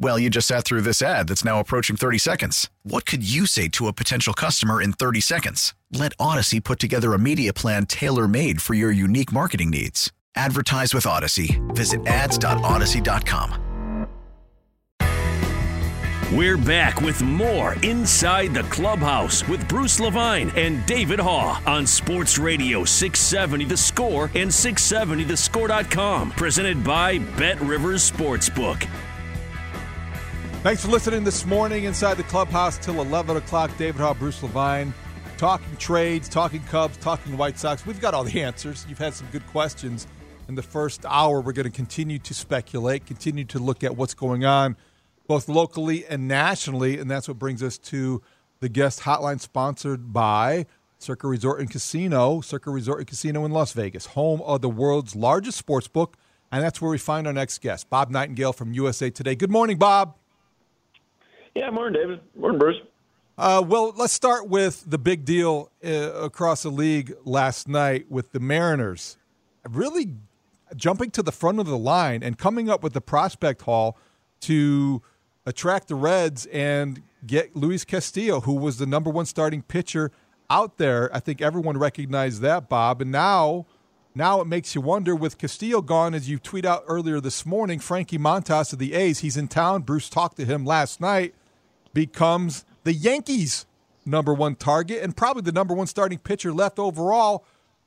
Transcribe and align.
Well, 0.00 0.18
you 0.18 0.30
just 0.30 0.46
sat 0.46 0.64
through 0.64 0.82
this 0.82 1.02
ad 1.02 1.26
that's 1.28 1.44
now 1.44 1.58
approaching 1.58 1.96
30 1.96 2.18
seconds. 2.18 2.70
What 2.84 3.04
could 3.04 3.28
you 3.28 3.46
say 3.46 3.68
to 3.68 3.88
a 3.88 3.92
potential 3.92 4.32
customer 4.32 4.80
in 4.80 4.92
30 4.92 5.20
seconds? 5.20 5.74
Let 5.92 6.16
Audacy 6.18 6.62
put 6.62 6.78
together 6.78 7.14
a 7.14 7.18
media 7.18 7.52
plan 7.52 7.86
tailor 7.86 8.28
made 8.28 8.62
for 8.62 8.74
your 8.74 8.92
unique 8.92 9.32
marketing 9.32 9.70
needs. 9.70 10.12
Advertise 10.36 10.94
with 10.94 11.04
Audacy. 11.04 11.58
Visit 11.74 12.06
ads.audacy.com. 12.06 13.64
We're 16.32 16.58
back 16.58 17.00
with 17.00 17.22
more 17.22 17.74
Inside 17.82 18.52
the 18.52 18.62
Clubhouse 18.64 19.48
with 19.48 19.66
Bruce 19.66 19.98
Levine 19.98 20.52
and 20.56 20.84
David 20.84 21.18
Haugh 21.18 21.66
on 21.66 21.86
Sports 21.86 22.38
Radio 22.38 22.84
670 22.84 23.64
The 23.64 23.76
Score 23.78 24.24
and 24.34 24.50
670thescore.com. 24.50 26.32
Presented 26.32 26.84
by 26.84 27.18
BetRivers 27.18 28.12
Sportsbook. 28.12 28.86
Thanks 30.62 30.84
for 30.84 30.90
listening 30.90 31.22
this 31.22 31.46
morning 31.46 31.84
inside 31.84 32.14
the 32.14 32.24
clubhouse 32.24 32.78
till 32.78 33.00
11 33.00 33.36
o'clock. 33.36 33.70
David 33.78 34.00
Haugh, 34.00 34.18
Bruce 34.18 34.42
Levine, 34.42 34.92
talking 35.36 35.76
trades, 35.76 36.28
talking 36.28 36.60
Cubs, 36.64 36.96
talking 36.96 37.36
White 37.36 37.56
Sox. 37.56 37.86
We've 37.86 38.00
got 38.00 38.12
all 38.12 38.24
the 38.24 38.42
answers. 38.42 38.84
You've 38.88 38.98
had 38.98 39.14
some 39.14 39.28
good 39.30 39.46
questions. 39.46 40.08
In 40.48 40.56
the 40.56 40.62
first 40.62 41.06
hour, 41.06 41.40
we're 41.40 41.52
going 41.52 41.64
to 41.64 41.70
continue 41.70 42.18
to 42.18 42.34
speculate, 42.34 43.06
continue 43.06 43.44
to 43.44 43.60
look 43.60 43.84
at 43.84 43.96
what's 43.96 44.14
going 44.14 44.44
on 44.44 44.76
both 45.28 45.48
locally 45.48 46.04
and 46.06 46.26
nationally. 46.26 46.98
And 46.98 47.08
that's 47.08 47.28
what 47.28 47.38
brings 47.38 47.62
us 47.62 47.78
to 47.78 48.20
the 48.58 48.68
guest 48.68 49.02
hotline 49.02 49.40
sponsored 49.40 50.12
by 50.12 50.66
Circa 50.98 51.28
Resort 51.28 51.60
and 51.60 51.70
Casino, 51.70 52.40
Circa 52.40 52.72
Resort 52.72 52.98
and 52.98 53.06
Casino 53.06 53.44
in 53.44 53.52
Las 53.52 53.72
Vegas, 53.74 54.06
home 54.06 54.42
of 54.42 54.60
the 54.62 54.68
world's 54.68 55.14
largest 55.14 55.56
sports 55.56 55.86
book. 55.86 56.16
And 56.50 56.64
that's 56.64 56.82
where 56.82 56.90
we 56.90 56.98
find 56.98 57.28
our 57.28 57.32
next 57.32 57.60
guest, 57.60 57.88
Bob 57.88 58.10
Nightingale 58.10 58.52
from 58.52 58.72
USA 58.72 59.08
Today. 59.08 59.36
Good 59.36 59.52
morning, 59.52 59.78
Bob. 59.78 60.16
Yeah, 61.54 61.70
morning, 61.70 62.00
David. 62.00 62.20
Morning, 62.36 62.58
Bruce. 62.58 62.76
Uh, 63.36 63.62
well, 63.64 63.94
let's 63.96 64.12
start 64.12 64.48
with 64.48 64.84
the 64.88 64.98
big 64.98 65.24
deal 65.24 65.70
uh, 65.84 65.88
across 65.88 66.64
the 66.64 66.70
league 66.70 67.14
last 67.24 67.68
night 67.68 68.10
with 68.10 68.32
the 68.32 68.40
Mariners 68.40 69.16
really 69.68 70.14
jumping 70.76 71.10
to 71.12 71.22
the 71.22 71.32
front 71.32 71.58
of 71.58 71.66
the 71.66 71.78
line 71.78 72.22
and 72.22 72.38
coming 72.38 72.68
up 72.68 72.82
with 72.82 72.92
the 72.92 73.00
prospect 73.00 73.62
haul 73.62 73.96
to 74.40 75.02
attract 75.46 75.88
the 75.88 75.94
Reds 75.94 76.46
and 76.46 77.02
get 77.26 77.56
Luis 77.56 77.84
Castillo, 77.84 78.40
who 78.40 78.54
was 78.54 78.78
the 78.78 78.86
number 78.86 79.10
one 79.10 79.26
starting 79.26 79.62
pitcher 79.62 80.10
out 80.50 80.78
there. 80.78 81.14
I 81.14 81.20
think 81.20 81.40
everyone 81.40 81.78
recognized 81.78 82.42
that, 82.42 82.68
Bob. 82.68 83.00
And 83.00 83.10
now, 83.10 83.66
now 84.14 84.40
it 84.40 84.46
makes 84.46 84.74
you 84.74 84.80
wonder 84.80 85.16
with 85.16 85.38
Castillo 85.38 85.80
gone, 85.80 86.14
as 86.14 86.28
you 86.28 86.38
tweet 86.38 86.64
out 86.64 86.84
earlier 86.86 87.20
this 87.20 87.44
morning, 87.44 87.78
Frankie 87.78 88.18
Montas 88.18 88.72
of 88.72 88.78
the 88.78 88.94
A's, 88.94 89.20
he's 89.20 89.36
in 89.36 89.48
town. 89.48 89.82
Bruce 89.82 90.08
talked 90.08 90.36
to 90.36 90.44
him 90.44 90.64
last 90.64 91.00
night, 91.00 91.34
becomes 91.92 92.64
the 92.84 92.92
Yankees' 92.92 93.66
number 94.04 94.32
one 94.32 94.54
target 94.54 95.02
and 95.02 95.16
probably 95.16 95.42
the 95.42 95.52
number 95.52 95.74
one 95.74 95.86
starting 95.86 96.18
pitcher 96.18 96.52
left 96.52 96.78
overall. 96.78 97.44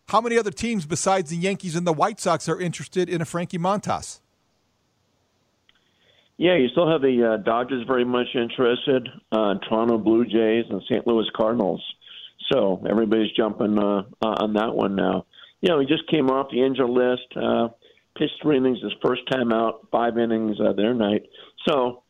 How 0.10 0.22
many 0.22 0.38
other 0.38 0.52
teams 0.52 0.86
besides 0.86 1.30
the 1.30 1.38
Yankees 1.38 1.76
and 1.76 1.88
the 1.88 1.94
White 1.94 2.20
Sox 2.20 2.48
are 2.50 2.60
interested 2.60 3.10
in 3.10 3.22
a 3.22 3.26
Frankie 3.26 3.58
Montas? 3.58 4.20
Yeah, 6.38 6.58
you 6.58 6.70
still 6.70 6.90
have 6.90 7.02
the 7.02 7.34
uh, 7.34 7.44
Dodgers 7.44 7.86
very 7.86 8.04
much 8.04 8.28
interested, 8.34 9.08
uh, 9.32 9.56
Toronto 9.70 10.00
Blue 10.00 10.26
Jays, 10.26 10.66
and 10.70 10.82
St. 10.90 11.06
Louis 11.06 11.28
Cardinals. 11.36 11.84
So 12.52 12.84
everybody's 12.90 13.32
jumping 13.38 13.78
uh, 13.78 14.04
on 14.22 14.54
that 14.54 14.74
one 14.74 14.96
now. 14.96 15.26
You 15.62 15.70
know, 15.70 15.80
he 15.80 15.86
just 15.86 16.10
came 16.10 16.30
off 16.30 16.48
the 16.52 16.66
injured 16.66 16.90
list, 16.90 17.28
uh, 17.36 17.70
pitched 18.18 18.42
three 18.42 18.58
innings 18.58 18.80
his 18.82 18.92
first 19.06 19.22
time 19.32 19.54
out, 19.54 19.88
five 19.92 20.18
innings 20.18 20.58
uh, 20.60 20.74
their 20.74 20.96
night. 20.96 21.28
So 21.68 22.01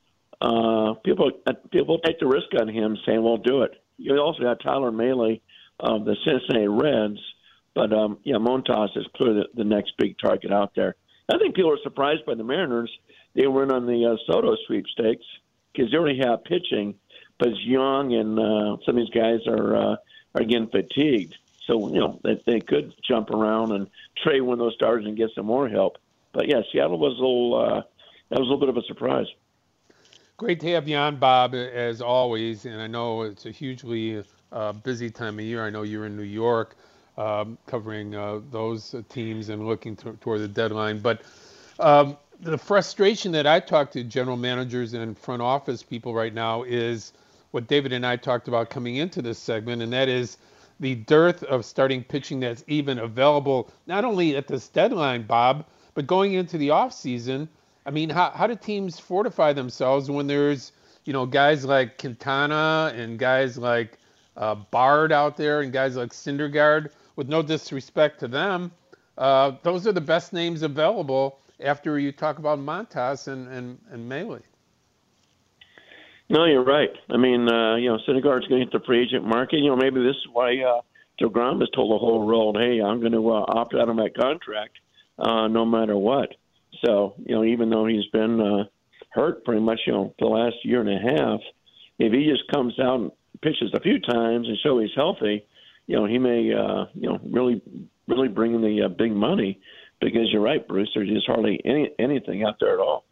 uh, 0.42 0.94
people 1.06 1.32
uh, 1.46 1.54
people 1.72 2.00
take 2.00 2.20
the 2.20 2.28
risk 2.28 2.48
on 2.60 2.68
him, 2.68 2.98
saying, 3.06 3.22
"Well, 3.22 3.38
do 3.38 3.62
it." 3.62 3.82
You 3.98 4.18
also 4.18 4.42
got 4.44 4.60
Tyler 4.62 4.92
Mahle 4.92 5.42
of 5.80 6.06
the 6.06 6.16
Cincinnati 6.26 6.68
Reds, 6.68 7.20
but 7.76 7.94
um, 7.94 8.18
yeah, 8.24 8.36
Montas 8.36 8.98
is 8.98 9.06
clearly 9.16 9.42
the, 9.42 9.64
the 9.64 9.70
next 9.70 9.94
big 9.98 10.18
target 10.18 10.52
out 10.52 10.74
there. 10.76 10.96
I 11.32 11.38
think 11.38 11.56
people 11.56 11.72
are 11.72 11.80
surprised 11.84 12.26
by 12.26 12.34
the 12.36 12.44
Mariners 12.44 12.92
they 13.34 13.48
weren't 13.48 13.72
on 13.72 13.86
the 13.86 14.06
uh, 14.06 14.18
Soto 14.26 14.56
sweepstakes 14.68 15.26
because 15.72 15.92
they 15.92 15.98
already 15.98 16.20
have 16.20 16.44
pitching, 16.44 16.96
but 17.40 17.50
it's 17.50 17.62
young 17.62 18.14
and 18.14 18.38
uh, 18.38 18.78
some 18.86 18.98
of 18.98 19.04
these 19.06 19.10
guys 19.10 19.40
are 19.48 19.76
uh, 19.76 19.96
are 20.36 20.44
getting 20.44 20.68
fatigued. 20.68 21.38
So 21.66 21.90
you 21.94 22.00
know 22.00 22.20
they, 22.24 22.42
they 22.46 22.60
could 22.60 22.94
jump 23.08 23.30
around 23.30 23.72
and 23.72 23.88
trade 24.24 24.42
one 24.42 24.54
of 24.54 24.60
those 24.60 24.76
stars 24.76 25.06
and 25.06 25.16
get 25.16 25.30
some 25.36 25.46
more 25.46 25.70
help. 25.70 25.98
But 26.34 26.48
yeah, 26.48 26.62
Seattle 26.72 27.00
was 27.00 27.14
a 27.14 27.22
little 27.22 27.56
uh, 27.56 27.82
that 28.30 28.40
was 28.40 28.48
a 28.48 28.52
little 28.52 28.60
bit 28.60 28.70
of 28.70 28.78
a 28.78 28.84
surprise. 28.84 29.28
Great 30.42 30.60
to 30.62 30.72
have 30.72 30.88
you 30.88 30.98
on, 30.98 31.18
Bob, 31.18 31.54
as 31.54 32.02
always. 32.02 32.66
And 32.66 32.82
I 32.82 32.88
know 32.88 33.22
it's 33.22 33.46
a 33.46 33.52
hugely 33.52 34.24
uh, 34.52 34.74
busy 34.74 35.12
time 35.12 35.38
of 35.38 35.46
year. 35.46 35.64
I 35.64 35.70
know 35.70 35.84
you're 35.84 36.08
in 36.08 36.18
New 36.18 36.24
York 36.24 36.76
um, 37.16 37.60
covering 37.68 38.16
uh, 38.16 38.40
those 38.50 38.96
teams 39.08 39.50
and 39.50 39.68
looking 39.68 39.96
to, 39.98 40.14
toward 40.14 40.42
the 40.42 40.48
deadline. 40.48 40.98
But 40.98 41.22
um, 41.80 42.18
the 42.40 42.58
frustration 42.58 43.32
that 43.34 43.46
I 43.46 43.60
talk 43.60 43.92
to 43.92 44.04
general 44.04 44.36
managers 44.36 44.96
and 44.96 45.16
front 45.16 45.44
office 45.44 45.84
people 45.84 46.16
right 46.16 46.34
now 46.34 46.64
is 46.64 47.14
what 47.52 47.68
David 47.68 47.94
and 47.94 48.04
I 48.04 48.16
talked 48.16 48.48
about 48.48 48.72
coming 48.72 48.96
into 48.96 49.22
this 49.22 49.38
segment, 49.38 49.84
and 49.84 49.94
that 49.94 50.10
is 50.10 50.38
the 50.80 50.96
dearth 50.96 51.44
of 51.44 51.66
starting 51.66 52.04
pitching 52.04 52.40
that's 52.40 52.64
even 52.66 52.98
available, 52.98 53.70
not 53.86 54.06
only 54.06 54.36
at 54.36 54.48
this 54.48 54.70
deadline, 54.70 55.22
Bob, 55.22 55.68
but 55.94 56.08
going 56.08 56.34
into 56.34 56.58
the 56.58 56.70
offseason. 56.70 57.48
I 57.86 57.92
mean, 57.92 58.10
how, 58.10 58.32
how 58.32 58.48
do 58.48 58.56
teams 58.56 59.00
fortify 59.00 59.54
themselves 59.54 60.10
when 60.10 60.28
there's, 60.28 60.72
you 61.06 61.14
know, 61.14 61.26
guys 61.26 61.66
like 61.66 61.98
Quintana 61.98 62.94
and 62.96 63.18
guys 63.18 63.58
like 63.58 63.98
uh, 64.38 64.56
Bard 64.56 65.12
out 65.12 65.36
there 65.36 65.62
and 65.62 65.74
guys 65.74 65.96
like 65.96 66.10
Syndergaard, 66.10 66.92
with 67.16 67.28
no 67.28 67.42
disrespect 67.42 68.20
to 68.20 68.28
them, 68.28 68.72
uh, 69.18 69.52
those 69.64 69.86
are 69.86 69.92
the 69.92 70.02
best 70.02 70.32
names 70.32 70.62
available 70.62 71.40
after 71.60 72.00
you 72.00 72.12
talk 72.12 72.40
about 72.40 72.60
Montas 72.60 73.28
and, 73.28 73.48
and, 73.50 73.78
and 73.92 74.10
Mahle. 74.10 74.42
No, 76.30 76.46
you're 76.46 76.64
right. 76.64 76.92
I 77.10 77.18
mean, 77.18 77.50
uh, 77.52 77.76
you 77.76 77.90
know, 77.90 77.98
Syndergaard's 78.08 78.48
going 78.48 78.62
to 78.62 78.66
hit 78.66 78.72
the 78.72 78.80
free 78.86 79.02
agent 79.02 79.26
market. 79.26 79.58
You 79.58 79.70
know, 79.70 79.76
maybe 79.76 80.02
this 80.02 80.16
is 80.16 80.28
why 80.32 80.58
uh, 80.60 80.82
DeGrom 81.20 81.60
has 81.60 81.70
told 81.72 81.92
the 81.92 81.98
whole 81.98 82.26
world, 82.26 82.58
hey, 82.58 82.82
I'm 82.82 83.02
going 83.02 83.12
to 83.12 83.30
uh, 83.30 83.46
opt 83.48 83.76
out 83.76 83.90
of 83.90 83.96
my 83.96 84.10
contract 84.10 84.78
uh, 85.20 85.48
no 85.48 85.66
matter 85.66 85.98
what. 85.98 86.36
So, 86.86 87.16
you 87.26 87.36
know, 87.36 87.44
even 87.44 87.70
though 87.70 87.86
he's 87.86 88.06
been 88.12 88.42
uh, 88.42 88.64
hurt 89.12 89.44
pretty 89.46 89.62
much, 89.62 89.82
you 89.86 89.94
know, 89.94 90.14
the 90.20 90.26
last 90.26 90.56
year 90.64 90.82
and 90.82 90.90
a 90.90 91.16
half, 91.16 91.40
if 92.00 92.12
he 92.12 92.30
just 92.30 92.52
comes 92.52 92.80
out 92.80 93.00
and 93.00 93.12
pitches 93.42 93.72
a 93.74 93.80
few 93.80 94.00
times 94.00 94.48
and 94.48 94.58
show 94.64 94.80
he's 94.80 94.90
healthy, 94.96 95.46
you 95.88 95.96
know, 95.96 96.06
he 96.06 96.18
may, 96.18 96.52
uh, 96.54 96.86
you 96.94 97.10
know, 97.10 97.20
really, 97.24 97.62
really 98.08 98.28
bring 98.28 98.56
in 98.56 98.62
the 98.62 98.84
uh, 98.84 98.88
big 98.88 99.14
money 99.14 99.60
because 100.00 100.32
you're 100.32 100.42
right, 100.42 100.68
Bruce. 100.68 100.90
There's 100.96 101.10
just 101.10 101.28
hardly 101.28 101.60
any 101.66 101.92
anything 102.00 102.44
out 102.44 102.56
there 102.60 102.74
at 102.74 102.80
all. 102.80 103.06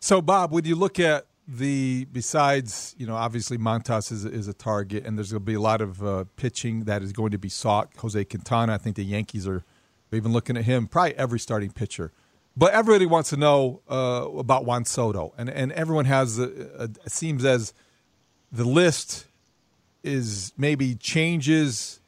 So, 0.00 0.20
Bob, 0.20 0.52
when 0.52 0.64
you 0.64 0.76
look 0.76 0.98
at 0.98 1.26
the 1.46 2.06
besides, 2.06 2.94
you 2.98 3.06
know, 3.06 3.16
obviously 3.16 3.58
Montas 3.58 4.10
is, 4.10 4.24
is 4.24 4.48
a 4.48 4.54
target, 4.54 5.06
and 5.06 5.16
there's 5.16 5.30
going 5.30 5.42
to 5.42 5.46
be 5.46 5.54
a 5.54 5.60
lot 5.60 5.80
of 5.80 6.04
uh, 6.04 6.24
pitching 6.36 6.84
that 6.84 7.02
is 7.02 7.12
going 7.12 7.30
to 7.32 7.38
be 7.38 7.48
sought. 7.48 7.90
Jose 7.98 8.24
Quintana, 8.24 8.74
I 8.74 8.78
think 8.78 8.96
the 8.96 9.04
Yankees 9.04 9.46
are 9.46 9.64
even 10.12 10.32
looking 10.32 10.56
at 10.56 10.64
him. 10.64 10.86
Probably 10.86 11.14
every 11.16 11.38
starting 11.38 11.70
pitcher, 11.70 12.12
but 12.56 12.72
everybody 12.72 13.06
wants 13.06 13.30
to 13.30 13.36
know 13.36 13.80
uh, 13.90 14.28
about 14.38 14.64
Juan 14.64 14.84
Soto, 14.84 15.32
and 15.36 15.48
and 15.48 15.72
everyone 15.72 16.04
has 16.04 16.38
a, 16.38 16.44
a, 16.78 16.84
it 16.84 17.12
seems 17.12 17.44
as 17.44 17.72
the 18.52 18.64
list 18.64 19.26
is 20.02 20.52
maybe 20.56 20.94
changes 20.94 22.00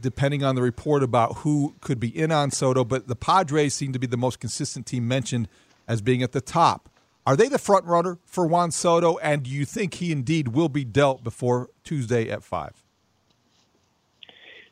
depending 0.00 0.42
on 0.42 0.56
the 0.56 0.62
report 0.62 1.02
about 1.02 1.38
who 1.38 1.74
could 1.80 2.00
be 2.00 2.08
in 2.08 2.32
on 2.32 2.50
Soto, 2.50 2.84
but 2.84 3.06
the 3.06 3.14
Padres 3.14 3.72
seem 3.72 3.92
to 3.92 3.98
be 3.98 4.06
the 4.06 4.16
most 4.16 4.40
consistent 4.40 4.84
team 4.84 5.06
mentioned 5.06 5.48
as 5.86 6.02
being 6.02 6.22
at 6.22 6.32
the 6.32 6.40
top 6.40 6.88
Are 7.24 7.36
they 7.36 7.46
the 7.46 7.58
front 7.58 7.84
runner 7.84 8.18
for 8.26 8.46
Juan 8.46 8.72
Soto? 8.72 9.16
And 9.18 9.44
do 9.44 9.50
you 9.50 9.64
think 9.64 9.94
he 9.94 10.10
indeed 10.10 10.48
will 10.48 10.68
be 10.68 10.84
dealt 10.84 11.22
before 11.22 11.70
Tuesday 11.84 12.28
at 12.28 12.42
five? 12.42 12.82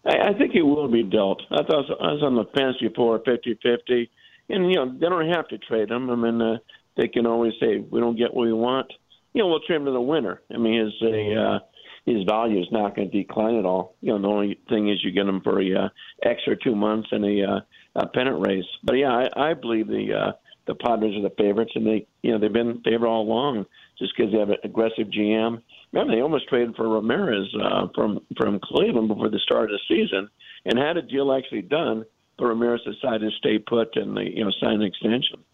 I, 0.05 0.31
I 0.31 0.35
think 0.37 0.51
he 0.51 0.63
will 0.63 0.89
be 0.89 1.05
dealt. 1.05 1.43
I 1.53 1.63
thought 1.63 1.85
I 2.01 2.13
was 2.13 2.23
on 2.25 2.35
the 2.35 2.47
fence 2.57 2.77
before 2.81 3.21
50-50. 3.21 4.09
And 4.53 4.71
you 4.71 4.77
know 4.77 4.93
they 4.93 5.09
don't 5.09 5.29
have 5.29 5.49
to 5.49 5.59
trade 5.59 5.91
him. 5.91 6.11
I 6.11 6.17
mean, 6.17 6.41
uh, 6.41 6.59
they 6.97 7.09
can 7.09 7.27
always 7.27 7.53
say 7.61 7.79
we 7.79 8.01
don't 8.01 8.17
get 8.17 8.35
what 8.35 8.47
we 8.47 8.53
want. 8.53 8.93
You 9.33 9.43
know, 9.43 9.49
we'll 9.49 9.61
trade 9.61 9.77
him 9.77 9.85
to 9.87 9.93
the 9.93 10.01
winner. 10.01 10.43
I 10.53 10.59
mean, 10.59 10.85
his 10.85 11.09
uh, 11.09 11.59
his 12.07 12.25
value 12.25 12.61
is 12.61 12.69
not 12.71 12.97
going 12.97 13.11
to 13.11 13.23
decline 13.23 13.57
at 13.57 13.65
all. 13.65 13.97
You 14.01 14.13
know, 14.13 14.21
the 14.21 14.29
only 14.29 14.61
thing 14.69 14.89
is 14.89 15.03
you 15.05 15.13
get 15.13 15.27
him 15.27 15.41
for 15.43 15.61
a 15.61 15.85
uh, 15.85 15.89
extra 16.25 16.57
two 16.57 16.75
months 16.75 17.09
and 17.13 17.25
a, 17.25 17.45
uh, 17.45 17.61
a 17.97 18.07
pennant 18.09 18.47
race. 18.47 18.65
But 18.85 18.95
yeah, 18.95 19.27
I, 19.37 19.51
I 19.51 19.55
believe 19.55 19.87
the 19.87 20.15
uh, 20.15 20.33
the 20.67 20.75
Padres 20.75 21.17
are 21.17 21.29
the 21.29 21.35
favorites, 21.37 21.73
and 21.75 21.87
they 21.87 22.07
you 22.23 22.33
know 22.33 22.39
they've 22.39 22.53
been 22.53 22.81
favored 22.85 23.07
all 23.07 23.23
along 23.23 23.67
just 23.99 24.13
because 24.17 24.33
they 24.33 24.39
have 24.39 24.51
an 24.51 24.57
aggressive 24.65 25.09
GM. 25.09 25.63
Remember, 25.93 26.15
they 26.15 26.23
almost 26.23 26.49
traded 26.49 26.77
for 26.77 26.89
Ramirez 26.89 27.49
uh, 27.63 27.89
from 27.95 28.21
from 28.37 28.61
Cleveland 28.63 29.09
before 29.09 29.29
the 29.29 29.41
start 29.41 29.71
of 29.71 29.79
the 29.79 29.95
season, 29.95 30.29
and 30.65 30.79
had 30.79 30.97
a 30.97 31.03
deal 31.03 31.33
actually 31.33 31.63
done. 31.63 32.05
But 32.41 32.47
Ramirez 32.47 32.81
decided 32.85 33.31
to 33.31 33.37
stay 33.37 33.59
put 33.59 33.95
and 33.97 34.17
they 34.17 34.33
you 34.35 34.45
know 34.45 34.51
sign 34.63 34.77
an 34.77 34.83
extension. 34.83 35.45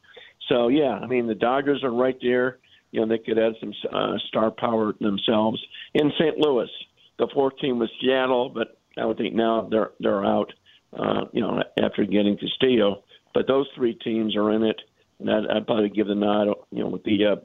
So 0.49 0.69
yeah, 0.69 0.93
I 1.03 1.07
mean 1.07 1.27
the 1.27 1.35
Dodgers 1.35 1.83
are 1.83 1.91
right 1.91 2.17
there. 2.23 2.59
You 2.93 3.01
know 3.01 3.09
they 3.09 3.19
could 3.19 3.39
add 3.39 3.55
some 3.59 3.73
uh, 3.93 4.17
star 4.29 4.53
power 4.53 4.95
themselves. 5.01 5.61
In 5.95 6.13
St. 6.19 6.39
Louis, 6.39 6.71
the 7.19 7.29
fourth 7.35 7.59
team 7.59 7.81
was 7.81 7.91
Seattle, 8.01 8.51
but 8.51 8.79
I 8.97 9.05
would 9.05 9.19
think 9.19 9.35
now 9.35 9.69
they're 9.69 9.91
they're 9.99 10.25
out. 10.25 10.53
Uh, 10.97 11.25
you 11.33 11.41
know 11.41 11.61
after 11.83 12.05
getting 12.05 12.39
Castillo, 12.39 13.03
but 13.35 13.49
those 13.49 13.67
three 13.75 13.95
teams 13.95 14.37
are 14.37 14.53
in 14.53 14.63
it, 14.63 14.81
and 15.19 15.29
I'd, 15.29 15.47
I'd 15.49 15.67
probably 15.67 15.89
give 15.89 16.07
the 16.07 16.15
nod. 16.15 16.47
You 16.71 16.85
know 16.85 16.89
with 16.89 17.03
the 17.03 17.27
uh, 17.27 17.37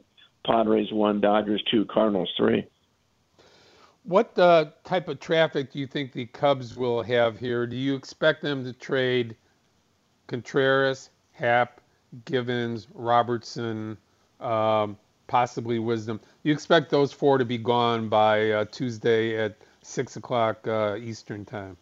Padres 0.46 0.92
one, 0.92 1.20
Dodgers 1.20 1.64
two, 1.72 1.86
Cardinals 1.86 2.32
three. 2.38 2.68
What 4.04 4.38
uh, 4.38 4.66
type 4.84 5.08
of 5.08 5.20
traffic 5.20 5.72
do 5.72 5.80
you 5.80 5.86
think 5.86 6.12
the 6.12 6.26
Cubs 6.26 6.76
will 6.76 7.04
have 7.04 7.38
here? 7.38 7.68
Do 7.68 7.76
you 7.76 7.96
expect 7.96 8.42
them 8.42 8.64
to 8.64 8.74
trade 8.74 9.36
Contreras, 10.28 11.12
Happ, 11.34 11.82
Givens, 12.26 12.88
Robertson, 12.94 13.98
um, 14.40 14.98
possibly 15.28 15.78
Wisdom? 15.78 16.20
You 16.44 16.52
expect 16.52 16.90
those 16.90 17.14
four 17.14 17.38
to 17.38 17.46
be 17.46 17.60
gone 17.60 18.10
by 18.10 18.52
uh, 18.52 18.66
Tuesday 18.72 19.38
at 19.38 19.56
six 19.84 20.16
o'clock 20.16 20.68
uh, 20.68 20.96
Eastern 21.00 21.46
time? 21.46 21.78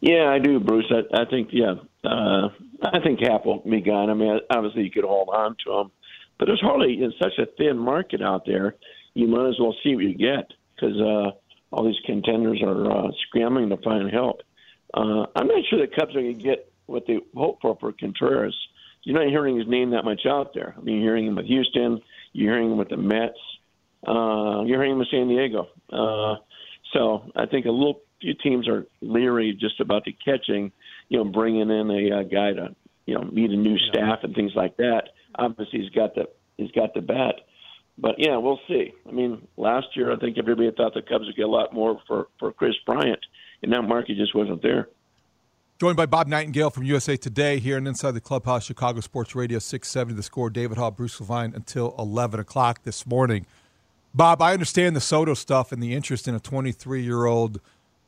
Yeah, 0.00 0.28
I 0.28 0.40
do, 0.40 0.58
Bruce. 0.58 0.90
I, 0.90 1.22
I 1.22 1.24
think 1.26 1.50
yeah, 1.52 1.74
uh, 2.04 2.48
I 2.82 2.98
think 2.98 3.20
Happ 3.20 3.46
will 3.46 3.60
be 3.60 3.80
gone. 3.80 4.10
I 4.10 4.14
mean, 4.14 4.40
obviously 4.50 4.82
you 4.82 4.90
could 4.90 5.04
hold 5.04 5.28
on 5.32 5.54
to 5.64 5.72
him, 5.72 5.92
but 6.38 6.46
there's 6.46 6.60
hardly 6.60 7.00
in 7.00 7.12
such 7.22 7.38
a 7.38 7.46
thin 7.56 7.78
market 7.78 8.20
out 8.20 8.44
there 8.44 8.74
you 9.14 9.26
might 9.26 9.48
as 9.48 9.58
well 9.58 9.74
see 9.82 9.94
what 9.94 10.04
you 10.04 10.14
get 10.14 10.52
because 10.74 11.00
uh, 11.00 11.30
all 11.70 11.84
these 11.84 12.00
contenders 12.04 12.62
are 12.62 12.90
uh, 12.90 13.10
scrambling 13.26 13.68
to 13.70 13.76
find 13.78 14.10
help. 14.10 14.40
Uh, 14.94 15.26
I'm 15.34 15.48
not 15.48 15.64
sure 15.68 15.80
the 15.80 15.86
Cubs 15.86 16.14
are 16.14 16.20
going 16.20 16.36
to 16.36 16.42
get 16.42 16.70
what 16.86 17.06
they 17.06 17.18
hope 17.34 17.60
for 17.60 17.76
for 17.80 17.92
Contreras. 17.92 18.56
You're 19.04 19.18
not 19.18 19.28
hearing 19.28 19.56
his 19.56 19.66
name 19.66 19.90
that 19.90 20.04
much 20.04 20.26
out 20.26 20.54
there. 20.54 20.74
I 20.76 20.80
mean, 20.80 20.96
you're 20.96 21.04
hearing 21.04 21.26
him 21.26 21.36
with 21.36 21.46
Houston, 21.46 22.00
you're 22.32 22.52
hearing 22.54 22.72
him 22.72 22.78
with 22.78 22.88
the 22.88 22.96
Mets, 22.96 23.38
uh, 24.06 24.62
you're 24.64 24.78
hearing 24.78 24.92
him 24.92 24.98
with 24.98 25.08
San 25.10 25.28
Diego. 25.28 25.68
Uh, 25.90 26.36
so 26.92 27.30
I 27.34 27.46
think 27.46 27.66
a 27.66 27.70
little 27.70 28.02
few 28.20 28.34
teams 28.34 28.68
are 28.68 28.86
leery 29.00 29.56
just 29.58 29.80
about 29.80 30.04
the 30.04 30.16
catching, 30.24 30.72
you 31.08 31.18
know, 31.18 31.24
bringing 31.24 31.70
in 31.70 31.90
a 31.90 32.20
uh, 32.20 32.22
guy 32.22 32.52
to, 32.52 32.74
you 33.06 33.14
know, 33.14 33.22
meet 33.22 33.50
a 33.50 33.56
new 33.56 33.78
staff 33.78 34.20
and 34.22 34.34
things 34.34 34.52
like 34.54 34.76
that. 34.76 35.08
Obviously, 35.34 35.80
he's 35.80 35.90
got 35.90 36.14
the 36.14 36.28
he's 36.56 36.70
got 36.72 36.94
the 36.94 37.00
bat. 37.00 37.36
But 37.98 38.16
yeah, 38.18 38.36
we'll 38.38 38.60
see. 38.68 38.92
I 39.06 39.12
mean, 39.12 39.46
last 39.56 39.88
year 39.94 40.12
I 40.12 40.16
think 40.16 40.38
everybody 40.38 40.70
thought 40.70 40.94
the 40.94 41.02
Cubs 41.02 41.26
would 41.26 41.36
get 41.36 41.46
a 41.46 41.50
lot 41.50 41.72
more 41.72 42.00
for 42.06 42.28
for 42.38 42.52
Kris 42.52 42.74
Bryant, 42.86 43.20
and 43.62 43.72
that 43.72 43.82
market 43.82 44.16
just 44.16 44.34
wasn't 44.34 44.62
there. 44.62 44.88
Joined 45.78 45.96
by 45.96 46.06
Bob 46.06 46.28
Nightingale 46.28 46.70
from 46.70 46.84
USA 46.84 47.16
Today 47.16 47.58
here 47.58 47.76
and 47.76 47.88
inside 47.88 48.12
the 48.12 48.20
clubhouse, 48.20 48.64
Chicago 48.64 49.00
Sports 49.00 49.34
Radio 49.34 49.58
670. 49.58 50.14
The 50.14 50.22
score, 50.22 50.48
David 50.48 50.78
Haugh, 50.78 50.94
Bruce 50.94 51.20
Levine 51.20 51.52
until 51.54 51.94
11 51.98 52.38
o'clock 52.38 52.84
this 52.84 53.04
morning. 53.04 53.46
Bob, 54.14 54.40
I 54.42 54.52
understand 54.52 54.94
the 54.94 55.00
Soto 55.00 55.34
stuff 55.34 55.72
and 55.72 55.82
the 55.82 55.94
interest 55.94 56.28
in 56.28 56.34
a 56.34 56.40
23 56.40 57.02
year 57.02 57.24
old 57.24 57.60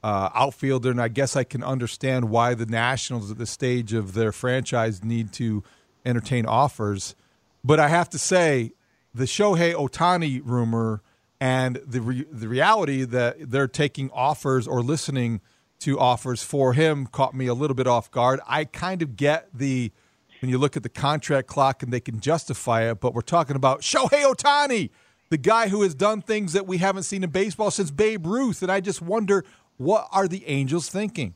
uh, 0.04 0.28
outfielder, 0.34 0.90
and 0.90 1.00
I 1.00 1.08
guess 1.08 1.34
I 1.34 1.44
can 1.44 1.64
understand 1.64 2.28
why 2.30 2.54
the 2.54 2.66
Nationals 2.66 3.30
at 3.30 3.38
this 3.38 3.50
stage 3.50 3.92
of 3.92 4.14
their 4.14 4.30
franchise 4.30 5.02
need 5.02 5.32
to 5.32 5.64
entertain 6.04 6.46
offers. 6.46 7.16
But 7.64 7.80
I 7.80 7.88
have 7.88 8.10
to 8.10 8.18
say, 8.18 8.72
the 9.14 9.24
Shohei 9.24 9.74
Ohtani 9.74 10.40
rumor 10.44 11.00
and 11.40 11.76
the 11.86 12.00
re- 12.00 12.26
the 12.30 12.48
reality 12.48 13.04
that 13.04 13.50
they're 13.50 13.68
taking 13.68 14.10
offers 14.10 14.66
or 14.66 14.82
listening 14.82 15.40
to 15.80 15.98
offers 15.98 16.42
for 16.42 16.72
him 16.72 17.06
caught 17.06 17.34
me 17.34 17.46
a 17.46 17.54
little 17.54 17.74
bit 17.74 17.86
off 17.86 18.10
guard. 18.10 18.40
I 18.46 18.64
kind 18.64 19.02
of 19.02 19.16
get 19.16 19.48
the 19.54 19.92
when 20.40 20.50
you 20.50 20.58
look 20.58 20.76
at 20.76 20.82
the 20.82 20.88
contract 20.88 21.46
clock 21.48 21.82
and 21.82 21.92
they 21.92 22.00
can 22.00 22.20
justify 22.20 22.90
it, 22.90 23.00
but 23.00 23.14
we're 23.14 23.22
talking 23.22 23.56
about 23.56 23.80
Shohei 23.80 24.24
Ohtani, 24.24 24.90
the 25.30 25.38
guy 25.38 25.68
who 25.68 25.82
has 25.82 25.94
done 25.94 26.20
things 26.20 26.52
that 26.52 26.66
we 26.66 26.78
haven't 26.78 27.04
seen 27.04 27.24
in 27.24 27.30
baseball 27.30 27.70
since 27.70 27.90
Babe 27.90 28.26
Ruth, 28.26 28.62
and 28.62 28.70
I 28.70 28.80
just 28.80 29.00
wonder 29.00 29.44
what 29.76 30.08
are 30.12 30.28
the 30.28 30.46
Angels 30.46 30.88
thinking? 30.88 31.34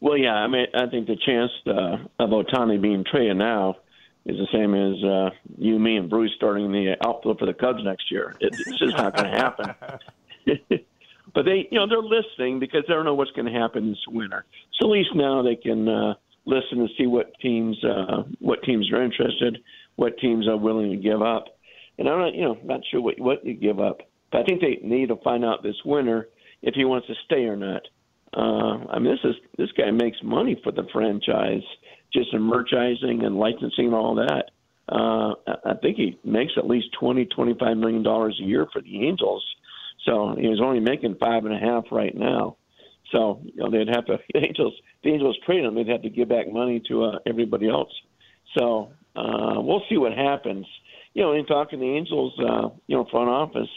Well, 0.00 0.16
yeah, 0.16 0.34
I 0.34 0.46
mean, 0.48 0.66
I 0.74 0.86
think 0.86 1.06
the 1.06 1.16
chance 1.16 1.50
uh, 1.66 1.96
of 2.22 2.30
Ohtani 2.30 2.80
being 2.80 3.04
traded 3.10 3.38
now 3.38 3.76
is 4.26 4.36
the 4.38 4.48
same 4.52 4.74
as 4.74 5.04
uh, 5.04 5.30
you, 5.58 5.78
me, 5.78 5.96
and 5.96 6.08
Bruce 6.08 6.32
starting 6.36 6.72
the 6.72 6.96
outfield 7.06 7.38
for 7.38 7.46
the 7.46 7.54
Cubs 7.54 7.84
next 7.84 8.10
year. 8.10 8.34
It, 8.40 8.54
it's 8.66 8.78
just 8.78 8.96
not 8.96 9.16
going 9.16 9.30
to 9.30 9.36
happen. 9.36 9.74
but 11.34 11.44
they, 11.44 11.68
you 11.70 11.78
know, 11.78 11.86
they're 11.86 11.98
listening 11.98 12.58
because 12.58 12.84
they 12.88 12.94
don't 12.94 13.04
know 13.04 13.14
what's 13.14 13.32
going 13.32 13.52
to 13.52 13.58
happen 13.58 13.90
this 13.90 14.04
winter. 14.08 14.44
So 14.80 14.88
at 14.88 14.90
least 14.90 15.10
now 15.14 15.42
they 15.42 15.56
can 15.56 15.88
uh, 15.88 16.14
listen 16.46 16.80
and 16.80 16.90
see 16.96 17.06
what 17.06 17.38
teams, 17.40 17.82
uh, 17.84 18.22
what 18.38 18.62
teams 18.62 18.90
are 18.92 19.02
interested, 19.02 19.58
what 19.96 20.18
teams 20.18 20.48
are 20.48 20.56
willing 20.56 20.90
to 20.90 20.96
give 20.96 21.20
up. 21.20 21.46
And 21.98 22.08
I'm 22.08 22.18
not, 22.18 22.34
you 22.34 22.42
know, 22.42 22.58
not 22.64 22.80
sure 22.90 23.00
what 23.00 23.20
what 23.20 23.44
you 23.46 23.54
give 23.54 23.78
up, 23.78 23.98
but 24.32 24.40
I 24.40 24.44
think 24.44 24.60
they 24.60 24.80
need 24.82 25.08
to 25.08 25.16
find 25.16 25.44
out 25.44 25.62
this 25.62 25.76
winter 25.84 26.28
if 26.62 26.74
he 26.74 26.84
wants 26.84 27.06
to 27.06 27.14
stay 27.24 27.44
or 27.44 27.56
not. 27.56 27.82
Uh, 28.36 28.84
I 28.90 28.98
mean, 28.98 29.12
this 29.12 29.30
is 29.30 29.36
this 29.56 29.72
guy 29.72 29.90
makes 29.90 30.18
money 30.22 30.60
for 30.62 30.72
the 30.72 30.86
franchise 30.92 31.62
just 32.12 32.32
in 32.32 32.42
merchandising 32.42 33.24
and 33.24 33.36
licensing 33.36 33.86
and 33.86 33.94
all 33.94 34.14
that. 34.16 34.50
Uh, 34.88 35.34
I 35.64 35.74
think 35.80 35.96
he 35.96 36.18
makes 36.24 36.52
at 36.56 36.66
least 36.66 36.88
twenty, 36.98 37.24
twenty-five 37.26 37.76
million 37.76 38.02
dollars 38.02 38.38
a 38.42 38.44
year 38.44 38.66
for 38.72 38.82
the 38.82 39.06
Angels. 39.06 39.44
So 40.04 40.36
he's 40.38 40.60
only 40.60 40.80
making 40.80 41.16
five 41.20 41.44
and 41.44 41.54
a 41.54 41.58
half 41.58 41.84
right 41.90 42.14
now. 42.14 42.56
So 43.12 43.40
you 43.44 43.62
know 43.62 43.70
they'd 43.70 43.94
have 43.94 44.06
to 44.06 44.18
the 44.34 44.40
Angels. 44.40 44.74
The 45.02 45.10
Angels 45.10 45.38
trade 45.46 45.64
him. 45.64 45.74
They'd 45.74 45.88
have 45.88 46.02
to 46.02 46.10
give 46.10 46.28
back 46.28 46.50
money 46.52 46.82
to 46.88 47.04
uh, 47.04 47.18
everybody 47.26 47.68
else. 47.68 47.92
So 48.58 48.92
uh, 49.16 49.54
we'll 49.56 49.82
see 49.88 49.96
what 49.96 50.12
happens. 50.12 50.66
You 51.14 51.22
know, 51.22 51.32
in 51.32 51.46
talking 51.46 51.78
to 51.78 51.84
the 51.84 51.92
Angels, 51.92 52.34
uh, 52.40 52.70
you 52.88 52.96
know, 52.96 53.06
front 53.10 53.30
office, 53.30 53.68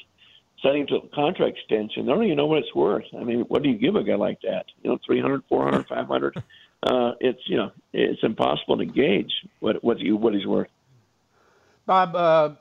setting 0.62 0.88
to 0.88 0.96
a 0.96 1.08
contract 1.10 1.58
extension, 1.58 2.06
they 2.06 2.12
don't 2.12 2.24
even 2.24 2.38
know 2.38 2.48
what 2.48 2.60
it's 2.60 2.74
worth. 2.76 3.06
I 3.20 3.24
mean, 3.24 3.42
what 3.42 3.64
do 3.64 3.70
you 3.70 3.78
give 3.78 3.96
a 3.96 4.04
guy 4.04 4.16
like 4.16 4.42
that? 4.42 4.66
You 4.84 4.92
know, 4.92 5.00
three 5.06 5.22
hundred, 5.22 5.44
four 5.50 5.64
hundred, 5.64 5.88
five 5.90 6.08
hundred 6.08 6.42
uh, 6.84 7.14
it's 7.20 7.40
you 7.48 7.58
know 7.58 7.72
it's 7.94 8.22
impossible 8.24 8.78
to 8.78 8.86
gauge 8.86 9.32
what 9.60 9.84
what 9.84 10.00
you 10.00 10.16
what 10.16 10.34
he's 10.34 10.46
worth. 10.46 10.70
Bob, 11.86 12.16
uh, 12.16 12.56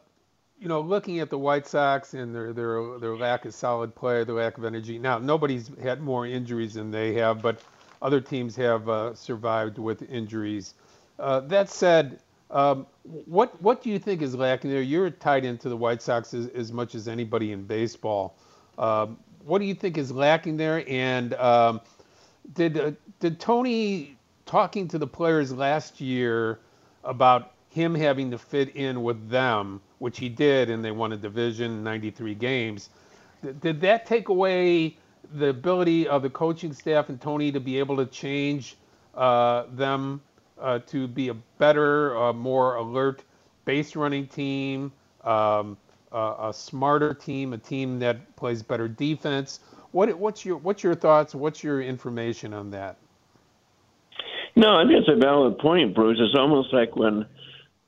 you 0.59 0.69
know, 0.69 0.81
looking 0.81 1.21
at 1.21 1.31
the 1.31 1.39
White 1.39 1.67
Sox 1.67 2.15
and 2.15 2.35
their 2.35 2.53
their 2.53 2.99
their 2.99 3.17
lack 3.17 3.45
of 3.45 3.55
solid 3.55 3.95
play, 3.95 4.25
their 4.25 4.35
lack 4.35 4.57
of 4.57 4.65
energy. 4.65 4.99
Now, 4.99 5.19
nobody's 5.19 5.71
had 5.83 6.01
more 6.01 6.27
injuries 6.27 6.75
than 6.75 6.91
they 6.91 7.15
have, 7.15 7.43
but 7.43 7.61
other 8.01 8.21
teams 8.21 8.57
have 8.57 8.89
uh, 8.89 9.15
survived 9.15 9.79
with 9.79 10.03
injuries. 10.11 10.75
Uh, 11.19 11.41
that 11.41 11.69
said, 11.69 12.21
um, 12.51 12.87
what 13.03 13.61
what 13.61 13.83
do 13.83 13.91
you 13.91 13.99
think 13.99 14.23
is 14.23 14.35
lacking 14.35 14.71
there? 14.71 14.83
You're 14.83 15.11
tied 15.11 15.45
into 15.45 15.69
the 15.69 15.77
White 15.77 16.03
Sox 16.03 16.33
as, 16.35 16.49
as 16.49 16.73
much 16.73 16.95
as 16.95 17.09
anybody 17.09 17.53
in 17.53 17.65
baseball. 17.65 18.37
Um, 18.79 19.19
what 19.45 19.59
do 19.59 19.65
you 19.65 19.75
think 19.75 19.99
is 19.99 20.13
lacking 20.13 20.57
there? 20.57 20.85
And 20.89 21.35
um, 21.35 21.81
did 22.55 22.79
uh, 22.79 22.93
did 23.21 23.41
Tony 23.41 24.17
talking 24.45 24.87
to 24.89 24.99
the 24.99 25.07
players 25.07 25.53
last 25.53 26.01
year 26.01 26.61
about 27.05 27.53
him 27.71 27.95
having 27.95 28.31
to 28.31 28.39
fit 28.39 28.75
in 28.77 29.03
with 29.03 29.29
them, 29.29 29.81
which 29.99 30.19
he 30.19 30.29
did, 30.29 30.71
and 30.71 30.85
they 30.85 30.93
won 30.93 31.13
a 31.13 31.17
division, 31.17 31.85
93 31.85 32.35
games. 32.35 32.89
Did 33.61 33.81
that 33.83 34.07
take 34.07 34.29
away 34.29 34.97
the 35.35 35.49
ability 35.49 36.09
of 36.09 36.23
the 36.23 36.31
coaching 36.31 36.73
staff 36.73 37.09
and 37.09 37.21
Tony 37.21 37.53
to 37.53 37.61
be 37.61 37.79
able 37.79 37.97
to 37.97 38.07
change 38.07 38.77
uh, 39.15 39.65
them 39.73 40.23
uh, 40.61 40.79
to 40.87 41.07
be 41.09 41.29
a 41.29 41.35
better, 41.59 42.17
uh, 42.17 42.33
more 42.33 42.77
alert 42.77 43.23
base 43.65 43.97
running 43.97 44.27
team, 44.27 44.93
um, 45.25 45.77
a 46.13 46.53
smarter 46.55 47.13
team, 47.13 47.53
a 47.53 47.59
team 47.59 47.99
that 47.99 48.37
plays 48.37 48.63
better 48.63 48.89
defense? 48.89 49.61
What, 49.93 50.17
what's 50.19 50.45
your 50.45 50.57
what's 50.59 50.83
your 50.83 50.95
thoughts? 50.95 51.35
What's 51.35 51.63
your 51.63 51.83
information 51.83 52.55
on 52.55 52.71
that? 52.71 52.97
No, 54.55 54.79
I 54.79 54.85
think 54.85 55.01
it's 55.01 55.09
a 55.09 55.17
valid 55.17 55.59
point, 55.59 55.95
Bruce. 55.95 56.19
It's 56.21 56.39
almost 56.39 56.73
like 56.73 56.97
when 56.97 57.27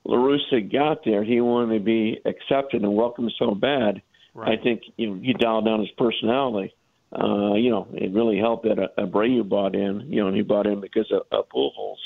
La 0.05 0.17
Russa 0.17 0.71
got 0.71 1.05
there, 1.05 1.25
he 1.25 1.41
wanted 1.41 1.79
to 1.79 1.85
be 1.85 2.21
accepted 2.25 2.83
and 2.83 2.95
welcomed 2.95 3.33
so 3.39 3.55
bad. 3.55 4.03
Right. 4.35 4.59
I 4.59 4.63
think 4.63 4.83
you 4.97 5.09
know 5.09 5.21
he 5.23 5.33
dialed 5.33 5.65
down 5.65 5.81
his 5.81 5.91
personality. 5.97 6.75
Uh, 7.11 7.55
you 7.55 7.71
know, 7.71 7.89
it 7.95 8.13
really 8.13 8.39
helped 8.39 8.65
that 8.65 8.79
uh, 8.79 8.89
Abreu 8.99 9.49
bought 9.49 9.75
in. 9.75 10.07
You 10.09 10.21
know, 10.21 10.29
and 10.29 10.37
he 10.37 10.43
bought 10.43 10.67
in 10.67 10.81
because 10.81 11.11
of, 11.11 11.23
of 11.33 11.49
Pujols. 11.49 11.97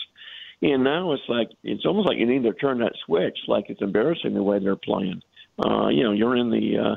And 0.63 0.85
now 0.85 1.13
it's 1.13 1.23
like 1.29 1.49
it's 1.65 1.85
almost 1.85 2.09
like 2.09 2.19
you 2.19 2.27
need 2.27 2.45
to 2.45 2.53
turn 2.53 2.79
that 2.79 2.93
switch. 3.05 3.37
Like 3.49 3.67
it's 3.69 3.83
embarrassing 3.83 4.35
the 4.35 4.43
way 4.43 4.61
they're 4.61 4.77
playing. 4.77 5.21
Uh, 5.59 5.89
you 5.89 6.05
know, 6.05 6.13
you're 6.13 6.37
in 6.37 6.51
the 6.51 6.79
uh, 6.79 6.97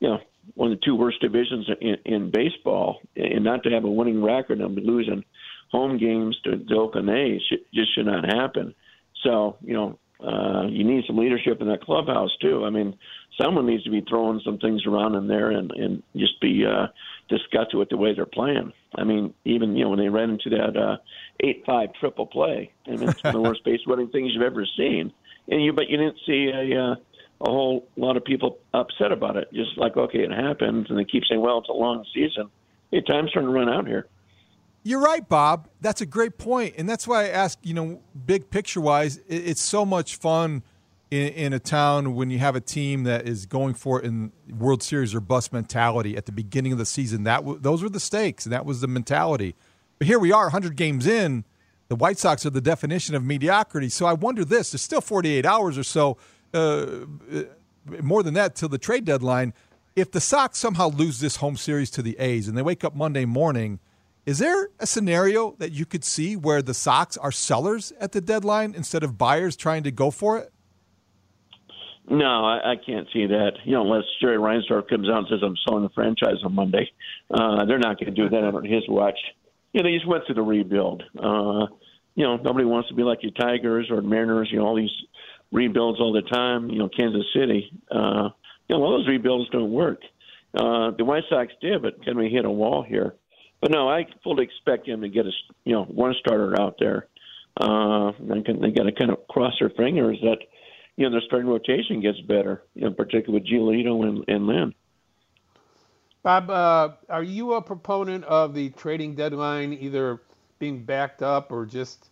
you 0.00 0.08
know 0.08 0.18
one 0.54 0.72
of 0.72 0.78
the 0.78 0.84
two 0.84 0.96
worst 0.96 1.20
divisions 1.20 1.68
in, 1.80 1.96
in 2.04 2.30
baseball, 2.30 2.98
and 3.16 3.44
not 3.44 3.62
to 3.62 3.70
have 3.70 3.84
a 3.84 3.90
winning 3.90 4.22
record 4.22 4.60
and 4.60 4.74
be 4.74 4.82
losing 4.82 5.24
home 5.70 5.96
games 5.96 6.36
to, 6.44 6.56
to 6.56 6.74
Oakland 6.74 7.08
A's 7.08 7.40
just 7.72 7.94
should 7.94 8.06
not 8.06 8.24
happen. 8.24 8.74
So 9.22 9.56
you 9.62 9.74
know, 9.74 9.98
uh, 10.20 10.66
you 10.66 10.82
need 10.82 11.04
some 11.06 11.16
leadership 11.16 11.60
in 11.60 11.68
that 11.68 11.82
clubhouse 11.82 12.36
too. 12.42 12.64
I 12.64 12.70
mean, 12.70 12.98
someone 13.40 13.66
needs 13.66 13.84
to 13.84 13.90
be 13.90 14.04
throwing 14.08 14.40
some 14.44 14.58
things 14.58 14.82
around 14.86 15.14
in 15.14 15.28
there 15.28 15.52
and 15.52 15.70
and 15.70 16.02
just 16.16 16.40
be 16.40 16.64
uh, 16.66 16.88
disgusted 17.28 17.78
with 17.78 17.88
the 17.88 17.96
way 17.96 18.14
they're 18.14 18.26
playing. 18.26 18.72
I 18.96 19.04
mean, 19.04 19.34
even 19.44 19.76
you 19.76 19.84
know 19.84 19.90
when 19.90 19.98
they 19.98 20.08
ran 20.08 20.30
into 20.30 20.50
that 20.50 20.76
uh, 20.76 20.96
eight 21.40 21.62
five 21.66 21.90
triple 21.98 22.26
play, 22.26 22.72
I 22.86 22.90
mean, 22.90 23.08
it's 23.08 23.22
one 23.22 23.36
of 23.36 23.42
the 23.42 23.48
worst 23.48 23.64
base 23.64 23.80
running 23.86 24.08
things 24.08 24.32
you've 24.34 24.42
ever 24.42 24.66
seen. 24.76 25.12
And 25.48 25.62
you, 25.62 25.72
but 25.72 25.88
you 25.88 25.96
didn't 25.96 26.18
see 26.26 26.50
a 26.54 26.80
uh, 26.80 26.94
a 27.40 27.50
whole 27.50 27.88
lot 27.96 28.16
of 28.16 28.24
people 28.24 28.58
upset 28.72 29.12
about 29.12 29.36
it. 29.36 29.48
Just 29.52 29.76
like, 29.76 29.96
okay, 29.96 30.20
it 30.20 30.30
happens, 30.30 30.86
and 30.88 30.98
they 30.98 31.04
keep 31.04 31.24
saying, 31.28 31.40
well, 31.40 31.58
it's 31.58 31.68
a 31.68 31.72
long 31.72 32.04
season. 32.14 32.50
Hey, 32.90 33.02
time's 33.02 33.30
starting 33.30 33.52
to 33.52 33.54
run 33.54 33.68
out 33.68 33.86
here. 33.86 34.06
You're 34.82 35.00
right, 35.00 35.26
Bob. 35.26 35.68
That's 35.80 36.02
a 36.02 36.06
great 36.06 36.36
point, 36.36 36.74
and 36.76 36.88
that's 36.88 37.08
why 37.08 37.24
I 37.24 37.28
ask. 37.28 37.58
You 37.62 37.74
know, 37.74 38.02
big 38.26 38.50
picture 38.50 38.80
wise, 38.80 39.20
it's 39.28 39.62
so 39.62 39.84
much 39.84 40.16
fun 40.16 40.62
in, 41.10 41.28
in, 41.28 41.52
a 41.52 41.58
town 41.58 42.14
when 42.14 42.30
you 42.30 42.38
have 42.38 42.56
a 42.56 42.60
team 42.60 43.04
that 43.04 43.28
is 43.28 43.46
going 43.46 43.74
for 43.74 44.00
it 44.00 44.06
in 44.06 44.32
World 44.48 44.82
Series 44.82 45.14
or 45.14 45.20
bust 45.20 45.52
mentality 45.52 46.16
at 46.16 46.26
the 46.26 46.32
beginning 46.32 46.72
of 46.72 46.78
the 46.78 46.86
season. 46.86 47.24
That 47.24 47.38
w- 47.38 47.58
those 47.58 47.82
were 47.82 47.88
the 47.88 48.00
stakes, 48.00 48.46
and 48.46 48.52
that 48.52 48.64
was 48.64 48.80
the 48.80 48.88
mentality. 48.88 49.54
But 49.98 50.06
here 50.06 50.18
we 50.18 50.32
are, 50.32 50.44
100 50.44 50.76
games 50.76 51.06
in. 51.06 51.44
The 51.88 51.96
White 51.96 52.18
Sox 52.18 52.44
are 52.46 52.50
the 52.50 52.60
definition 52.60 53.14
of 53.14 53.22
mediocrity. 53.22 53.88
So 53.88 54.06
I 54.06 54.14
wonder 54.14 54.44
this: 54.44 54.72
there's 54.72 54.82
still 54.82 55.00
48 55.00 55.46
hours 55.46 55.78
or 55.78 55.84
so, 55.84 56.16
uh, 56.52 56.86
more 58.02 58.22
than 58.22 58.34
that, 58.34 58.54
till 58.56 58.68
the 58.68 58.78
trade 58.78 59.04
deadline. 59.04 59.52
If 59.94 60.10
the 60.10 60.20
Sox 60.20 60.58
somehow 60.58 60.88
lose 60.88 61.20
this 61.20 61.36
home 61.36 61.56
series 61.56 61.90
to 61.92 62.02
the 62.02 62.18
A's 62.18 62.48
and 62.48 62.58
they 62.58 62.62
wake 62.62 62.82
up 62.82 62.96
Monday 62.96 63.24
morning 63.24 63.78
is 64.26 64.38
there 64.38 64.70
a 64.80 64.86
scenario 64.86 65.54
that 65.58 65.72
you 65.72 65.84
could 65.84 66.02
see 66.02 66.34
where 66.34 66.62
the 66.62 66.72
Sox 66.72 67.18
are 67.18 67.32
sellers 67.32 67.92
at 68.00 68.12
the 68.12 68.22
deadline 68.22 68.74
instead 68.74 69.02
of 69.02 69.18
buyers 69.18 69.54
trying 69.54 69.82
to 69.82 69.90
go 69.90 70.10
for 70.10 70.38
it? 70.38 70.53
No, 72.08 72.44
I, 72.44 72.72
I 72.72 72.74
can't 72.76 73.08
see 73.12 73.26
that. 73.26 73.52
You 73.64 73.72
know, 73.72 73.82
unless 73.82 74.04
Jerry 74.20 74.36
Reinsdorf 74.36 74.88
comes 74.88 75.08
out 75.08 75.18
and 75.18 75.26
says 75.28 75.40
I'm 75.42 75.56
selling 75.66 75.84
the 75.84 75.90
franchise 75.94 76.42
on 76.44 76.54
Monday, 76.54 76.90
uh, 77.30 77.64
they're 77.64 77.78
not 77.78 77.98
going 77.98 78.14
to 78.14 78.22
do 78.22 78.28
that 78.28 78.44
on 78.44 78.64
his 78.64 78.82
watch. 78.88 79.18
You 79.72 79.82
know, 79.82 79.88
they 79.88 79.94
just 79.94 80.06
went 80.06 80.24
through 80.26 80.34
the 80.34 80.42
rebuild. 80.42 81.02
Uh, 81.18 81.66
you 82.14 82.24
know, 82.24 82.36
nobody 82.36 82.64
wants 82.64 82.88
to 82.90 82.94
be 82.94 83.02
like 83.02 83.22
your 83.22 83.32
Tigers 83.32 83.88
or 83.90 84.02
Mariners. 84.02 84.48
You 84.52 84.58
know, 84.58 84.66
all 84.66 84.76
these 84.76 84.90
rebuilds 85.50 85.98
all 85.98 86.12
the 86.12 86.22
time. 86.22 86.68
You 86.68 86.78
know, 86.78 86.88
Kansas 86.88 87.24
City. 87.34 87.72
Uh, 87.90 88.28
you 88.68 88.76
know, 88.76 88.82
all 88.82 88.98
those 88.98 89.08
rebuilds 89.08 89.50
don't 89.50 89.72
work. 89.72 90.00
Uh, 90.54 90.92
the 90.96 91.04
White 91.04 91.24
Sox 91.28 91.52
did, 91.60 91.82
but 91.82 92.02
can 92.04 92.16
we 92.18 92.28
hit 92.28 92.44
a 92.44 92.50
wall 92.50 92.84
here? 92.86 93.14
But 93.60 93.72
no, 93.72 93.88
I 93.88 94.06
fully 94.22 94.44
expect 94.44 94.86
him 94.86 95.00
to 95.00 95.08
get 95.08 95.26
a 95.26 95.30
you 95.64 95.72
know 95.72 95.84
one 95.84 96.14
starter 96.20 96.60
out 96.60 96.76
there. 96.78 97.06
Uh, 97.58 98.12
can, 98.44 98.60
they 98.60 98.70
got 98.70 98.84
to 98.84 98.92
kind 98.92 99.10
of 99.10 99.26
cross 99.28 99.54
their 99.58 99.70
fingers 99.70 100.18
that 100.22 100.38
you 100.96 101.04
know 101.04 101.10
their 101.10 101.22
starting 101.26 101.48
rotation 101.48 102.00
gets 102.00 102.20
better, 102.20 102.62
you 102.74 102.82
know, 102.82 102.92
particularly 102.92 103.42
with 103.42 103.48
Giolito 103.50 104.06
and, 104.06 104.24
and 104.28 104.46
Lynn. 104.46 104.74
Bob, 106.22 106.48
uh, 106.48 106.92
are 107.10 107.22
you 107.22 107.54
a 107.54 107.62
proponent 107.62 108.24
of 108.24 108.54
the 108.54 108.70
trading 108.70 109.14
deadline 109.14 109.74
either 109.74 110.22
being 110.58 110.82
backed 110.82 111.22
up 111.22 111.52
or 111.52 111.66
just 111.66 112.08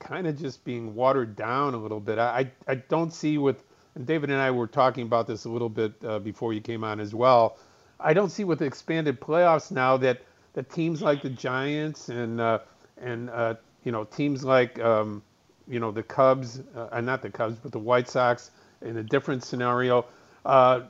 kind 0.00 0.26
of 0.26 0.36
just 0.36 0.64
being 0.64 0.94
watered 0.94 1.36
down 1.36 1.74
a 1.74 1.78
little 1.78 2.00
bit? 2.00 2.18
I 2.18 2.50
I 2.66 2.76
don't 2.76 3.12
see 3.12 3.38
with 3.38 3.62
and 3.94 4.06
David 4.06 4.30
and 4.30 4.40
I 4.40 4.50
were 4.50 4.66
talking 4.66 5.04
about 5.04 5.26
this 5.26 5.44
a 5.44 5.50
little 5.50 5.68
bit 5.68 5.92
uh, 6.04 6.18
before 6.18 6.52
you 6.52 6.60
came 6.60 6.82
on 6.84 7.00
as 7.00 7.14
well. 7.14 7.58
I 8.00 8.14
don't 8.14 8.30
see 8.30 8.44
with 8.44 8.58
the 8.60 8.64
expanded 8.64 9.20
playoffs 9.20 9.70
now 9.70 9.96
that 9.98 10.22
that 10.54 10.70
teams 10.70 11.02
like 11.02 11.22
the 11.22 11.30
Giants 11.30 12.08
and 12.08 12.40
uh, 12.40 12.60
and 13.00 13.30
uh, 13.30 13.54
you 13.84 13.92
know 13.92 14.04
teams 14.04 14.44
like 14.44 14.78
um, 14.80 15.22
you 15.68 15.80
know 15.80 15.90
the 15.90 16.02
Cubs, 16.02 16.60
uh, 16.74 17.00
not 17.00 17.22
the 17.22 17.30
Cubs, 17.30 17.56
but 17.62 17.72
the 17.72 17.78
White 17.78 18.08
Sox 18.08 18.50
in 18.80 18.96
a 18.96 19.02
different 19.02 19.44
scenario, 19.44 20.04
uh, 20.44 20.80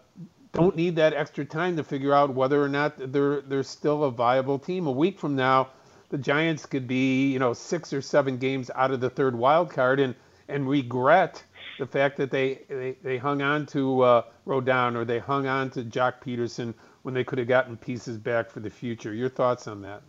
don't 0.52 0.76
need 0.76 0.96
that 0.96 1.14
extra 1.14 1.44
time 1.44 1.76
to 1.76 1.84
figure 1.84 2.12
out 2.12 2.34
whether 2.34 2.62
or 2.62 2.68
not 2.68 2.94
they're 3.12 3.40
they're 3.42 3.62
still 3.62 4.04
a 4.04 4.10
viable 4.10 4.58
team. 4.58 4.86
A 4.86 4.92
week 4.92 5.18
from 5.18 5.36
now, 5.36 5.68
the 6.10 6.18
Giants 6.18 6.66
could 6.66 6.86
be 6.86 7.32
you 7.32 7.38
know 7.38 7.52
six 7.52 7.92
or 7.92 8.02
seven 8.02 8.38
games 8.38 8.70
out 8.74 8.90
of 8.90 9.00
the 9.00 9.10
third 9.10 9.34
wild 9.34 9.70
card 9.70 10.00
and 10.00 10.14
and 10.48 10.68
regret 10.68 11.42
the 11.78 11.86
fact 11.86 12.16
that 12.18 12.30
they 12.30 12.60
they, 12.68 12.96
they 13.02 13.16
hung 13.16 13.42
on 13.42 13.66
to 13.66 14.02
uh, 14.02 14.22
Rodon 14.46 14.94
or 14.94 15.04
they 15.04 15.18
hung 15.18 15.46
on 15.46 15.70
to 15.70 15.84
Joc 15.84 16.14
Pederson 16.24 16.74
when 17.02 17.14
they 17.14 17.24
could 17.24 17.38
have 17.38 17.48
gotten 17.48 17.76
pieces 17.76 18.18
back 18.18 18.50
for 18.50 18.60
the 18.60 18.70
future. 18.70 19.12
Your 19.12 19.28
thoughts 19.28 19.66
on 19.66 19.82
that? 19.82 20.02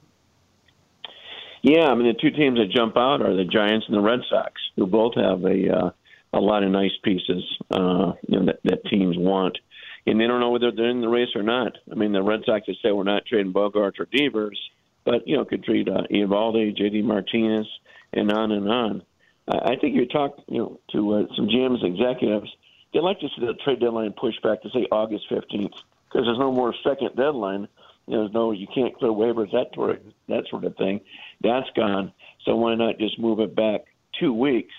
Yeah, 1.63 1.87
I 1.87 1.95
mean 1.95 2.07
the 2.07 2.13
two 2.13 2.35
teams 2.35 2.59
that 2.59 2.71
jump 2.75 2.97
out 2.97 3.21
are 3.21 3.35
the 3.35 3.45
Giants 3.45 3.85
and 3.87 3.95
the 3.95 4.01
Red 4.01 4.19
Sox, 4.29 4.51
who 4.75 4.85
both 4.85 5.15
have 5.15 5.45
a 5.45 5.75
uh, 5.75 5.91
a 6.33 6.39
lot 6.39 6.63
of 6.63 6.71
nice 6.71 6.91
pieces 7.03 7.43
uh, 7.71 8.13
you 8.27 8.39
know, 8.39 8.45
that, 8.47 8.59
that 8.65 8.85
teams 8.85 9.15
want, 9.17 9.57
and 10.05 10.19
they 10.19 10.27
don't 10.27 10.41
know 10.41 10.49
whether 10.49 10.71
they're 10.71 10.89
in 10.89 10.99
the 10.99 11.07
race 11.07 11.29
or 11.35 11.41
not. 11.41 11.77
I 11.89 11.95
mean 11.95 12.11
the 12.11 12.21
Red 12.21 12.41
Sox 12.45 12.67
have 12.67 12.75
said 12.81 12.91
we're 12.91 13.03
not 13.03 13.25
trading 13.25 13.53
Bogaerts 13.53 13.99
or 13.99 14.07
Devers, 14.11 14.59
but 15.05 15.25
you 15.25 15.37
know 15.37 15.45
could 15.45 15.63
trade 15.63 15.87
uh, 15.87 16.01
Eovaldi, 16.11 16.75
J.D. 16.75 17.01
Martinez, 17.01 17.67
and 18.11 18.29
on 18.29 18.51
and 18.51 18.69
on. 18.69 19.03
I 19.47 19.77
think 19.79 19.95
you 19.95 20.05
talk 20.05 20.35
you 20.49 20.57
know 20.57 20.79
to 20.91 21.13
uh, 21.13 21.23
some 21.37 21.47
GMs 21.47 21.81
executives. 21.85 22.51
They'd 22.93 22.99
like 22.99 23.21
to 23.21 23.29
see 23.29 23.45
the 23.45 23.53
trade 23.63 23.79
deadline 23.79 24.11
pushed 24.19 24.43
back 24.43 24.63
to 24.63 24.69
say 24.71 24.85
August 24.91 25.27
fifteenth 25.29 25.73
because 26.11 26.27
there's 26.27 26.39
no 26.39 26.51
more 26.51 26.75
second 26.83 27.15
deadline. 27.15 27.69
There's 28.07 28.31
no 28.33 28.51
you 28.51 28.67
can't 28.73 28.95
clear 28.97 29.11
waivers 29.11 29.51
that 29.51 29.67
sort 29.73 30.03
that 30.27 30.43
sort 30.49 30.65
of 30.65 30.75
thing. 30.75 31.01
That's 31.41 31.69
gone. 31.75 32.11
So 32.45 32.55
why 32.55 32.75
not 32.75 32.97
just 32.99 33.19
move 33.19 33.39
it 33.39 33.55
back 33.55 33.81
two 34.19 34.33
weeks? 34.33 34.73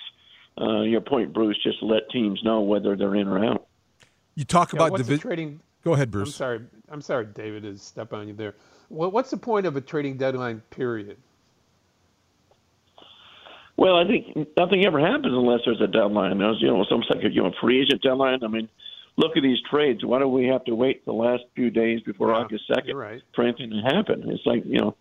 Uh, 0.60 0.82
your 0.82 1.00
point, 1.00 1.32
Bruce, 1.32 1.58
just 1.62 1.82
let 1.82 2.08
teams 2.10 2.40
know 2.44 2.60
whether 2.60 2.94
they're 2.96 3.16
in 3.16 3.26
or 3.26 3.44
out. 3.44 3.66
You 4.34 4.44
talk 4.44 4.72
yeah, 4.72 4.78
about 4.78 4.92
what's 4.92 5.06
divi- 5.06 5.20
trading. 5.20 5.60
Go 5.82 5.94
ahead, 5.94 6.10
Bruce. 6.10 6.28
I'm 6.28 6.32
sorry. 6.32 6.60
I'm 6.90 7.00
sorry, 7.00 7.26
David, 7.26 7.62
to 7.64 7.76
step 7.78 8.12
on 8.12 8.28
you 8.28 8.34
there. 8.34 8.54
what's 8.88 9.30
the 9.30 9.36
point 9.36 9.66
of 9.66 9.76
a 9.76 9.80
trading 9.80 10.16
deadline 10.16 10.62
period? 10.70 11.16
Well, 13.76 13.96
I 13.96 14.06
think 14.06 14.48
nothing 14.56 14.84
ever 14.84 15.00
happens 15.00 15.32
unless 15.32 15.60
there's 15.64 15.80
a 15.80 15.88
deadline. 15.88 16.38
There's, 16.38 16.60
you 16.60 16.68
know, 16.68 16.80
it's 16.80 16.92
almost 16.92 17.12
like 17.12 17.24
you 17.24 17.42
know 17.42 17.52
free 17.60 17.80
agent 17.82 18.02
deadline. 18.02 18.44
I 18.44 18.46
mean, 18.46 18.68
look 19.16 19.36
at 19.36 19.42
these 19.42 19.58
trades. 19.70 20.04
Why 20.04 20.18
do 20.18 20.28
we 20.28 20.46
have 20.46 20.64
to 20.64 20.74
wait 20.74 21.04
the 21.04 21.12
last 21.12 21.42
few 21.54 21.70
days 21.70 22.00
before 22.02 22.30
yeah, 22.30 22.38
August 22.38 22.64
second 22.72 22.96
right. 22.96 23.22
for 23.34 23.44
anything 23.44 23.70
to 23.70 23.94
happen? 23.94 24.24
It's 24.30 24.44
like 24.46 24.64
you 24.64 24.80
know, 24.80 24.96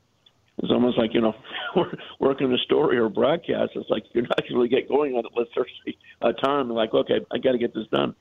it's 0.58 0.72
almost 0.72 0.98
like 0.98 1.14
you 1.14 1.22
know, 1.22 1.36
we're 1.76 1.92
working 2.20 2.52
a 2.54 2.58
story 2.60 2.98
or 2.98 3.06
a 3.06 3.10
broadcast. 3.10 3.72
It's 3.76 3.90
like 3.90 4.04
you're 4.14 4.24
not 4.24 4.38
going 4.38 4.52
to 4.52 4.56
really 4.56 4.70
get 4.70 4.88
going 4.88 5.14
on 5.14 5.26
it 5.26 5.32
unless 5.36 5.50
there's 5.56 5.96
a 6.22 6.34
time. 6.34 6.70
Like, 6.70 6.94
okay, 6.94 7.20
I 7.32 7.38
got 7.38 7.54
to 7.54 7.58
get 7.58 7.74
this 7.74 7.88
done. 7.92 8.16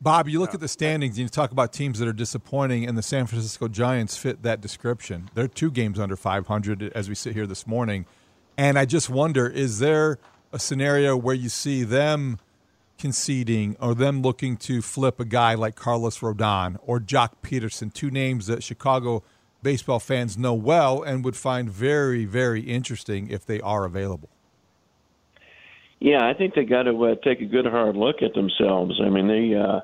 Bob, 0.00 0.28
you 0.28 0.38
look 0.38 0.50
yeah. 0.50 0.56
at 0.56 0.60
the 0.60 0.68
standings 0.68 1.16
and 1.16 1.22
you 1.22 1.28
talk 1.28 1.50
about 1.50 1.72
teams 1.72 1.98
that 1.98 2.06
are 2.06 2.12
disappointing, 2.12 2.86
and 2.86 2.98
the 2.98 3.02
San 3.02 3.26
Francisco 3.26 3.68
Giants 3.68 4.18
fit 4.18 4.42
that 4.42 4.60
description. 4.60 5.30
They're 5.32 5.48
two 5.48 5.70
games 5.70 5.98
under 5.98 6.16
500 6.16 6.92
as 6.94 7.08
we 7.08 7.14
sit 7.14 7.32
here 7.32 7.46
this 7.46 7.66
morning. 7.66 8.04
And 8.58 8.78
I 8.78 8.84
just 8.84 9.08
wonder 9.08 9.48
is 9.48 9.78
there 9.78 10.18
a 10.52 10.58
scenario 10.58 11.16
where 11.16 11.34
you 11.34 11.48
see 11.48 11.82
them 11.84 12.38
conceding 12.98 13.76
or 13.80 13.94
them 13.94 14.22
looking 14.22 14.56
to 14.56 14.82
flip 14.82 15.20
a 15.20 15.24
guy 15.24 15.54
like 15.54 15.74
Carlos 15.74 16.18
Rodon 16.18 16.76
or 16.82 17.00
Joc 17.00 17.30
Pederson, 17.42 17.92
two 17.92 18.10
names 18.10 18.46
that 18.46 18.62
Chicago 18.62 19.22
baseball 19.62 19.98
fans 19.98 20.38
know 20.38 20.54
well 20.54 21.02
and 21.02 21.24
would 21.24 21.36
find 21.36 21.68
very, 21.68 22.24
very 22.24 22.60
interesting 22.60 23.28
if 23.28 23.44
they 23.44 23.60
are 23.60 23.84
available? 23.84 24.28
Yeah, 25.98 26.28
I 26.28 26.34
think 26.34 26.54
they 26.54 26.64
got 26.64 26.82
to 26.82 27.04
uh, 27.04 27.14
take 27.24 27.40
a 27.40 27.46
good 27.46 27.66
hard 27.66 27.96
look 27.96 28.16
at 28.22 28.34
themselves. 28.34 29.00
I 29.02 29.08
mean, 29.08 29.26
they, 29.26 29.56
uh, 29.56 29.80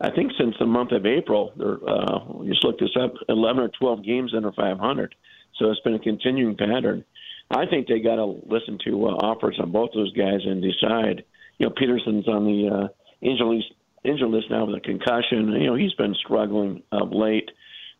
I 0.00 0.10
think 0.14 0.32
since 0.38 0.54
the 0.60 0.66
month 0.66 0.92
of 0.92 1.04
April, 1.04 1.52
they're 1.56 1.78
uh, 1.88 2.44
just 2.44 2.64
look 2.64 2.78
this 2.78 2.96
up, 3.00 3.14
eleven 3.28 3.64
or 3.64 3.70
twelve 3.80 4.04
games 4.04 4.32
under 4.34 4.52
500. 4.52 5.14
So 5.58 5.70
it's 5.70 5.80
been 5.80 5.94
a 5.94 5.98
continuing 5.98 6.56
pattern. 6.56 7.04
I 7.50 7.66
think 7.66 7.88
they 7.88 8.00
got 8.00 8.16
to 8.16 8.40
listen 8.46 8.78
to 8.84 9.06
uh, 9.06 9.10
offers 9.10 9.58
on 9.60 9.72
both 9.72 9.90
those 9.94 10.12
guys 10.12 10.40
and 10.44 10.62
decide 10.62 11.24
you 11.58 11.66
know, 11.66 11.72
Pederson's 11.74 12.28
on 12.28 12.44
the 12.44 12.68
uh, 12.68 12.88
injury 13.20 13.56
list, 13.56 13.72
injury 14.04 14.28
list 14.28 14.46
now 14.50 14.66
with 14.66 14.76
a 14.76 14.80
concussion. 14.80 15.52
You 15.52 15.66
know, 15.68 15.74
he's 15.74 15.94
been 15.94 16.14
struggling 16.14 16.82
of 16.92 17.12
late. 17.12 17.50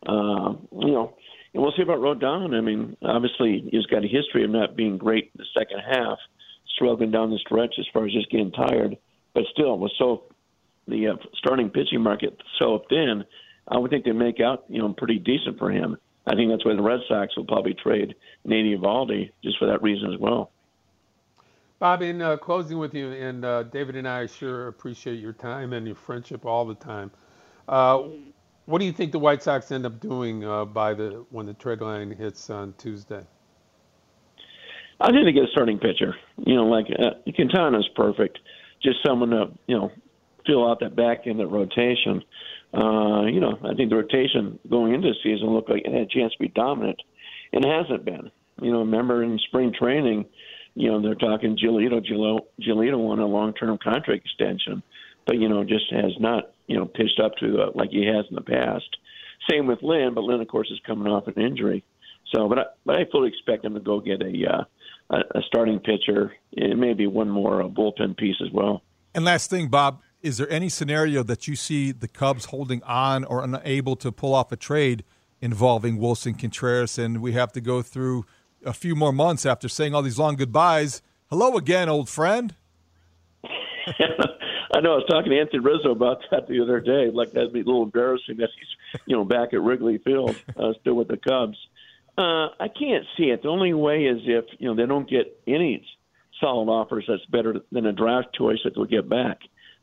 Uh, 0.06 0.54
you 0.72 0.92
know, 0.92 1.14
and 1.54 1.62
we'll 1.62 1.72
see 1.76 1.82
about 1.82 1.98
Rodon. 1.98 2.54
I 2.54 2.60
mean, 2.60 2.96
obviously 3.02 3.66
he's 3.70 3.86
got 3.86 4.04
a 4.04 4.08
history 4.08 4.44
of 4.44 4.50
not 4.50 4.76
being 4.76 4.98
great 4.98 5.30
in 5.34 5.38
the 5.38 5.46
second 5.58 5.80
half, 5.90 6.18
struggling 6.74 7.10
down 7.10 7.30
the 7.30 7.38
stretch 7.38 7.74
as 7.78 7.86
far 7.92 8.06
as 8.06 8.12
just 8.12 8.30
getting 8.30 8.52
tired. 8.52 8.96
but 9.34 9.44
still, 9.52 9.78
was 9.78 9.92
so 9.98 10.24
the 10.86 11.08
uh, 11.08 11.16
starting 11.34 11.70
pitching 11.70 12.02
market 12.02 12.36
so 12.58 12.84
thin. 12.88 13.24
I 13.68 13.78
would 13.78 13.90
think 13.90 14.04
they 14.04 14.12
make 14.12 14.38
out, 14.38 14.64
you 14.68 14.78
know, 14.80 14.94
pretty 14.96 15.18
decent 15.18 15.58
for 15.58 15.70
him. 15.72 15.96
I 16.26 16.34
think 16.34 16.50
that's 16.50 16.64
why 16.64 16.74
the 16.74 16.82
Red 16.82 17.00
Sox 17.08 17.36
will 17.36 17.46
probably 17.46 17.74
trade 17.74 18.14
Nate 18.44 18.78
Eovaldi 18.78 19.30
just 19.42 19.58
for 19.58 19.66
that 19.66 19.82
reason 19.82 20.12
as 20.12 20.20
well. 20.20 20.52
Bob, 21.78 22.00
in 22.00 22.22
uh, 22.22 22.38
closing 22.38 22.78
with 22.78 22.94
you, 22.94 23.12
and 23.12 23.44
uh, 23.44 23.62
David 23.64 23.96
and 23.96 24.08
I 24.08 24.26
sure 24.26 24.68
appreciate 24.68 25.20
your 25.20 25.34
time 25.34 25.74
and 25.74 25.86
your 25.86 25.96
friendship 25.96 26.46
all 26.46 26.64
the 26.64 26.74
time. 26.74 27.10
Uh, 27.68 28.04
what 28.64 28.78
do 28.78 28.86
you 28.86 28.92
think 28.92 29.12
the 29.12 29.18
White 29.18 29.42
Sox 29.42 29.70
end 29.70 29.84
up 29.84 30.00
doing 30.00 30.42
uh, 30.42 30.64
by 30.64 30.94
the 30.94 31.24
when 31.30 31.44
the 31.44 31.52
trade 31.52 31.82
line 31.82 32.10
hits 32.10 32.48
on 32.48 32.72
Tuesday? 32.78 33.22
I 35.00 35.10
think 35.10 35.26
they 35.26 35.32
get 35.32 35.44
a 35.44 35.50
starting 35.52 35.78
pitcher. 35.78 36.14
You 36.38 36.54
know, 36.54 36.64
like 36.64 36.86
uh, 36.98 37.10
Quintana's 37.34 37.88
perfect. 37.94 38.38
Just 38.82 38.96
someone 39.06 39.30
to 39.30 39.50
you 39.66 39.76
know 39.76 39.92
fill 40.46 40.66
out 40.70 40.80
that 40.80 40.96
back 40.96 41.26
end 41.26 41.42
of 41.42 41.50
rotation. 41.50 42.22
Uh, 42.72 43.26
you 43.26 43.40
know, 43.40 43.58
I 43.62 43.74
think 43.74 43.90
the 43.90 43.96
rotation 43.96 44.58
going 44.70 44.94
into 44.94 45.08
the 45.08 45.14
season 45.22 45.48
looked 45.48 45.68
like 45.68 45.82
it 45.84 45.92
had 45.92 46.02
a 46.02 46.06
chance 46.06 46.32
to 46.32 46.38
be 46.38 46.48
dominant, 46.48 47.02
and 47.52 47.64
it 47.64 47.70
hasn't 47.70 48.06
been. 48.06 48.30
You 48.62 48.72
know, 48.72 48.78
remember 48.78 49.22
in 49.22 49.38
spring 49.46 49.74
training, 49.78 50.24
you 50.76 50.90
know, 50.90 51.00
they're 51.00 51.14
talking 51.14 51.56
Giolito. 51.56 52.00
Giolito 52.60 52.98
won 52.98 53.18
a 53.18 53.26
long-term 53.26 53.78
contract 53.82 54.24
extension, 54.24 54.82
but 55.26 55.38
you 55.38 55.48
know, 55.48 55.64
just 55.64 55.90
has 55.90 56.12
not 56.20 56.52
you 56.66 56.76
know 56.76 56.84
pitched 56.84 57.18
up 57.18 57.32
to 57.40 57.62
uh, 57.62 57.70
like 57.74 57.90
he 57.90 58.06
has 58.06 58.26
in 58.28 58.36
the 58.36 58.42
past. 58.42 58.84
Same 59.50 59.66
with 59.66 59.82
Lynn, 59.82 60.12
but 60.14 60.22
Lynn, 60.22 60.40
of 60.40 60.48
course, 60.48 60.70
is 60.70 60.78
coming 60.86 61.10
off 61.10 61.26
an 61.28 61.42
injury. 61.42 61.82
So, 62.34 62.48
but 62.48 62.58
I, 62.58 62.64
but 62.84 62.96
I 62.96 63.06
fully 63.10 63.28
expect 63.28 63.64
him 63.64 63.74
to 63.74 63.80
go 63.80 64.00
get 64.00 64.20
a 64.20 64.52
uh, 64.52 64.64
a, 65.10 65.38
a 65.38 65.42
starting 65.46 65.80
pitcher 65.80 66.34
and 66.56 66.78
maybe 66.78 67.06
one 67.06 67.30
more 67.30 67.62
uh, 67.62 67.68
bullpen 67.68 68.16
piece 68.16 68.36
as 68.44 68.52
well. 68.52 68.82
And 69.14 69.24
last 69.24 69.48
thing, 69.48 69.68
Bob, 69.68 70.02
is 70.20 70.36
there 70.36 70.50
any 70.50 70.68
scenario 70.68 71.22
that 71.22 71.48
you 71.48 71.56
see 71.56 71.90
the 71.90 72.08
Cubs 72.08 72.46
holding 72.46 72.82
on 72.82 73.24
or 73.24 73.42
unable 73.42 73.96
to 73.96 74.12
pull 74.12 74.34
off 74.34 74.52
a 74.52 74.56
trade 74.56 75.04
involving 75.40 75.98
Willson 75.98 76.38
Contreras, 76.38 76.98
and 76.98 77.22
we 77.22 77.32
have 77.32 77.52
to 77.52 77.62
go 77.62 77.80
through 77.80 78.26
a 78.66 78.72
few 78.72 78.94
more 78.94 79.12
months 79.12 79.46
after 79.46 79.68
saying 79.68 79.94
all 79.94 80.02
these 80.02 80.18
long 80.18 80.36
goodbyes? 80.36 81.02
Hello 81.30 81.56
again, 81.56 81.88
old 81.88 82.08
friend. 82.08 82.54
I 83.44 84.80
know. 84.80 84.92
I 84.92 84.96
was 84.96 85.06
talking 85.08 85.30
to 85.30 85.38
Anthony 85.38 85.60
Rizzo 85.60 85.92
about 85.92 86.18
that 86.30 86.48
the 86.48 86.60
other 86.60 86.80
day. 86.80 87.10
Like 87.10 87.32
that'd 87.32 87.52
be 87.52 87.60
a 87.60 87.64
little 87.64 87.84
embarrassing 87.84 88.36
that 88.38 88.50
he's, 88.58 89.00
you 89.06 89.16
know, 89.16 89.24
back 89.24 89.52
at 89.52 89.62
Wrigley 89.62 89.98
Field, 89.98 90.36
uh, 90.56 90.72
still 90.80 90.94
with 90.94 91.08
the 91.08 91.16
Cubs. 91.16 91.56
Uh, 92.18 92.48
I 92.58 92.68
can't 92.68 93.04
see 93.16 93.24
it. 93.24 93.42
The 93.42 93.48
only 93.48 93.74
way 93.74 94.04
is 94.04 94.20
if 94.24 94.44
you 94.58 94.68
know 94.68 94.74
they 94.74 94.86
don't 94.86 95.08
get 95.08 95.40
any 95.46 95.86
solid 96.40 96.70
offers 96.70 97.04
that's 97.08 97.24
better 97.26 97.60
than 97.70 97.86
a 97.86 97.92
draft 97.92 98.34
choice 98.34 98.58
that 98.64 98.74
they'll 98.74 98.84
get 98.84 99.08
back. 99.08 99.38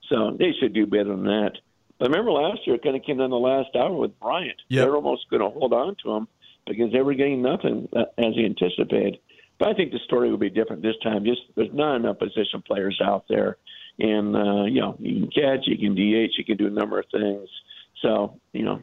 So 0.09 0.35
they 0.37 0.51
should 0.59 0.73
do 0.73 0.85
better 0.85 1.09
than 1.15 1.23
that. 1.25 1.51
But 1.99 2.09
remember 2.09 2.31
last 2.31 2.59
year, 2.65 2.75
it 2.75 2.83
kind 2.83 2.95
of 2.95 3.03
came 3.03 3.17
down 3.17 3.29
the 3.29 3.37
last 3.37 3.75
hour 3.75 3.93
with 3.93 4.19
Bryant. 4.19 4.61
Yep. 4.67 4.83
They're 4.85 4.95
almost 4.95 5.29
going 5.29 5.41
to 5.41 5.49
hold 5.49 5.73
on 5.73 5.95
to 6.03 6.11
him 6.11 6.27
because 6.67 6.91
they 6.91 7.01
were 7.01 7.13
getting 7.13 7.41
nothing 7.41 7.87
uh, 7.95 8.05
as 8.17 8.33
he 8.35 8.45
anticipated. 8.45 9.17
But 9.59 9.69
I 9.69 9.73
think 9.73 9.91
the 9.91 9.99
story 10.05 10.29
will 10.29 10.37
be 10.37 10.49
different 10.49 10.81
this 10.81 10.95
time. 11.03 11.23
Just 11.23 11.41
there's 11.55 11.73
not 11.73 11.95
enough 11.95 12.19
position 12.19 12.63
players 12.65 12.99
out 13.03 13.25
there, 13.29 13.57
and 13.99 14.35
uh, 14.35 14.63
you 14.65 14.81
know 14.81 14.95
you 14.99 15.21
can 15.21 15.29
catch, 15.29 15.67
you 15.67 15.77
can 15.77 15.95
DH, 15.95 16.33
you 16.37 16.45
can 16.45 16.57
do 16.57 16.67
a 16.67 16.71
number 16.71 16.99
of 16.99 17.05
things. 17.11 17.47
So 18.01 18.39
you 18.51 18.63
know, 18.63 18.81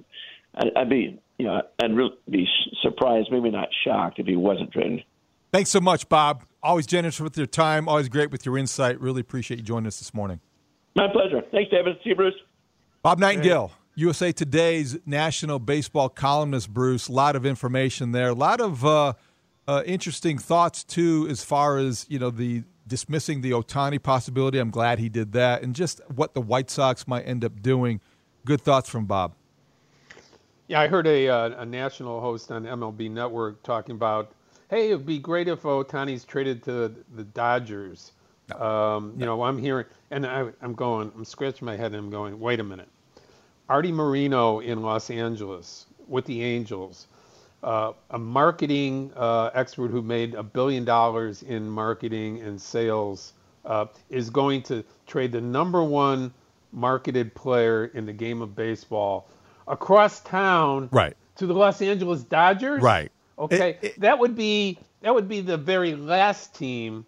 I'd, 0.55 0.69
I'd 0.77 0.91
be 0.91 1.21
you 1.39 1.47
know 1.47 1.63
I'd 1.83 1.95
really 1.95 2.17
be 2.29 2.47
surprised, 2.83 3.29
maybe 3.31 3.51
not 3.51 3.69
shocked, 3.85 4.19
if 4.19 4.27
he 4.27 4.37
wasn't 4.37 4.73
traded. 4.73 5.05
Thanks 5.53 5.71
so 5.71 5.81
much, 5.81 6.09
Bob. 6.09 6.45
Always 6.63 6.87
generous 6.87 7.19
with 7.19 7.37
your 7.37 7.47
time. 7.47 7.89
Always 7.89 8.09
great 8.09 8.31
with 8.31 8.47
your 8.47 8.57
insight. 8.57 9.01
Really 9.01 9.21
appreciate 9.21 9.59
you 9.59 9.65
joining 9.65 9.89
us 9.89 9.99
this 9.99 10.15
morning. 10.15 10.41
My 10.95 11.09
pleasure. 11.13 11.43
Thanks, 11.51 11.71
David. 11.71 11.97
See 12.05 12.11
you, 12.11 12.17
Bruce. 12.17 12.35
Bob 13.03 13.19
Nightingale, 13.19 13.73
USA 13.95 14.33
Today's 14.33 14.99
national 15.05 15.59
baseball 15.59 16.09
columnist, 16.09 16.73
Bruce. 16.73 17.09
A 17.09 17.13
lot 17.13 17.37
of 17.37 17.45
information 17.45 18.13
there. 18.13 18.29
A 18.29 18.35
lot 18.35 18.61
of 18.61 18.85
uh, 18.85 19.15
uh, 19.67 19.83
interesting 19.85 20.39
thoughts, 20.39 20.85
too, 20.85 21.27
as 21.29 21.43
far 21.43 21.79
as, 21.79 22.07
you 22.09 22.19
know, 22.19 22.31
the 22.31 22.65
dismissing 22.87 23.41
the 23.41 23.53
Ohtani 23.53 24.03
possibility. 24.03 24.59
I'm 24.59 24.71
glad 24.71 24.99
he 24.99 25.09
did 25.09 25.33
that. 25.33 25.63
And 25.63 25.75
just 25.75 26.01
what 26.15 26.35
the 26.35 26.41
White 26.41 26.71
Sox 26.71 27.07
might 27.07 27.23
end 27.23 27.45
up 27.45 27.63
doing. 27.63 28.01
Good 28.45 28.61
thoughts 28.61 28.89
from 28.89 29.07
Bob. 29.07 29.35
Yeah, 30.69 30.81
I 30.81 30.89
heard 30.89 31.07
a, 31.07 31.29
uh, 31.29 31.63
a 31.63 31.67
national 31.67 32.21
host 32.21 32.53
on 32.53 32.65
MLB 32.65 33.11
Network 33.11 33.63
talking 33.63 33.95
about, 33.95 34.33
hey, 34.69 34.91
it 34.91 34.97
would 34.97 35.07
be 35.07 35.19
great 35.19 35.49
if 35.49 35.63
Ohtani's 35.63 36.25
traded 36.25 36.63
to 36.65 36.95
the 37.15 37.25
Dodgers. 37.25 38.13
Um, 38.55 39.15
you 39.17 39.27
know, 39.27 39.43
I'm 39.43 39.59
hearing, 39.59 39.87
and 40.11 40.27
I, 40.27 40.49
am 40.63 40.75
going, 40.75 41.13
I'm 41.15 41.25
scratching 41.25 41.67
my 41.67 41.77
head 41.77 41.93
and 41.93 41.97
I'm 41.97 42.11
going, 42.11 42.39
wait 42.39 42.61
a 42.61 42.65
minute. 42.65 42.89
Arte 43.71 43.93
Moreno 43.93 44.59
in 44.59 44.83
Los 44.83 45.11
Angeles 45.11 45.87
with 46.09 46.25
the 46.25 46.43
Angels, 46.43 47.07
uh, 47.63 47.93
a 48.11 48.19
marketing 48.19 49.13
uh, 49.15 49.51
expert 49.55 49.93
who 49.93 50.03
made 50.03 50.35
a 50.35 50.43
billion 50.43 50.85
dollars 50.85 51.45
in 51.45 51.71
marketing 51.71 52.41
and 52.41 52.61
sales, 52.61 53.33
uh, 53.65 53.87
is 54.09 54.29
going 54.29 54.61
to 54.63 54.83
trade 55.07 55.31
the 55.31 55.41
number 55.41 55.85
one 55.85 56.35
marketed 56.73 57.33
player 57.33 57.87
in 57.95 58.07
the 58.07 58.13
game 58.13 58.43
of 58.43 58.57
baseball 58.57 59.29
across 59.69 60.19
town 60.23 60.89
right. 60.91 61.17
to 61.37 61.47
the 61.47 61.55
Los 61.55 61.81
Angeles 61.81 62.25
Dodgers. 62.25 62.83
Right. 62.83 63.13
Okay, 63.39 63.79
it, 63.83 63.85
it, 63.85 64.01
that 64.01 64.19
would 64.19 64.35
be 64.35 64.79
that 65.03 65.15
would 65.15 65.29
be 65.29 65.43
the 65.43 65.57
very 65.57 65.95
last 65.95 66.57
team 66.57 67.07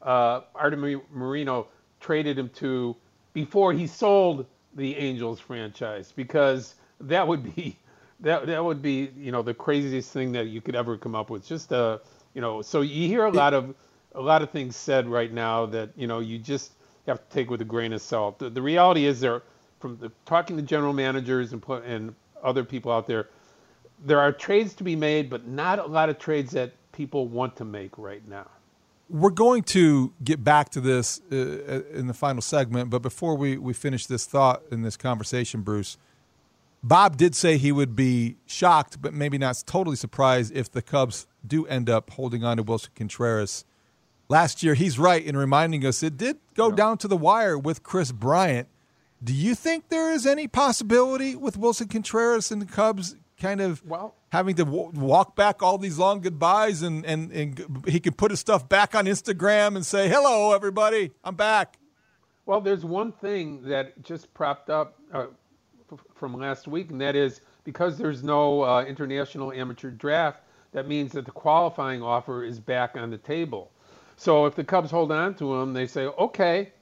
uh, 0.00 0.40
Arte 0.54 0.76
Moreno 1.12 1.66
traded 2.00 2.38
him 2.38 2.48
to 2.54 2.96
before 3.34 3.74
he 3.74 3.86
sold 3.86 4.46
the 4.74 4.96
Angels 4.96 5.40
franchise 5.40 6.12
because 6.14 6.74
that 7.00 7.26
would 7.26 7.54
be 7.54 7.76
that 8.20 8.46
that 8.46 8.64
would 8.64 8.82
be 8.82 9.10
you 9.16 9.32
know 9.32 9.42
the 9.42 9.54
craziest 9.54 10.12
thing 10.12 10.32
that 10.32 10.46
you 10.48 10.60
could 10.60 10.76
ever 10.76 10.96
come 10.96 11.14
up 11.14 11.30
with. 11.30 11.46
Just 11.46 11.72
uh 11.72 11.98
you 12.34 12.40
know 12.40 12.62
so 12.62 12.80
you 12.80 13.08
hear 13.08 13.24
a 13.24 13.32
lot 13.32 13.54
of 13.54 13.74
a 14.14 14.20
lot 14.20 14.42
of 14.42 14.50
things 14.50 14.76
said 14.76 15.08
right 15.08 15.32
now 15.32 15.66
that 15.66 15.90
you 15.96 16.06
know 16.06 16.18
you 16.20 16.38
just 16.38 16.72
have 17.06 17.26
to 17.26 17.34
take 17.34 17.50
with 17.50 17.60
a 17.60 17.64
grain 17.64 17.92
of 17.92 18.02
salt. 18.02 18.38
The, 18.38 18.50
the 18.50 18.62
reality 18.62 19.06
is 19.06 19.20
there 19.20 19.42
from 19.80 19.96
the, 19.98 20.10
talking 20.26 20.56
to 20.56 20.62
general 20.62 20.92
managers 20.92 21.52
and 21.52 21.62
put 21.62 21.84
and 21.84 22.14
other 22.42 22.64
people 22.64 22.92
out 22.92 23.06
there, 23.06 23.28
there 24.04 24.20
are 24.20 24.32
trades 24.32 24.74
to 24.74 24.84
be 24.84 24.96
made, 24.96 25.30
but 25.30 25.46
not 25.46 25.78
a 25.78 25.86
lot 25.86 26.08
of 26.08 26.18
trades 26.18 26.52
that 26.52 26.72
people 26.92 27.26
want 27.26 27.56
to 27.56 27.64
make 27.64 27.96
right 27.98 28.26
now. 28.28 28.48
We're 29.08 29.30
going 29.30 29.62
to 29.64 30.12
get 30.22 30.44
back 30.44 30.68
to 30.70 30.80
this 30.80 31.20
uh, 31.32 31.82
in 31.94 32.08
the 32.08 32.14
final 32.14 32.42
segment, 32.42 32.90
but 32.90 33.00
before 33.00 33.36
we, 33.36 33.56
we 33.56 33.72
finish 33.72 34.06
this 34.06 34.26
thought 34.26 34.62
in 34.70 34.82
this 34.82 34.96
conversation, 34.96 35.62
Bruce, 35.62 35.96
Bob 36.82 37.16
did 37.16 37.34
say 37.34 37.56
he 37.56 37.72
would 37.72 37.96
be 37.96 38.36
shocked, 38.46 39.00
but 39.00 39.12
maybe 39.12 39.38
not 39.38 39.62
totally 39.66 39.96
surprised 39.96 40.54
if 40.54 40.70
the 40.70 40.82
Cubs 40.82 41.26
do 41.46 41.66
end 41.66 41.90
up 41.90 42.10
holding 42.10 42.44
on 42.44 42.58
to 42.58 42.62
Willson 42.62 42.90
Contreras. 42.94 43.64
Last 44.28 44.62
year, 44.62 44.74
he's 44.74 44.98
right 44.98 45.24
in 45.24 45.36
reminding 45.36 45.84
us 45.86 46.02
it 46.02 46.16
did 46.16 46.36
go 46.54 46.70
down 46.70 46.98
to 46.98 47.08
the 47.08 47.16
wire 47.16 47.58
with 47.58 47.82
Kris 47.82 48.12
Bryant. 48.12 48.68
Do 49.24 49.32
you 49.32 49.54
think 49.54 49.88
there 49.88 50.12
is 50.12 50.26
any 50.26 50.46
possibility 50.46 51.34
with 51.34 51.58
Willson 51.58 51.88
Contreras 51.88 52.52
and 52.52 52.62
the 52.62 52.66
Cubs 52.66 53.16
kind 53.40 53.60
of 53.60 53.84
well, 53.84 54.14
having 54.30 54.54
to 54.56 54.64
w- 54.64 54.90
walk 54.94 55.36
back 55.36 55.62
all 55.62 55.78
these 55.78 55.98
long 55.98 56.20
goodbyes 56.20 56.82
and, 56.82 57.04
and, 57.06 57.32
and 57.32 57.84
he 57.86 58.00
can 58.00 58.14
put 58.14 58.30
his 58.30 58.40
stuff 58.40 58.68
back 58.68 58.94
on 58.94 59.06
Instagram 59.06 59.76
and 59.76 59.84
say, 59.84 60.08
hello, 60.08 60.52
everybody, 60.52 61.10
I'm 61.24 61.34
back. 61.34 61.78
Well, 62.46 62.60
there's 62.60 62.84
one 62.84 63.12
thing 63.12 63.62
that 63.64 64.02
just 64.02 64.32
propped 64.34 64.70
up 64.70 64.98
uh, 65.12 65.26
f- 65.92 65.98
from 66.14 66.34
last 66.34 66.66
week, 66.66 66.90
and 66.90 67.00
that 67.00 67.14
is 67.16 67.40
because 67.64 67.98
there's 67.98 68.22
no 68.22 68.62
uh, 68.62 68.84
international 68.84 69.52
amateur 69.52 69.90
draft, 69.90 70.40
that 70.72 70.88
means 70.88 71.12
that 71.12 71.24
the 71.24 71.30
qualifying 71.30 72.02
offer 72.02 72.44
is 72.44 72.58
back 72.60 72.96
on 72.96 73.10
the 73.10 73.18
table. 73.18 73.70
So 74.16 74.46
if 74.46 74.54
the 74.54 74.64
Cubs 74.64 74.90
hold 74.90 75.12
on 75.12 75.34
to 75.36 75.54
him, 75.56 75.72
they 75.72 75.86
say, 75.86 76.06
okay, 76.06 76.72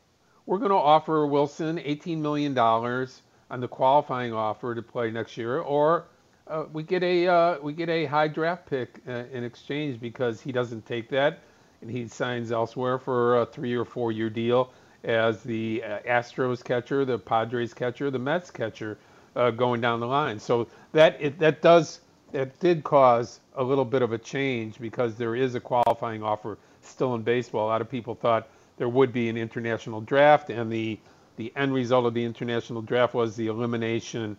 we're 0.47 0.59
going 0.59 0.71
to 0.71 0.77
offer 0.77 1.27
Willson 1.27 1.85
$18 1.85 2.19
million 2.19 2.57
on 2.59 3.61
the 3.61 3.69
qualifying 3.69 4.33
offer 4.33 4.75
to 4.75 4.83
play 4.83 5.11
next 5.11 5.37
year, 5.37 5.59
or 5.59 6.07
uh, 6.49 6.65
we 6.73 6.83
get 6.83 7.03
a 7.03 7.27
uh, 7.27 7.59
we 7.61 7.73
get 7.73 7.89
a 7.89 8.05
high 8.07 8.29
draft 8.29 8.67
pick 8.67 9.01
uh, 9.09 9.25
in 9.33 9.45
exchange 9.45 10.01
because 10.01 10.41
he 10.41 10.53
doesn't 10.53 10.87
take 10.87 11.09
that, 11.09 11.41
and 11.83 11.91
he 11.91 12.07
signs 12.07 12.53
elsewhere 12.53 12.99
for 12.99 13.41
a 13.41 13.47
three 13.47 13.75
or 13.75 13.85
four 13.85 14.13
year 14.13 14.31
deal 14.31 14.73
as 15.05 15.43
the 15.43 15.83
uh, 15.85 15.99
Astros 16.01 16.63
catcher, 16.63 17.05
the 17.05 17.19
Padres 17.19 17.73
catcher, 17.75 18.11
the 18.11 18.19
Mets 18.19 18.51
catcher, 18.51 18.99
uh, 19.35 19.51
going 19.51 19.81
down 19.81 20.01
the 20.01 20.07
line. 20.07 20.39
So 20.39 20.69
that 20.93 21.17
it, 21.21 21.39
that 21.39 21.63
does 21.63 22.01
that 22.33 22.59
did 22.61 22.85
cause 22.85 23.41
a 23.57 23.63
little 23.63 23.85
bit 23.85 24.03
of 24.03 24.13
a 24.13 24.19
change 24.19 24.79
because 24.79 25.17
there 25.17 25.35
is 25.35 25.55
a 25.55 25.61
qualifying 25.61 26.23
offer 26.23 26.59
still 26.83 27.15
in 27.15 27.23
baseball. 27.23 27.67
A 27.67 27.71
lot 27.71 27.81
of 27.81 27.91
people 27.91 28.15
thought 28.15 28.49
there 28.77 28.89
would 28.89 29.13
be 29.13 29.29
an 29.29 29.37
international 29.37 30.01
draft, 30.01 30.51
and 30.51 30.71
the 30.71 30.99
the 31.37 31.53
end 31.57 31.75
result 31.75 32.07
of 32.07 32.15
the 32.15 32.25
international 32.25 32.83
draft 32.83 33.15
was 33.15 33.37
the 33.37 33.49
elimination 33.49 34.37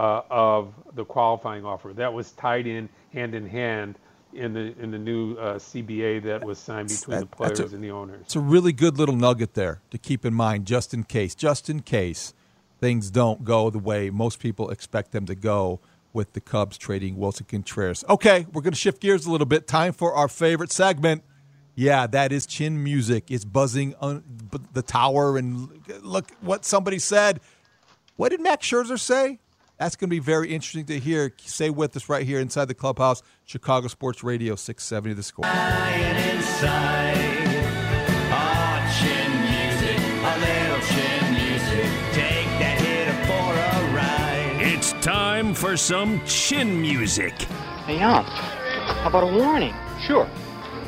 uh, 0.00 0.22
of 0.30 0.72
the 0.94 1.04
qualifying 1.04 1.64
offer. 1.64 1.92
That 1.92 2.12
was 2.12 2.32
tied 2.32 2.66
in 2.66 2.88
hand 3.12 3.34
in 3.34 3.46
hand 3.46 3.96
in 4.32 4.52
the 4.52 4.74
in 4.80 4.90
the 4.90 4.98
new 4.98 5.34
uh, 5.36 5.54
CBA 5.58 6.22
that 6.24 6.44
was 6.44 6.58
signed 6.58 6.88
between 6.88 7.18
That- 7.18 7.30
the 7.30 7.36
players 7.36 7.60
a- 7.60 7.74
and 7.74 7.82
the 7.84 7.90
owners. 7.90 8.20
It's 8.22 8.36
a 8.36 8.40
really 8.40 8.72
good 8.72 8.96
little 8.98 9.16
nugget 9.16 9.54
there 9.54 9.80
to 9.90 9.98
keep 9.98 10.24
in 10.24 10.34
mind, 10.34 10.66
just 10.66 10.94
in 10.94 11.04
case, 11.04 11.34
just 11.34 11.68
in 11.68 11.80
case 11.82 12.32
things 12.78 13.10
don't 13.10 13.44
go 13.44 13.68
the 13.70 13.78
way 13.78 14.08
most 14.10 14.38
people 14.38 14.70
expect 14.70 15.12
them 15.12 15.26
to 15.26 15.34
go 15.34 15.80
with 16.12 16.32
the 16.32 16.40
Cubs 16.40 16.78
trading 16.78 17.16
Willson 17.16 17.46
Contreras. 17.46 18.04
Okay, 18.08 18.46
we're 18.52 18.62
going 18.62 18.72
to 18.72 18.78
shift 18.78 19.00
gears 19.02 19.26
a 19.26 19.30
little 19.30 19.46
bit. 19.46 19.66
Time 19.68 19.92
for 19.92 20.14
our 20.14 20.28
favorite 20.28 20.72
segment. 20.72 21.22
Yeah, 21.76 22.06
that 22.08 22.32
is 22.32 22.46
chin 22.46 22.82
music. 22.82 23.30
It's 23.30 23.44
buzzing 23.44 23.94
on 24.00 24.24
the 24.72 24.82
tower, 24.82 25.36
and 25.38 25.68
look 26.02 26.30
what 26.40 26.64
somebody 26.64 26.98
said. 26.98 27.40
What 28.16 28.30
did 28.30 28.40
Max 28.40 28.66
Scherzer 28.68 28.98
say? 28.98 29.38
That's 29.80 29.96
going 29.96 30.10
to 30.10 30.14
be 30.14 30.18
very 30.18 30.50
interesting 30.52 30.84
to 30.84 30.98
hear. 30.98 31.32
Stay 31.38 31.70
with 31.70 31.96
us 31.96 32.10
right 32.10 32.26
here 32.26 32.38
inside 32.38 32.66
the 32.66 32.74
clubhouse, 32.74 33.22
Chicago 33.46 33.88
Sports 33.88 34.22
Radio 34.22 34.54
670 34.54 35.14
The 35.14 35.22
Score. 35.22 35.46
It's 44.62 44.92
time 45.02 45.54
for 45.54 45.78
some 45.78 46.22
chin 46.26 46.82
music. 46.82 47.32
Hey, 47.86 48.02
Ump, 48.02 48.26
how 48.26 49.08
about 49.08 49.24
a 49.24 49.34
warning? 49.34 49.74
Sure. 50.02 50.28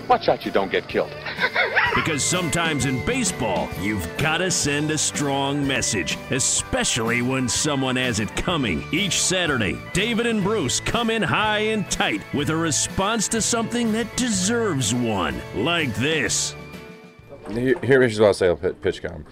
Watch 0.06 0.28
out 0.28 0.44
you 0.44 0.50
don't 0.50 0.70
get 0.70 0.86
killed. 0.88 1.14
Because 1.94 2.24
sometimes 2.24 2.86
in 2.86 3.04
baseball, 3.04 3.68
you've 3.80 4.08
got 4.16 4.38
to 4.38 4.50
send 4.50 4.90
a 4.90 4.96
strong 4.96 5.66
message, 5.66 6.16
especially 6.30 7.20
when 7.20 7.48
someone 7.48 7.96
has 7.96 8.18
it 8.18 8.34
coming. 8.34 8.82
Each 8.92 9.20
Saturday, 9.20 9.78
David 9.92 10.26
and 10.26 10.42
Bruce 10.42 10.80
come 10.80 11.10
in 11.10 11.22
high 11.22 11.58
and 11.58 11.88
tight 11.90 12.22
with 12.32 12.48
a 12.48 12.56
response 12.56 13.28
to 13.28 13.42
something 13.42 13.92
that 13.92 14.16
deserves 14.16 14.94
one, 14.94 15.40
like 15.54 15.94
this. 15.96 16.54
Here- 17.50 17.78
Here's 17.82 18.18
what 18.18 18.26
I'll 18.28 18.34
say 18.34 18.72
pitch 18.80 19.02
count. 19.02 19.26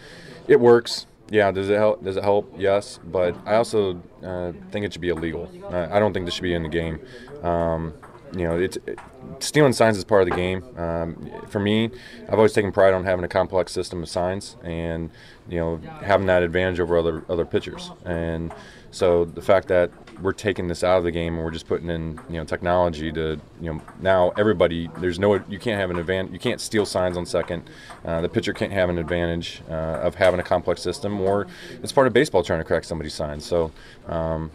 It 0.46 0.60
works. 0.60 1.06
Yeah. 1.30 1.50
Does 1.52 1.70
it 1.70 1.76
help? 1.76 2.04
Does 2.04 2.16
it 2.18 2.24
help? 2.24 2.52
Yes. 2.58 2.98
But 3.04 3.36
I 3.46 3.54
also 3.54 4.02
uh, 4.22 4.52
think 4.70 4.84
it 4.84 4.92
should 4.92 5.00
be 5.00 5.08
illegal. 5.10 5.48
I 5.70 5.98
don't 5.98 6.12
think 6.12 6.26
this 6.26 6.34
should 6.34 6.42
be 6.42 6.54
in 6.54 6.62
the 6.64 6.68
game. 6.68 6.98
Um, 7.42 7.94
you 8.32 8.44
know, 8.44 8.58
it's 8.58 8.78
it, 8.86 8.98
stealing 9.38 9.72
signs 9.72 9.96
is 9.96 10.04
part 10.04 10.22
of 10.22 10.28
the 10.28 10.36
game. 10.36 10.64
Um, 10.76 11.30
for 11.48 11.60
me, 11.60 11.90
I've 12.28 12.34
always 12.34 12.52
taken 12.52 12.72
pride 12.72 12.94
on 12.94 13.04
having 13.04 13.24
a 13.24 13.28
complex 13.28 13.72
system 13.72 14.02
of 14.02 14.08
signs 14.08 14.56
and 14.62 15.10
you 15.48 15.58
know 15.58 15.76
having 16.02 16.26
that 16.26 16.42
advantage 16.42 16.80
over 16.80 16.96
other 16.96 17.24
other 17.28 17.44
pitchers. 17.44 17.90
And 18.04 18.52
so 18.90 19.24
the 19.24 19.42
fact 19.42 19.68
that 19.68 19.90
we're 20.20 20.32
taking 20.32 20.68
this 20.68 20.84
out 20.84 20.98
of 20.98 21.04
the 21.04 21.10
game 21.10 21.34
and 21.34 21.44
we're 21.44 21.50
just 21.50 21.66
putting 21.66 21.88
in 21.88 22.20
you 22.28 22.36
know 22.36 22.44
technology 22.44 23.12
to 23.12 23.40
you 23.60 23.72
know 23.72 23.80
now 24.00 24.32
everybody 24.36 24.88
there's 24.98 25.18
no 25.18 25.34
you 25.48 25.58
can't 25.58 25.80
have 25.80 25.90
an 25.90 25.98
advantage 25.98 26.32
you 26.32 26.38
can't 26.38 26.60
steal 26.60 26.84
signs 26.84 27.16
on 27.16 27.24
second 27.24 27.68
uh, 28.04 28.20
the 28.20 28.28
pitcher 28.28 28.52
can't 28.52 28.72
have 28.72 28.90
an 28.90 28.98
advantage 28.98 29.62
uh, 29.70 30.00
of 30.02 30.14
having 30.16 30.40
a 30.40 30.42
complex 30.42 30.82
system 30.82 31.20
or 31.20 31.46
it's 31.82 31.92
part 31.92 32.06
of 32.06 32.12
baseball 32.12 32.42
trying 32.42 32.60
to 32.60 32.64
crack 32.64 32.84
somebody's 32.84 33.14
signs 33.14 33.44
so 33.44 33.70
um, 34.08 34.50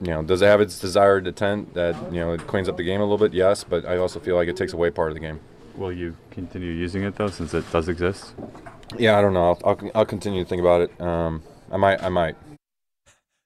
you 0.00 0.08
know 0.08 0.22
does 0.22 0.42
it 0.42 0.46
have 0.46 0.60
its 0.60 0.78
desired 0.78 1.26
intent 1.26 1.74
that 1.74 1.94
you 2.12 2.20
know 2.20 2.32
it 2.32 2.46
cleans 2.46 2.68
up 2.68 2.76
the 2.76 2.82
game 2.84 3.00
a 3.00 3.04
little 3.04 3.18
bit 3.18 3.32
yes 3.34 3.64
but 3.64 3.84
I 3.84 3.96
also 3.98 4.20
feel 4.20 4.36
like 4.36 4.48
it 4.48 4.56
takes 4.56 4.72
away 4.72 4.90
part 4.90 5.10
of 5.10 5.14
the 5.14 5.20
game 5.20 5.40
Will 5.76 5.92
you 5.92 6.16
continue 6.32 6.72
using 6.72 7.04
it 7.04 7.14
though, 7.16 7.28
since 7.28 7.54
it 7.54 7.70
does 7.70 7.88
exist? 7.88 8.34
yeah 8.98 9.18
I 9.18 9.22
don't 9.22 9.34
know 9.34 9.50
I'll, 9.50 9.60
I'll, 9.64 9.90
I'll 9.96 10.06
continue 10.06 10.42
to 10.42 10.48
think 10.48 10.60
about 10.60 10.80
it 10.82 11.00
um, 11.00 11.42
I 11.70 11.76
might 11.76 12.02
I 12.02 12.08
might 12.08 12.36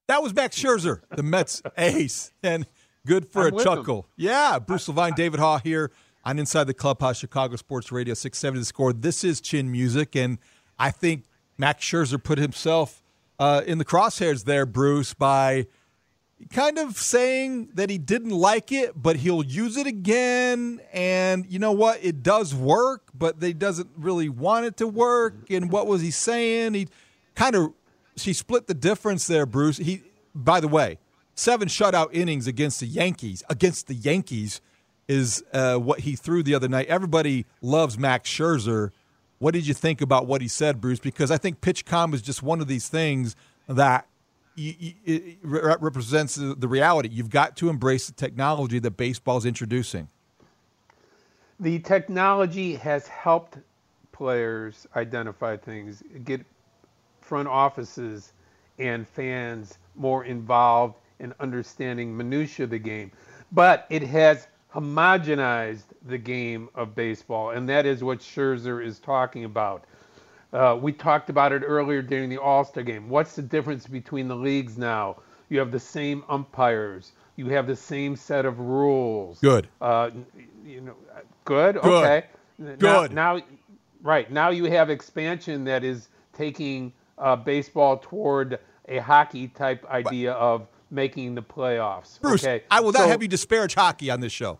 That 0.08 0.22
was 0.22 0.34
Max 0.34 0.58
Scherzer, 0.58 1.00
the 1.10 1.22
Mets 1.22 1.62
ace, 1.78 2.32
and 2.42 2.66
good 3.06 3.28
for 3.30 3.46
I'm 3.46 3.52
a 3.52 3.56
with 3.56 3.66
him. 3.66 3.76
chuckle. 3.76 4.06
Yeah, 4.16 4.58
Bruce 4.58 4.88
Levine, 4.88 5.14
David 5.14 5.40
Haugh 5.40 5.62
here 5.62 5.90
on 6.24 6.38
Inside 6.38 6.64
the 6.64 6.74
Clubhouse, 6.74 7.18
Chicago 7.18 7.56
Sports 7.56 7.90
Radio 7.90 8.14
670 8.14 8.60
The 8.60 8.64
Score. 8.66 8.92
This 8.92 9.24
is 9.24 9.40
Chin 9.40 9.70
Music, 9.72 10.14
and 10.14 10.38
I 10.78 10.90
think 10.90 11.24
Max 11.56 11.84
Scherzer 11.84 12.22
put 12.22 12.38
himself 12.38 13.02
uh, 13.38 13.62
in 13.66 13.78
the 13.78 13.84
crosshairs 13.84 14.44
there, 14.44 14.66
Bruce, 14.66 15.14
by 15.14 15.66
kind 16.50 16.78
of 16.78 16.96
saying 16.96 17.70
that 17.74 17.90
he 17.90 17.98
didn't 17.98 18.30
like 18.30 18.72
it, 18.72 19.00
but 19.00 19.16
he'll 19.16 19.44
use 19.44 19.76
it 19.76 19.86
again. 19.86 20.80
And 20.92 21.46
you 21.48 21.58
know 21.58 21.72
what? 21.72 22.02
It 22.02 22.22
does 22.22 22.54
work, 22.54 23.08
but 23.14 23.40
they 23.40 23.52
doesn't 23.52 23.90
really 23.96 24.28
want 24.28 24.66
it 24.66 24.76
to 24.78 24.86
work. 24.86 25.50
And 25.50 25.70
what 25.70 25.86
was 25.86 26.00
he 26.02 26.10
saying? 26.10 26.74
He 26.74 26.88
kind 27.34 27.54
of 27.54 27.72
she 28.16 28.32
split 28.32 28.66
the 28.66 28.74
difference 28.74 29.26
there, 29.26 29.46
Bruce. 29.46 29.78
He, 29.78 30.02
by 30.34 30.60
the 30.60 30.68
way, 30.68 30.98
seven 31.34 31.68
shutout 31.68 32.10
innings 32.12 32.46
against 32.46 32.80
the 32.80 32.86
Yankees. 32.86 33.42
Against 33.48 33.86
the 33.86 33.94
Yankees 33.94 34.60
is 35.08 35.42
uh, 35.52 35.76
what 35.76 36.00
he 36.00 36.16
threw 36.16 36.42
the 36.42 36.54
other 36.54 36.68
night. 36.68 36.86
Everybody 36.88 37.46
loves 37.60 37.98
Max 37.98 38.30
Scherzer. 38.30 38.90
What 39.38 39.54
did 39.54 39.66
you 39.66 39.74
think 39.74 40.00
about 40.00 40.26
what 40.26 40.40
he 40.40 40.48
said, 40.48 40.80
Bruce? 40.80 41.00
Because 41.00 41.30
I 41.30 41.36
think 41.36 41.60
PitchCom 41.60 42.14
is 42.14 42.22
just 42.22 42.42
one 42.42 42.60
of 42.60 42.68
these 42.68 42.88
things 42.88 43.34
that 43.68 44.06
it 44.56 45.38
re- 45.42 45.76
represents 45.80 46.36
the 46.36 46.68
reality. 46.68 47.08
You've 47.10 47.30
got 47.30 47.56
to 47.58 47.68
embrace 47.68 48.06
the 48.06 48.12
technology 48.14 48.78
that 48.80 48.92
baseball 48.96 49.38
is 49.38 49.46
introducing. 49.46 50.08
the 51.60 51.78
technology 51.78 52.74
has 52.74 53.06
helped 53.06 53.58
players 54.12 54.86
identify 54.96 55.56
things, 55.56 56.02
get 56.24 56.44
front 57.20 57.48
offices 57.48 58.32
and 58.78 59.06
fans 59.08 59.78
more 59.94 60.24
involved 60.24 60.96
in 61.20 61.32
understanding 61.40 62.16
minutia 62.16 62.64
of 62.64 62.70
the 62.70 62.78
game. 62.78 63.12
But 63.52 63.86
it 63.90 64.02
has 64.02 64.48
homogenized 64.74 65.84
the 66.06 66.18
game 66.18 66.68
of 66.74 66.94
baseball, 66.94 67.50
and 67.50 67.68
that 67.68 67.86
is 67.86 68.02
what 68.02 68.18
Scherzer 68.20 68.84
is 68.84 68.98
talking 68.98 69.44
about. 69.44 69.84
Uh, 70.52 70.78
we 70.80 70.92
talked 70.92 71.30
about 71.30 71.52
it 71.52 71.62
earlier 71.64 72.02
during 72.02 72.28
the 72.28 72.38
All-Star 72.38 72.82
game. 72.82 73.08
What's 73.08 73.34
the 73.36 73.42
difference 73.42 73.86
between 73.86 74.28
the 74.28 74.36
leagues 74.36 74.76
now? 74.76 75.16
You 75.48 75.58
have 75.58 75.70
the 75.72 75.80
same 75.80 76.24
umpires. 76.28 77.12
You 77.36 77.48
have 77.48 77.66
the 77.66 77.76
same 77.76 78.16
set 78.16 78.44
of 78.44 78.58
rules. 78.58 79.38
Good. 79.40 79.68
Uh, 79.80 80.10
you 80.64 80.82
know, 80.82 80.94
good. 81.44 81.76
Good. 81.76 81.84
Okay. 81.84 82.26
Good. 82.58 82.82
Now, 82.82 83.06
now, 83.36 83.40
right 84.02 84.30
now 84.30 84.50
you 84.50 84.64
have 84.66 84.90
expansion 84.90 85.64
that 85.64 85.84
is 85.84 86.08
taking 86.32 86.92
uh, 87.18 87.36
baseball 87.36 87.96
toward 87.98 88.58
a 88.88 88.98
hockey 88.98 89.48
type 89.48 89.84
idea 89.90 90.32
of 90.32 90.66
making 90.90 91.34
the 91.34 91.42
playoffs. 91.42 92.20
Bruce, 92.20 92.44
okay. 92.44 92.64
I 92.70 92.80
will 92.80 92.92
not 92.92 93.02
So- 93.02 93.08
have 93.08 93.22
you 93.22 93.28
disparage 93.28 93.74
hockey 93.74 94.10
on 94.10 94.20
this 94.20 94.32
show. 94.32 94.58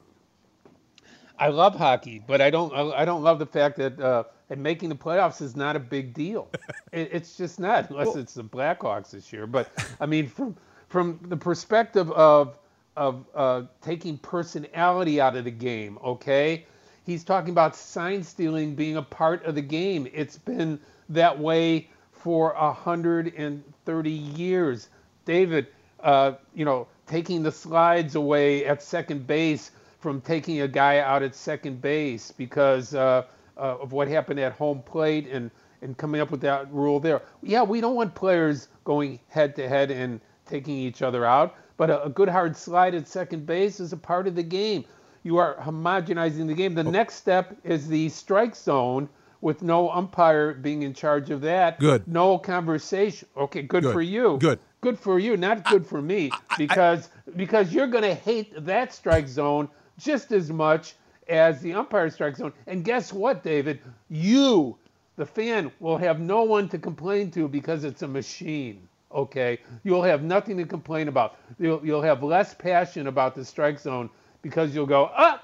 I 1.39 1.49
love 1.49 1.75
hockey, 1.75 2.23
but 2.27 2.41
I 2.41 2.51
don't. 2.51 2.73
I 2.75 3.05
don't 3.05 3.23
love 3.23 3.39
the 3.39 3.47
fact 3.47 3.77
that 3.77 3.99
uh, 4.01 4.25
that 4.49 4.59
making 4.59 4.89
the 4.89 4.95
playoffs 4.95 5.41
is 5.41 5.57
not 5.57 5.77
a 5.77 5.81
big 5.81 6.15
deal. 6.15 6.49
it, 6.93 7.09
it's 7.13 7.37
just 7.37 7.59
not, 7.59 7.91
unless 7.91 8.17
it's 8.17 8.35
the 8.35 8.45
Blackhawks 8.45 9.11
this 9.11 9.33
year. 9.33 9.47
But 9.47 9.71
I 10.01 10.07
mean, 10.07 10.29
from 10.29 10.57
from 10.89 11.19
the 11.23 11.37
perspective 11.37 12.11
of 12.13 12.57
of 12.97 13.25
uh, 13.35 13.63
taking 13.81 14.19
personality 14.19 15.21
out 15.21 15.37
of 15.37 15.45
the 15.45 15.51
game, 15.51 15.99
okay, 16.05 16.67
he's 17.05 17.25
talking 17.25 17.51
about 17.51 17.75
sign 17.75 18.23
stealing 18.23 18.75
being 18.75 18.97
a 18.97 19.03
part 19.03 19.45
of 19.45 19.55
the 19.55 19.63
game. 19.63 20.07
It's 20.13 20.37
been 20.39 20.79
that 21.09 21.39
way 21.39 21.89
for 22.13 22.53
a 22.53 22.73
hundred 22.73 23.35
and 23.37 23.63
thirty 23.85 24.11
years. 24.11 24.89
David, 25.25 25.69
uh, 26.01 26.33
you 26.55 26.65
know, 26.65 26.87
taking 27.07 27.43
the 27.43 27.53
slides 27.53 28.15
away 28.15 28.65
at 28.67 28.83
second 28.83 29.27
base 29.27 29.71
from 30.03 30.21
taking 30.21 30.61
a 30.63 30.69
guy 30.69 30.99
out 30.99 31.23
at 31.23 31.35
second 31.35 31.81
base 31.81 32.33
because 32.33 32.93
uh, 32.95 33.23
uh, 33.57 33.61
of 33.61 33.93
what 33.93 34.09
happened 34.09 34.41
at 34.41 34.53
home 34.53 34.83
plate 34.83 35.29
and, 35.29 35.51
and 35.81 35.97
coming 35.97 36.21
up 36.21 36.31
with 36.31 36.41
that 36.41 36.71
rule 36.73 36.99
there. 36.99 37.23
Yeah, 37.43 37.63
we 37.63 37.81
don't 37.81 37.95
want 37.95 38.15
players 38.15 38.69
going 38.85 39.21
head 39.29 39.55
to 39.57 39.69
head 39.69 39.91
and 39.93 40.21
taking 40.45 40.77
each 40.77 41.03
other 41.03 41.25
out, 41.25 41.55
but 41.77 41.89
a, 41.89 42.03
a 42.05 42.11
good 42.11 42.29
hard 42.29 42.57
slide 42.57 42.95
at 42.97 43.07
second 43.07 43.47
base 43.47 43.79
is 43.79 43.93
a 43.93 43.97
part 43.97 44.27
of 44.27 44.35
the 44.35 44.43
game. 44.43 44.85
You 45.23 45.37
are 45.37 45.55
homogenizing 45.55 46.49
the 46.49 46.55
game. 46.55 46.75
The 46.75 46.83
next 46.83 47.15
step 47.15 47.57
is 47.63 47.87
the 47.87 48.09
strike 48.09 48.57
zone 48.57 49.09
with 49.41 49.63
no 49.63 49.89
umpire 49.91 50.53
being 50.53 50.83
in 50.83 50.95
charge 50.95 51.31
of 51.31 51.41
that. 51.43 51.79
Good. 51.79 52.09
No 52.09 52.39
conversation. 52.39 53.29
Okay, 53.37 53.63
good, 53.63 53.85
Good. 53.85 53.93
for 53.93 54.03
you. 54.03 54.39
Good. 54.39 54.59
Good 54.81 54.99
for 54.99 55.21
you, 55.21 55.37
not 55.37 55.65
good 55.67 55.87
for 55.87 56.03
me, 56.03 56.33
because 56.59 57.09
because 57.37 57.73
you're 57.73 57.87
going 57.87 58.03
to 58.03 58.17
hate 58.17 58.53
that 58.67 58.93
strike 58.93 59.29
zone 59.29 59.69
just 59.99 60.33
as 60.33 60.51
much 60.51 60.95
as 61.29 61.61
the 61.61 61.73
umpire 61.73 62.11
strike 62.11 62.37
zone. 62.37 62.53
And 62.67 62.85
guess 62.85 63.13
what, 63.13 63.43
David? 63.43 63.81
You, 64.09 64.77
the 65.17 65.27
fan, 65.27 65.71
will 65.81 65.99
have 65.99 66.21
no 66.21 66.43
one 66.43 66.69
to 66.71 66.79
complain 66.79 67.31
to 67.33 67.49
because 67.49 67.85
it's 67.85 68.03
a 68.03 68.09
machine. 68.09 68.89
Okay, 69.15 69.59
you'll 69.85 70.03
have 70.03 70.23
nothing 70.23 70.57
to 70.57 70.65
complain 70.65 71.09
about. 71.09 71.37
You'll 71.59 71.85
you'll 71.85 72.03
have 72.03 72.23
less 72.23 72.55
passion 72.55 73.09
about 73.09 73.35
the 73.35 73.45
strike 73.45 73.79
zone 73.79 74.09
because 74.41 74.75
you'll 74.75 74.87
go, 74.87 75.11
ah, 75.15 75.43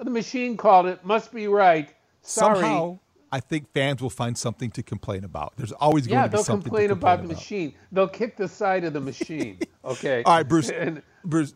the 0.00 0.10
machine 0.10 0.56
called 0.56 0.86
it, 0.86 1.04
must 1.04 1.32
be 1.32 1.48
right. 1.48 1.92
Sorry. 2.22 2.60
Somehow, 2.60 2.98
I 3.32 3.40
think 3.40 3.72
fans 3.72 4.02
will 4.02 4.10
find 4.10 4.36
something 4.36 4.70
to 4.72 4.82
complain 4.82 5.24
about. 5.24 5.54
There's 5.56 5.72
always 5.72 6.06
going 6.06 6.18
yeah, 6.18 6.24
to 6.24 6.28
be 6.28 6.36
they'll 6.36 6.44
something 6.44 6.64
complain, 6.64 6.88
to 6.88 6.94
complain 6.94 7.14
about 7.14 7.28
the 7.28 7.34
machine. 7.34 7.74
They'll 7.90 8.08
kick 8.08 8.36
the 8.36 8.46
side 8.48 8.84
of 8.84 8.92
the 8.92 9.00
machine. 9.00 9.58
Okay. 9.84 10.22
All 10.22 10.36
right, 10.36 10.48
Bruce. 10.48 10.70
And 10.78 11.02
Bruce, 11.24 11.54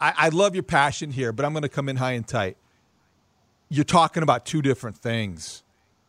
I, 0.00 0.14
I 0.16 0.28
love 0.30 0.54
your 0.54 0.64
passion 0.64 1.10
here, 1.10 1.32
but 1.32 1.44
I'm 1.44 1.52
going 1.52 1.62
to 1.62 1.68
come 1.68 1.88
in 1.88 1.96
high 1.96 2.12
and 2.12 2.26
tight. 2.26 2.56
You're 3.68 3.84
talking 3.84 4.22
about 4.22 4.46
two 4.46 4.62
different 4.62 4.96
things. 4.96 5.62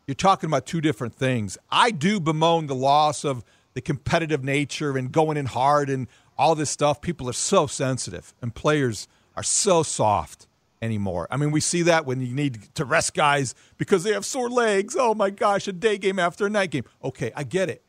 You're 0.08 0.16
talking 0.16 0.48
about 0.48 0.66
two 0.66 0.82
different 0.82 1.14
things. 1.14 1.58
I 1.72 1.92
do 1.92 2.20
bemoan 2.20 2.68
the 2.68 2.76
loss 2.76 3.24
of 3.24 3.44
the 3.74 3.82
competitive 3.82 4.44
nature 4.44 4.98
and 4.98 5.12
going 5.12 5.38
in 5.38 5.46
hard 5.46 5.90
and 5.90 6.08
all 6.38 6.56
this 6.56 6.70
stuff. 6.70 7.02
People 7.02 7.30
are 7.30 7.34
so 7.34 7.68
sensitive, 7.68 8.34
and 8.42 8.54
players 8.54 9.08
are 9.36 9.44
so 9.44 9.84
soft 9.84 10.48
anymore. 10.82 11.28
I 11.30 11.38
mean, 11.38 11.52
we 11.52 11.62
see 11.62 11.84
that 11.84 12.06
when 12.06 12.22
you 12.22 12.34
need 12.34 12.74
to 12.76 12.86
rest 12.86 13.14
guys 13.14 13.54
because 13.78 14.04
they 14.04 14.14
have 14.14 14.26
sore 14.26 14.50
legs. 14.50 14.96
Oh 14.98 15.14
my 15.14 15.30
gosh, 15.30 15.68
a 15.68 15.74
day 15.74 15.98
game 15.98 16.20
after 16.20 16.48
a 16.48 16.50
night 16.50 16.72
game. 16.72 16.86
Okay, 17.04 17.32
I 17.36 17.44
get 17.44 17.70
it. 17.70 17.84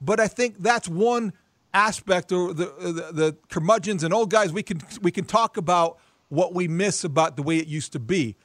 But 0.00 0.18
I 0.18 0.28
think 0.28 0.56
that's 0.58 0.88
one 0.88 1.34
aspect 1.72 2.32
or 2.32 2.52
the, 2.52 2.66
the, 2.78 3.12
the 3.12 3.36
curmudgeons 3.48 4.02
and 4.02 4.12
old 4.12 4.30
guys 4.30 4.52
we 4.52 4.62
can 4.62 4.80
we 5.02 5.10
can 5.10 5.24
talk 5.24 5.56
about 5.56 5.98
what 6.28 6.54
we 6.54 6.68
miss 6.68 7.04
about 7.04 7.36
the 7.36 7.42
way 7.42 7.58
it 7.58 7.66
used 7.66 7.92
to 7.92 7.98
be. 7.98 8.36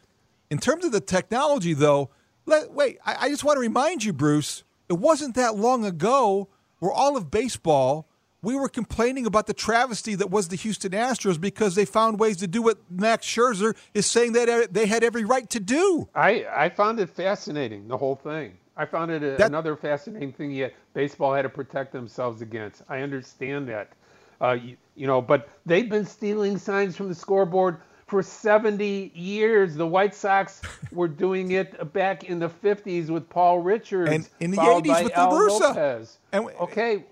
In 0.50 0.58
terms 0.58 0.86
of 0.86 0.92
the 0.92 1.00
technology 1.00 1.74
though, 1.74 2.10
let, 2.46 2.72
wait, 2.72 2.98
I, 3.06 3.16
I 3.22 3.30
just 3.30 3.44
want 3.44 3.58
to 3.58 3.62
remind 3.62 4.04
you, 4.04 4.14
Bruce, 4.14 4.64
it 4.90 4.94
wasn't 4.94 5.36
that 5.36 5.56
long 5.56 5.86
ago 5.86 6.50
where 6.80 6.92
all 6.92 7.18
of 7.18 7.32
baseball 7.32 8.08
we 8.46 8.56
were 8.56 8.70
complaining 8.70 9.26
about 9.26 9.48
the 9.48 9.54
travesty 9.54 10.14
that 10.14 10.30
was 10.30 10.50
the 10.50 10.56
Houston 10.56 10.92
Astros 10.92 11.42
because 11.42 11.74
they 11.74 11.84
found 11.84 12.20
ways 12.20 12.38
to 12.38 12.48
do 12.48 12.62
what 12.62 12.78
Max 12.92 13.26
Scherzer 13.26 13.76
is 13.96 14.06
saying 14.06 14.34
that 14.34 14.72
they 14.72 14.86
had 14.86 15.04
every 15.04 15.26
right 15.26 15.50
to 15.50 15.60
do. 15.60 16.08
I, 16.14 16.46
I 16.56 16.70
found 16.70 17.00
it 17.00 17.10
fascinating, 17.10 17.88
the 17.88 17.98
whole 17.98 18.16
thing. 18.16 18.60
I 18.78 18.86
found 18.86 19.12
it 19.12 19.24
a, 19.24 19.38
that, 19.38 19.48
another 19.48 19.76
fascinating 19.76 20.34
thing 20.34 20.52
yet 20.52 20.74
baseball 20.94 21.34
had 21.34 21.44
to 21.44 21.50
protect 21.50 21.92
themselves 21.92 22.42
against. 22.42 22.82
I 22.90 23.02
understand 23.02 23.68
that. 23.70 23.92
Uh, 24.42 24.52
you, 24.52 24.78
you 24.96 25.08
know, 25.08 25.22
but 25.22 25.50
they've 25.66 25.90
been 25.90 26.06
stealing 26.06 26.58
signs 26.58 26.96
from 26.98 27.08
the 27.08 27.16
scoreboard 27.16 27.78
for 28.08 28.22
70 28.22 29.12
years. 29.16 29.76
The 29.76 29.88
White 29.88 30.14
Sox 30.14 30.62
were 30.92 31.08
doing 31.08 31.52
it 31.52 31.94
back 31.94 32.26
in 32.26 32.40
the 32.40 32.50
50s 32.50 33.10
with 33.10 33.30
Paul 33.30 33.60
Richards. 33.60 34.12
And 34.12 34.30
in 34.40 34.52
the 34.52 34.58
80s 34.58 35.04
with 35.04 35.18
Al. 35.18 35.48
Lopez. 35.48 36.18
And, 36.32 36.50
okay, 36.60 37.06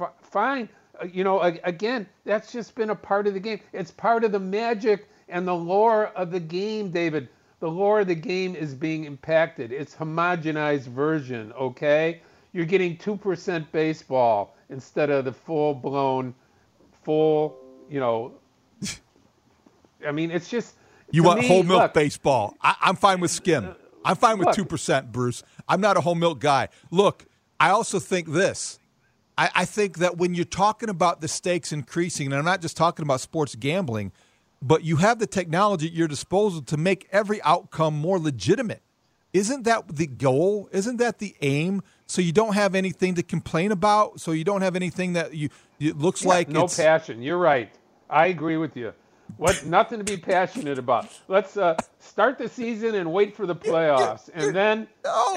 f- 0.00 0.12
fine. 0.22 0.68
Uh, 1.00 1.06
you 1.06 1.24
know, 1.24 1.40
again, 1.40 2.06
that's 2.24 2.52
just 2.52 2.74
been 2.74 2.90
a 2.90 2.94
part 2.94 3.26
of 3.26 3.34
the 3.34 3.40
game. 3.40 3.60
It's 3.72 3.90
part 3.90 4.24
of 4.24 4.32
the 4.32 4.40
magic 4.40 5.08
and 5.28 5.46
the 5.46 5.54
lore 5.54 6.06
of 6.16 6.30
the 6.30 6.40
game, 6.40 6.90
David. 6.90 7.28
The 7.64 7.70
lore 7.70 8.00
of 8.00 8.08
the 8.08 8.14
game 8.14 8.54
is 8.54 8.74
being 8.74 9.04
impacted. 9.04 9.72
It's 9.72 9.94
homogenized 9.94 10.84
version, 10.84 11.50
okay? 11.54 12.20
You're 12.52 12.66
getting 12.66 12.94
2% 12.98 13.64
baseball 13.72 14.54
instead 14.68 15.08
of 15.08 15.24
the 15.24 15.32
full 15.32 15.72
blown, 15.72 16.34
full, 17.04 17.56
you 17.88 18.00
know. 18.00 18.34
I 20.06 20.12
mean, 20.12 20.30
it's 20.30 20.50
just. 20.50 20.74
You 21.10 21.22
want 21.22 21.40
me, 21.40 21.48
whole 21.48 21.62
milk 21.62 21.80
look, 21.80 21.94
baseball. 21.94 22.54
I, 22.60 22.76
I'm 22.82 22.96
fine 22.96 23.18
with 23.18 23.30
skim. 23.30 23.74
I'm 24.04 24.16
fine 24.16 24.36
with 24.36 24.58
Look. 24.58 24.68
2%, 24.68 25.10
Bruce. 25.10 25.42
I'm 25.66 25.80
not 25.80 25.96
a 25.96 26.02
whole 26.02 26.16
milk 26.16 26.40
guy. 26.40 26.68
Look, 26.90 27.24
I 27.58 27.70
also 27.70 27.98
think 27.98 28.30
this. 28.30 28.78
I, 29.38 29.48
I 29.54 29.64
think 29.64 30.00
that 30.00 30.18
when 30.18 30.34
you're 30.34 30.44
talking 30.44 30.90
about 30.90 31.22
the 31.22 31.28
stakes 31.28 31.72
increasing, 31.72 32.26
and 32.26 32.34
I'm 32.34 32.44
not 32.44 32.60
just 32.60 32.76
talking 32.76 33.04
about 33.04 33.22
sports 33.22 33.54
gambling, 33.54 34.12
but 34.64 34.82
you 34.82 34.96
have 34.96 35.18
the 35.18 35.26
technology 35.26 35.86
at 35.88 35.92
your 35.92 36.08
disposal 36.08 36.62
to 36.62 36.76
make 36.78 37.06
every 37.12 37.40
outcome 37.42 37.94
more 37.94 38.18
legitimate. 38.18 38.80
Isn't 39.34 39.64
that 39.64 39.96
the 39.96 40.06
goal? 40.06 40.70
Isn't 40.72 40.96
that 40.96 41.18
the 41.18 41.34
aim? 41.42 41.82
So 42.06 42.22
you 42.22 42.32
don't 42.32 42.54
have 42.54 42.74
anything 42.74 43.14
to 43.16 43.22
complain 43.22 43.72
about. 43.72 44.20
So 44.20 44.32
you 44.32 44.42
don't 44.42 44.62
have 44.62 44.74
anything 44.74 45.12
that 45.12 45.34
you 45.34 45.50
it 45.78 45.98
looks 45.98 46.22
Yeah, 46.22 46.28
like 46.28 46.48
no 46.48 46.66
passion. 46.66 47.22
You're 47.22 47.38
right. 47.38 47.70
I 48.08 48.28
agree 48.28 48.56
with 48.56 48.76
you. 48.76 48.94
What 49.36 49.66
nothing 49.66 49.98
to 49.98 50.04
be 50.04 50.16
passionate 50.16 50.78
about. 50.78 51.08
Let's 51.28 51.56
uh, 51.56 51.76
start 51.98 52.38
the 52.38 52.48
season 52.48 52.94
and 52.94 53.12
wait 53.12 53.36
for 53.36 53.46
the 53.46 53.56
playoffs, 53.56 54.30
and 54.32 54.54
then 54.54 54.86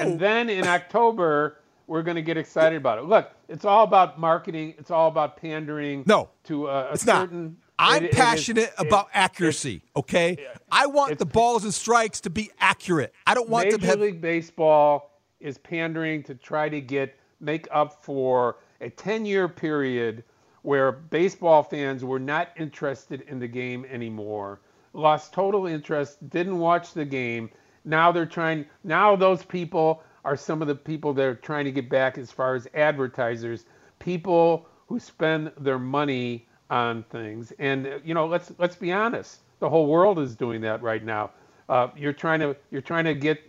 and 0.00 0.18
then 0.18 0.48
in 0.48 0.66
October 0.66 1.58
we're 1.86 2.02
going 2.02 2.16
to 2.16 2.22
get 2.22 2.36
excited 2.36 2.76
about 2.76 2.98
it. 2.98 3.04
Look, 3.04 3.30
it's 3.48 3.64
all 3.64 3.82
about 3.82 4.20
marketing. 4.20 4.74
It's 4.78 4.90
all 4.90 5.08
about 5.08 5.38
pandering. 5.38 6.04
No, 6.06 6.28
to 6.44 6.68
a, 6.68 6.90
a 6.90 6.92
it's 6.92 7.06
not. 7.06 7.30
I'm 7.78 8.04
it- 8.04 8.06
it 8.06 8.10
is- 8.12 8.16
passionate 8.16 8.72
it- 8.78 8.86
about 8.86 9.08
accuracy. 9.14 9.82
Okay, 9.96 10.36
I 10.70 10.86
want 10.86 11.18
the 11.18 11.26
balls 11.26 11.64
and 11.64 11.72
strikes 11.72 12.20
to 12.22 12.30
be 12.30 12.50
accurate. 12.60 13.12
I 13.26 13.34
don't 13.34 13.48
want 13.48 13.66
Major 13.66 13.78
to 13.78 13.86
have. 13.86 14.00
League 14.00 14.20
Baseball 14.20 15.20
is 15.40 15.58
pandering 15.58 16.22
to 16.24 16.34
try 16.34 16.68
to 16.68 16.80
get 16.80 17.18
make 17.40 17.68
up 17.70 18.04
for 18.04 18.56
a 18.80 18.90
10-year 18.90 19.48
period 19.48 20.24
where 20.62 20.90
baseball 20.90 21.62
fans 21.62 22.04
were 22.04 22.18
not 22.18 22.48
interested 22.56 23.20
in 23.22 23.38
the 23.38 23.46
game 23.46 23.86
anymore, 23.88 24.60
lost 24.92 25.32
total 25.32 25.66
interest, 25.66 26.28
didn't 26.30 26.58
watch 26.58 26.92
the 26.94 27.04
game. 27.04 27.48
Now 27.84 28.10
they're 28.10 28.26
trying. 28.26 28.66
Now 28.82 29.14
those 29.14 29.44
people 29.44 30.02
are 30.24 30.36
some 30.36 30.60
of 30.60 30.68
the 30.68 30.74
people 30.74 31.14
they're 31.14 31.36
trying 31.36 31.64
to 31.64 31.72
get 31.72 31.88
back 31.88 32.18
as 32.18 32.32
far 32.32 32.56
as 32.56 32.66
advertisers, 32.74 33.66
people 34.00 34.66
who 34.88 34.98
spend 34.98 35.52
their 35.58 35.78
money 35.78 36.47
on 36.70 37.02
things. 37.04 37.52
And 37.58 37.86
uh, 37.86 37.98
you 38.04 38.14
know, 38.14 38.26
let's 38.26 38.52
let's 38.58 38.76
be 38.76 38.92
honest. 38.92 39.40
The 39.60 39.68
whole 39.68 39.86
world 39.86 40.18
is 40.18 40.36
doing 40.36 40.60
that 40.62 40.82
right 40.82 41.04
now. 41.04 41.30
Uh, 41.68 41.88
you're 41.96 42.12
trying 42.12 42.40
to 42.40 42.56
you're 42.70 42.82
trying 42.82 43.04
to 43.04 43.14
get 43.14 43.40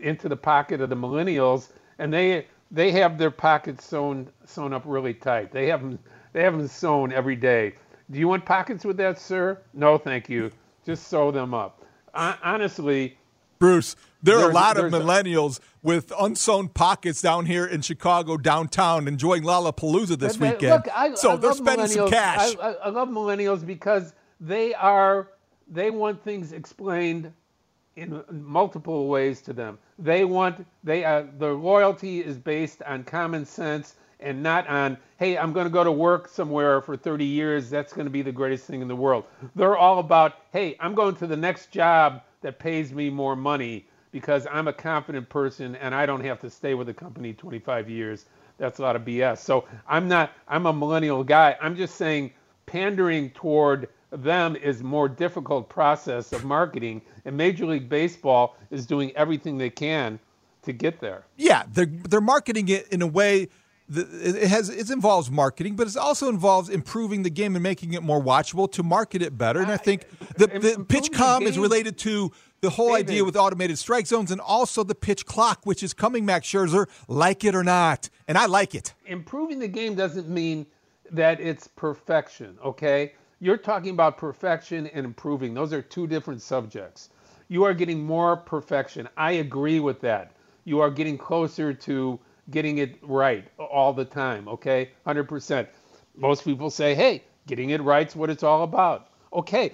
into 0.00 0.28
the 0.28 0.36
pocket 0.36 0.80
of 0.80 0.90
the 0.90 0.96
millennials, 0.96 1.70
and 1.98 2.12
they 2.12 2.46
they 2.70 2.90
have 2.92 3.18
their 3.18 3.30
pockets 3.30 3.84
sewn 3.84 4.28
sewn 4.44 4.72
up 4.72 4.82
really 4.84 5.14
tight. 5.14 5.52
They 5.52 5.66
have 5.68 5.82
them 5.82 5.98
they 6.32 6.42
have 6.42 6.56
them 6.56 6.68
sewn 6.68 7.12
every 7.12 7.36
day. 7.36 7.74
Do 8.10 8.18
you 8.18 8.28
want 8.28 8.44
pockets 8.44 8.84
with 8.84 8.96
that, 8.98 9.18
sir? 9.18 9.60
No, 9.72 9.96
thank 9.98 10.28
you. 10.28 10.50
Just 10.84 11.08
sew 11.08 11.30
them 11.30 11.54
up. 11.54 11.84
Hon- 12.12 12.36
Honestly, 12.42 13.16
Bruce, 13.58 13.96
there 14.22 14.38
are 14.38 14.50
a 14.50 14.52
lot 14.52 14.76
of 14.76 14.90
there's 14.90 15.02
a- 15.02 15.06
millennials 15.06 15.60
with 15.82 16.12
unsewn 16.18 16.68
pockets 16.68 17.20
down 17.20 17.46
here 17.46 17.66
in 17.66 17.82
Chicago 17.82 18.36
downtown 18.36 19.06
enjoying 19.06 19.42
Lollapalooza 19.42 20.18
this 20.18 20.36
they- 20.36 20.50
weekend. 20.50 20.72
Look, 20.72 20.88
I, 20.96 21.14
so 21.14 21.32
I 21.32 21.36
they're 21.36 21.52
spending 21.52 21.86
some 21.88 22.06
millennials. 22.06 22.10
cash. 22.10 22.56
I, 22.60 22.68
I, 22.68 22.72
I 22.72 22.88
love 22.88 23.08
millennials 23.08 23.64
because 23.66 24.14
they 24.40 24.74
are 24.74 25.28
they 25.68 25.90
want 25.90 26.22
things 26.22 26.52
explained 26.52 27.32
in 27.96 28.22
multiple 28.30 29.08
ways 29.08 29.40
to 29.42 29.52
them. 29.52 29.78
They 29.98 30.24
want 30.24 30.66
they 30.82 31.04
uh, 31.04 31.24
their 31.38 31.54
loyalty 31.54 32.20
is 32.20 32.36
based 32.36 32.82
on 32.82 33.04
common 33.04 33.44
sense 33.44 33.94
and 34.20 34.42
not 34.42 34.66
on 34.68 34.96
hey 35.18 35.36
I'm 35.38 35.52
going 35.52 35.66
to 35.66 35.72
go 35.72 35.84
to 35.84 35.92
work 35.92 36.28
somewhere 36.28 36.80
for 36.80 36.96
30 36.96 37.24
years 37.24 37.70
that's 37.70 37.92
going 37.92 38.06
to 38.06 38.10
be 38.10 38.22
the 38.22 38.32
greatest 38.32 38.64
thing 38.64 38.82
in 38.82 38.88
the 38.88 38.96
world. 38.96 39.24
They're 39.54 39.76
all 39.76 39.98
about 39.98 40.34
hey 40.52 40.76
I'm 40.80 40.94
going 40.94 41.14
to 41.16 41.26
the 41.26 41.36
next 41.36 41.70
job 41.70 42.22
that 42.44 42.58
pays 42.58 42.92
me 42.92 43.10
more 43.10 43.34
money 43.34 43.86
because 44.12 44.46
I'm 44.52 44.68
a 44.68 44.72
confident 44.72 45.28
person 45.28 45.74
and 45.76 45.94
I 45.94 46.06
don't 46.06 46.22
have 46.24 46.38
to 46.42 46.50
stay 46.50 46.74
with 46.74 46.86
the 46.86 46.94
company 46.94 47.32
25 47.32 47.90
years. 47.90 48.26
That's 48.58 48.78
a 48.78 48.82
lot 48.82 48.94
of 48.94 49.02
BS. 49.02 49.38
So 49.38 49.64
I'm 49.88 50.06
not 50.06 50.30
I'm 50.46 50.66
a 50.66 50.72
millennial 50.72 51.24
guy. 51.24 51.56
I'm 51.60 51.74
just 51.74 51.96
saying 51.96 52.32
pandering 52.66 53.30
toward 53.30 53.88
them 54.12 54.54
is 54.56 54.82
a 54.82 54.84
more 54.84 55.08
difficult 55.08 55.68
process 55.68 56.32
of 56.32 56.44
marketing 56.44 57.02
and 57.24 57.36
Major 57.36 57.66
League 57.66 57.88
Baseball 57.88 58.56
is 58.70 58.86
doing 58.86 59.10
everything 59.16 59.58
they 59.58 59.70
can 59.70 60.20
to 60.62 60.72
get 60.72 61.00
there. 61.00 61.24
yeah, 61.36 61.64
they're 61.72 61.86
they're 61.86 62.20
marketing 62.20 62.68
it 62.68 62.88
in 62.88 63.02
a 63.02 63.06
way 63.06 63.48
it 63.96 64.48
has 64.48 64.68
it 64.68 64.90
involves 64.90 65.30
marketing, 65.30 65.76
but 65.76 65.86
it 65.86 65.96
also 65.96 66.28
involves 66.28 66.68
improving 66.68 67.22
the 67.22 67.30
game 67.30 67.54
and 67.56 67.62
making 67.62 67.92
it 67.92 68.02
more 68.02 68.22
watchable 68.22 68.70
to 68.72 68.82
market 68.82 69.22
it 69.22 69.36
better. 69.36 69.60
And 69.60 69.70
I 69.70 69.76
think 69.76 70.04
uh, 70.20 70.26
the, 70.38 70.46
the 70.46 70.84
PitchCom 70.84 71.42
is 71.42 71.58
related 71.58 71.98
to 71.98 72.32
the 72.60 72.70
whole 72.70 72.94
idea 72.94 73.24
with 73.24 73.36
automated 73.36 73.78
strike 73.78 74.06
zones 74.06 74.30
and 74.30 74.40
also 74.40 74.82
the 74.82 74.94
pitch 74.94 75.26
clock, 75.26 75.60
which 75.64 75.82
is 75.82 75.92
coming, 75.92 76.24
Max 76.24 76.46
Scherzer, 76.46 76.88
like 77.08 77.44
it 77.44 77.54
or 77.54 77.62
not, 77.62 78.08
and 78.26 78.38
I 78.38 78.46
like 78.46 78.74
it. 78.74 78.94
improving 79.06 79.58
the 79.58 79.68
game 79.68 79.94
doesn't 79.94 80.28
mean 80.28 80.66
that 81.10 81.40
it's 81.40 81.68
perfection, 81.68 82.56
okay? 82.64 83.12
You're 83.40 83.58
talking 83.58 83.90
about 83.90 84.16
perfection 84.16 84.86
and 84.88 85.04
improving. 85.04 85.52
Those 85.52 85.72
are 85.72 85.82
two 85.82 86.06
different 86.06 86.40
subjects. 86.40 87.10
You 87.48 87.64
are 87.64 87.74
getting 87.74 88.02
more 88.02 88.36
perfection. 88.36 89.08
I 89.16 89.32
agree 89.32 89.80
with 89.80 90.00
that. 90.00 90.32
You 90.64 90.80
are 90.80 90.90
getting 90.90 91.18
closer 91.18 91.74
to 91.74 92.18
getting 92.50 92.78
it 92.78 92.98
right 93.02 93.46
all 93.58 93.92
the 93.92 94.04
time, 94.04 94.48
okay? 94.48 94.90
100%. 95.06 95.66
Most 96.16 96.44
people 96.44 96.70
say, 96.70 96.94
hey, 96.94 97.22
getting 97.46 97.70
it 97.70 97.82
right's 97.82 98.14
what 98.14 98.30
it's 98.30 98.42
all 98.42 98.62
about. 98.62 99.08
Okay, 99.32 99.72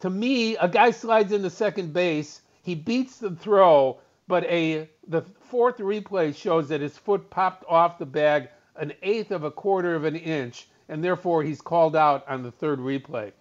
to 0.00 0.10
me, 0.10 0.56
a 0.56 0.68
guy 0.68 0.90
slides 0.90 1.32
into 1.32 1.48
second 1.48 1.92
base, 1.92 2.42
he 2.62 2.74
beats 2.74 3.18
the 3.18 3.30
throw, 3.30 3.98
but 4.28 4.44
a 4.44 4.90
the 5.08 5.22
fourth 5.22 5.78
replay 5.78 6.36
shows 6.36 6.68
that 6.68 6.80
his 6.80 6.98
foot 6.98 7.30
popped 7.30 7.64
off 7.68 7.98
the 7.98 8.06
bag 8.06 8.48
an 8.76 8.92
eighth 9.02 9.30
of 9.30 9.44
a 9.44 9.50
quarter 9.50 9.94
of 9.94 10.04
an 10.04 10.16
inch, 10.16 10.68
and 10.88 11.02
therefore 11.02 11.42
he's 11.42 11.62
called 11.62 11.96
out 11.96 12.28
on 12.28 12.42
the 12.42 12.50
third 12.50 12.78
replay. 12.78 13.32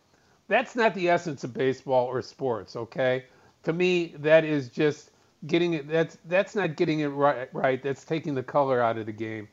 That's 0.48 0.76
not 0.76 0.94
the 0.94 1.10
essence 1.10 1.44
of 1.44 1.54
baseball 1.54 2.06
or 2.06 2.22
sports, 2.22 2.76
okay? 2.76 3.26
To 3.64 3.74
me, 3.74 4.14
that 4.20 4.46
is 4.46 4.70
just 4.70 5.12
getting 5.48 5.74
it. 5.74 5.88
That's 5.88 6.18
that's 6.26 6.56
not 6.56 6.76
getting 6.76 7.00
it 7.00 7.08
right. 7.08 7.50
Right. 7.54 7.82
That's 7.82 8.04
taking 8.04 8.36
the 8.36 8.44
color 8.44 8.82
out 8.82 8.98
of 8.98 9.06
the 9.06 9.12
game. 9.12 9.48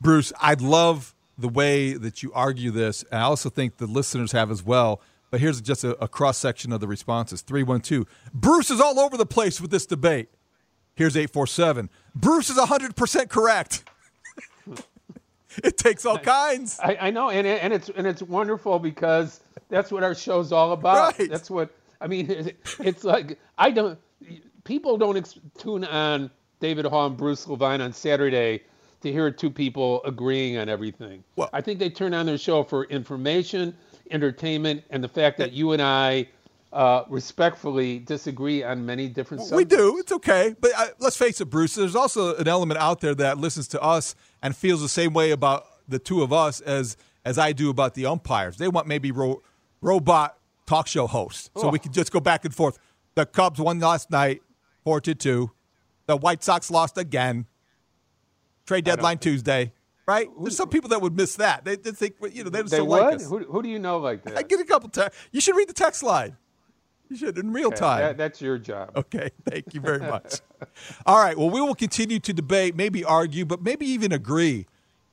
Bruce, 0.00 0.32
I'd 0.40 0.60
love 0.60 1.14
the 1.36 1.48
way 1.48 1.94
that 1.94 2.22
you 2.22 2.32
argue 2.32 2.70
this, 2.70 3.04
and 3.10 3.20
I 3.20 3.24
also 3.24 3.48
think 3.48 3.76
the 3.76 3.86
listeners 3.86 4.32
have 4.32 4.50
as 4.50 4.62
well. 4.62 5.00
But 5.30 5.40
here's 5.40 5.60
just 5.60 5.84
a, 5.84 5.96
a 6.02 6.08
cross 6.08 6.38
section 6.38 6.72
of 6.72 6.80
the 6.80 6.88
responses 6.88 7.42
312. 7.42 8.06
Bruce 8.32 8.70
is 8.70 8.80
all 8.80 8.98
over 8.98 9.16
the 9.16 9.26
place 9.26 9.60
with 9.60 9.70
this 9.70 9.86
debate. 9.86 10.30
Here's 10.94 11.16
847. 11.16 11.90
Bruce 12.14 12.50
is 12.50 12.56
100% 12.56 13.28
correct. 13.28 13.84
it 15.62 15.76
takes 15.76 16.04
all 16.06 16.18
kinds. 16.18 16.80
I, 16.82 16.96
I 17.00 17.10
know, 17.10 17.30
and 17.30 17.46
it, 17.46 17.62
and 17.62 17.72
it's 17.72 17.88
and 17.90 18.06
it's 18.06 18.22
wonderful 18.22 18.78
because 18.78 19.40
that's 19.68 19.92
what 19.92 20.02
our 20.02 20.14
show's 20.14 20.50
all 20.50 20.72
about. 20.72 21.18
Right. 21.18 21.30
That's 21.30 21.50
what 21.50 21.70
I 22.00 22.06
mean. 22.06 22.30
It, 22.30 22.56
it's 22.80 23.04
like 23.04 23.38
I 23.56 23.70
don't. 23.70 23.98
People 24.68 24.98
don't 24.98 25.16
ex- 25.16 25.38
tune 25.56 25.82
on 25.86 26.30
David 26.60 26.84
Haugh 26.84 27.06
and 27.06 27.16
Bruce 27.16 27.48
Levine 27.48 27.80
on 27.80 27.90
Saturday 27.90 28.62
to 29.00 29.10
hear 29.10 29.30
two 29.30 29.48
people 29.48 30.02
agreeing 30.04 30.58
on 30.58 30.68
everything. 30.68 31.24
Well, 31.36 31.48
I 31.54 31.62
think 31.62 31.78
they 31.78 31.88
turn 31.88 32.12
on 32.12 32.26
their 32.26 32.36
show 32.36 32.62
for 32.62 32.84
information, 32.84 33.74
entertainment, 34.10 34.84
and 34.90 35.02
the 35.02 35.08
fact 35.08 35.38
that 35.38 35.52
you 35.52 35.72
and 35.72 35.80
I 35.80 36.28
uh, 36.74 37.04
respectfully 37.08 38.00
disagree 38.00 38.62
on 38.62 38.84
many 38.84 39.08
different 39.08 39.40
We 39.44 39.48
subjects. 39.48 39.74
do. 39.74 39.98
It's 40.00 40.12
okay. 40.12 40.54
But 40.60 40.72
uh, 40.76 40.88
let's 40.98 41.16
face 41.16 41.40
it, 41.40 41.46
Bruce, 41.46 41.74
there's 41.74 41.96
also 41.96 42.36
an 42.36 42.46
element 42.46 42.78
out 42.78 43.00
there 43.00 43.14
that 43.14 43.38
listens 43.38 43.68
to 43.68 43.80
us 43.80 44.14
and 44.42 44.54
feels 44.54 44.82
the 44.82 44.88
same 44.90 45.14
way 45.14 45.30
about 45.30 45.64
the 45.88 45.98
two 45.98 46.22
of 46.22 46.30
us 46.30 46.60
as 46.60 46.98
as 47.24 47.38
I 47.38 47.52
do 47.52 47.70
about 47.70 47.94
the 47.94 48.04
umpires. 48.04 48.58
They 48.58 48.68
want 48.68 48.86
maybe 48.86 49.12
ro- 49.12 49.42
robot 49.80 50.36
talk 50.66 50.86
show 50.88 51.06
hosts. 51.06 51.48
So 51.56 51.68
Oh. 51.68 51.70
we 51.70 51.78
can 51.78 51.90
just 51.92 52.12
go 52.12 52.20
back 52.20 52.44
and 52.44 52.54
forth. 52.54 52.78
The 53.14 53.24
Cubs 53.24 53.58
won 53.58 53.80
last 53.80 54.10
night, 54.10 54.42
4 54.88 55.02
to 55.02 55.14
2. 55.14 55.50
The 56.06 56.16
White 56.16 56.42
Sox 56.42 56.70
lost 56.70 56.96
again. 56.96 57.44
Trade 58.64 58.86
deadline 58.86 59.18
Tuesday. 59.18 59.74
Right? 60.06 60.28
There's 60.40 60.56
some 60.56 60.70
people 60.70 60.88
that 60.88 61.02
would 61.02 61.14
miss 61.14 61.36
that. 61.36 61.66
They, 61.66 61.76
they 61.76 61.90
think, 61.90 62.14
you 62.32 62.42
know, 62.42 62.48
they 62.48 62.60
just 62.62 62.70
They 62.70 62.78
don't 62.78 62.88
would? 62.88 63.02
like 63.02 63.16
us. 63.16 63.28
Who, 63.28 63.40
who 63.40 63.62
do 63.62 63.68
you 63.68 63.78
know 63.78 63.98
like 63.98 64.22
that? 64.24 64.38
I 64.38 64.42
get 64.42 64.60
a 64.60 64.64
couple 64.64 64.88
texts. 64.88 65.20
You 65.30 65.42
should 65.42 65.56
read 65.56 65.68
the 65.68 65.74
text 65.74 66.02
line. 66.02 66.38
You 67.10 67.16
should 67.18 67.36
in 67.36 67.52
real 67.52 67.66
Okay, 67.68 67.76
time. 67.76 67.98
that- 68.00 68.16
that's 68.16 68.40
your 68.40 68.56
job. 68.56 68.92
Okay, 68.96 69.28
thank 69.46 69.74
you 69.74 69.82
very 69.82 69.98
much. 70.00 70.36
All 71.04 71.18
right, 71.22 71.36
well, 71.36 71.50
we 71.50 71.60
will 71.60 71.74
continue 71.74 72.18
to 72.20 72.32
debate, 72.32 72.74
maybe 72.74 73.04
argue, 73.04 73.44
but 73.44 73.60
maybe 73.62 73.84
even 73.84 74.10
agree 74.10 74.64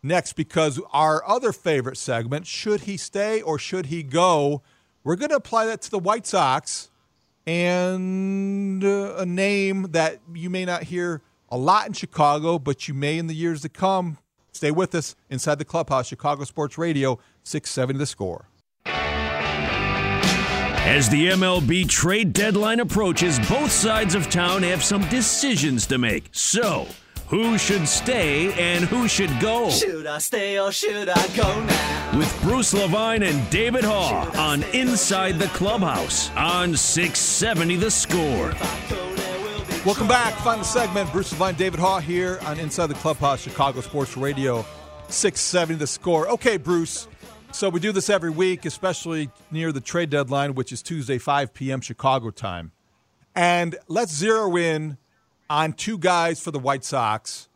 next 0.02 0.34
because 0.38 0.80
our 0.94 1.22
other 1.28 1.52
favorite 1.52 1.98
segment, 1.98 2.48
should 2.48 2.82
he 2.82 2.96
stay 2.96 3.42
or 3.42 3.60
should 3.60 3.88
he 3.88 4.04
go? 4.04 4.62
We're 5.04 5.18
going 5.18 5.32
to 5.32 5.36
apply 5.36 5.66
that 5.66 5.82
to 5.82 5.92
the 5.92 6.00
White 6.00 6.26
Sox 6.26 6.90
and 7.48 8.84
uh, 8.84 9.16
a 9.18 9.26
name 9.26 9.88
that 9.92 10.20
you 10.34 10.50
may 10.50 10.66
not 10.66 10.84
hear 10.84 11.22
a 11.50 11.58
lot 11.58 11.88
in 11.88 11.94
Chicago, 11.94 12.60
but 12.60 12.88
you 12.88 12.94
may 12.94 13.18
in 13.18 13.28
the 13.28 13.36
years 13.36 13.62
to 13.62 13.70
come. 13.70 14.18
Stay 14.52 14.72
with 14.72 14.96
us 14.96 15.16
inside 15.30 15.60
the 15.60 15.66
clubhouse, 15.66 16.08
Chicago 16.08 16.44
Sports 16.44 16.78
Radio, 16.78 17.20
670 17.44 18.00
the 18.00 18.06
score. 18.06 18.48
As 20.86 21.10
the 21.10 21.30
MLB 21.30 21.90
trade 21.90 22.32
deadline 22.32 22.80
approaches, 22.80 23.40
both 23.50 23.72
sides 23.72 24.16
of 24.16 24.30
town 24.30 24.64
have 24.64 24.84
some 24.84 25.02
decisions 25.10 25.88
to 25.88 25.98
make. 25.98 26.30
So, 26.32 26.88
who 27.28 27.58
should 27.58 27.88
stay 27.88 28.54
and 28.54 28.86
who 28.86 29.08
should 29.08 29.40
go? 29.40 29.70
Should 29.70 30.06
I 30.06 30.20
stay 30.20 30.60
or 30.60 30.72
should 30.72 31.10
I 31.10 31.28
go 31.36 31.64
now? 31.66 32.18
With 32.18 32.42
Bruce 32.44 32.74
Levine 32.74 33.24
and 33.24 33.50
David 33.50 33.84
Haugh 33.84 34.36
on 34.38 34.64
Inside 34.74 35.40
the 35.40 35.48
Clubhouse 35.48 36.30
on 36.36 36.76
670 36.76 37.76
The 37.78 37.92
Score. 37.92 38.54
Welcome 39.86 40.08
back. 40.08 40.34
Final 40.36 40.64
segment. 40.64 41.12
Bruce 41.12 41.32
Levine, 41.32 41.56
David 41.56 41.80
Haugh 41.80 42.02
here 42.02 42.40
on 42.44 42.60
Inside 42.60 42.88
the 42.88 42.96
Clubhouse, 42.96 43.42
Chicago 43.42 43.82
Sports 43.82 44.18
Radio, 44.18 44.66
670 45.10 45.76
the 45.76 45.88
score. 45.88 46.28
Okay, 46.30 46.58
Bruce. 46.58 47.08
So 47.52 47.70
we 47.70 47.80
do 47.80 47.92
this 47.92 48.10
every 48.10 48.32
week, 48.32 48.66
especially 48.66 49.30
near 49.52 49.72
the 49.72 49.82
trade 49.82 50.10
deadline, 50.10 50.56
which 50.56 50.72
is 50.72 50.82
Tuesday, 50.82 51.18
5 51.18 51.54
p.m. 51.54 51.82
Chicago 51.82 52.32
time. 52.32 52.72
And 53.36 53.78
let's 53.88 54.14
zero 54.14 54.58
in 54.58 54.98
on 55.50 55.74
two 55.74 55.98
guys 55.98 56.40
for 56.40 56.52
the 56.52 56.60
White 56.60 56.84
Sox 56.84 57.50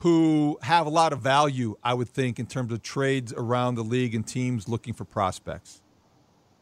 who 0.00 0.58
have 0.62 0.86
a 0.86 0.90
lot 0.90 1.12
of 1.12 1.20
value, 1.20 1.76
I 1.82 1.94
would 1.94 2.08
think, 2.08 2.38
in 2.38 2.46
terms 2.46 2.72
of 2.72 2.82
trades 2.82 3.32
around 3.32 3.76
the 3.76 3.84
league 3.84 4.14
and 4.14 4.26
teams 4.26 4.68
looking 4.68 4.94
for 4.94 5.04
prospects. 5.04 5.82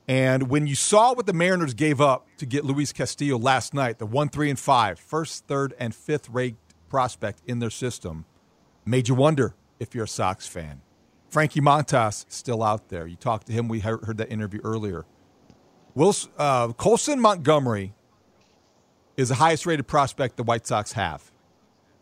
And 0.06 0.48
when 0.48 0.66
you 0.66 0.74
saw 0.74 1.14
what 1.14 1.26
the 1.26 1.32
Mariners 1.32 1.74
gave 1.74 2.00
up 2.00 2.26
to 2.38 2.46
get 2.46 2.64
Luis 2.64 2.92
Castillo 2.92 3.38
last 3.38 3.74
night, 3.74 3.98
the 3.98 4.06
one, 4.06 4.28
three, 4.28 4.50
and 4.50 4.58
five, 4.58 4.98
first, 4.98 5.46
third, 5.46 5.74
and 5.78 5.94
fifth 5.94 6.28
rate 6.28 6.56
prospect 6.88 7.40
in 7.46 7.58
their 7.58 7.70
system, 7.70 8.26
made 8.84 9.08
you 9.08 9.14
wonder 9.14 9.54
if 9.80 9.94
you're 9.94 10.04
a 10.04 10.08
Sox 10.08 10.46
fan. 10.46 10.82
Frankie 11.30 11.60
Montas 11.60 12.26
still 12.28 12.62
out 12.62 12.90
there. 12.90 13.06
You 13.06 13.16
talked 13.16 13.46
to 13.48 13.52
him. 13.52 13.66
We 13.66 13.80
heard 13.80 14.04
heard 14.04 14.18
that 14.18 14.30
interview 14.30 14.60
earlier. 14.62 15.04
Wilson, 15.94 16.30
uh, 16.38 16.72
Colson 16.74 17.18
Montgomery 17.18 17.94
is 19.16 19.28
the 19.28 19.36
highest 19.36 19.66
rated 19.66 19.86
prospect 19.86 20.36
the 20.36 20.42
White 20.42 20.66
Sox 20.66 20.92
have. 20.92 21.30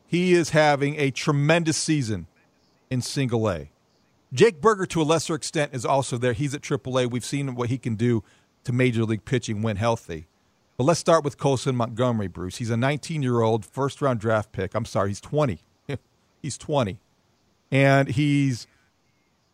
He 0.06 0.34
is 0.34 0.50
having 0.50 0.96
a 0.96 1.10
tremendous 1.10 1.76
season 1.76 2.26
in 2.90 3.00
single 3.00 3.48
A. 3.50 3.70
Jake 4.32 4.60
Burger, 4.60 4.86
to 4.86 5.02
a 5.02 5.04
lesser 5.04 5.34
extent, 5.34 5.74
is 5.74 5.84
also 5.84 6.16
there. 6.16 6.32
He's 6.32 6.54
at 6.54 6.62
AAA. 6.62 7.10
We've 7.10 7.24
seen 7.24 7.54
what 7.54 7.68
he 7.68 7.78
can 7.78 7.96
do 7.96 8.22
to 8.64 8.72
major 8.72 9.04
league 9.04 9.24
pitching 9.24 9.62
when 9.62 9.76
healthy. 9.76 10.26
But 10.76 10.84
let's 10.84 11.00
start 11.00 11.22
with 11.22 11.36
Colson 11.36 11.76
Montgomery, 11.76 12.28
Bruce. 12.28 12.56
He's 12.56 12.70
a 12.70 12.76
19 12.76 13.22
year 13.22 13.40
old 13.42 13.64
first 13.64 14.00
round 14.00 14.20
draft 14.20 14.52
pick. 14.52 14.74
I'm 14.74 14.84
sorry, 14.84 15.10
he's 15.10 15.20
20. 15.20 15.60
he's 16.42 16.56
20. 16.56 16.98
And 17.70 18.08
he's 18.08 18.66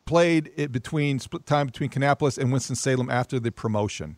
played 0.05 0.51
it 0.57 0.73
between 0.73 1.18
split 1.18 1.44
time 1.44 1.66
between 1.66 1.90
Kannapolis 1.90 2.38
and 2.38 2.51
Winston-Salem 2.51 3.11
after 3.11 3.38
the 3.38 3.53
promotion. 3.53 4.16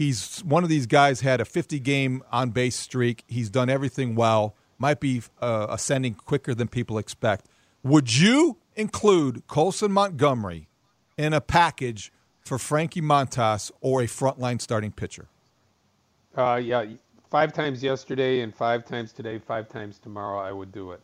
He's 0.00 0.38
one 0.46 0.62
of 0.62 0.70
these 0.70 0.86
guys 0.86 1.20
had 1.20 1.42
a 1.42 1.44
50 1.44 1.78
game 1.78 2.22
on 2.32 2.52
base 2.52 2.74
streak. 2.76 3.22
He's 3.28 3.50
done 3.50 3.68
everything 3.68 4.14
well. 4.14 4.54
Might 4.78 4.98
be 4.98 5.20
uh, 5.42 5.66
ascending 5.68 6.14
quicker 6.14 6.54
than 6.54 6.68
people 6.68 6.96
expect. 6.96 7.44
Would 7.82 8.16
you 8.16 8.56
include 8.76 9.46
Colson 9.46 9.92
Montgomery 9.92 10.68
in 11.18 11.34
a 11.34 11.40
package 11.42 12.10
for 12.40 12.56
Frankie 12.58 13.02
Montas 13.02 13.70
or 13.82 14.00
a 14.00 14.06
frontline 14.06 14.58
starting 14.58 14.90
pitcher? 14.90 15.28
Uh, 16.34 16.54
yeah, 16.64 16.86
five 17.28 17.52
times 17.52 17.82
yesterday 17.82 18.40
and 18.40 18.54
five 18.54 18.86
times 18.86 19.12
today, 19.12 19.38
five 19.38 19.68
times 19.68 19.98
tomorrow, 19.98 20.40
I 20.40 20.50
would 20.50 20.72
do 20.72 20.92
it. 20.92 21.00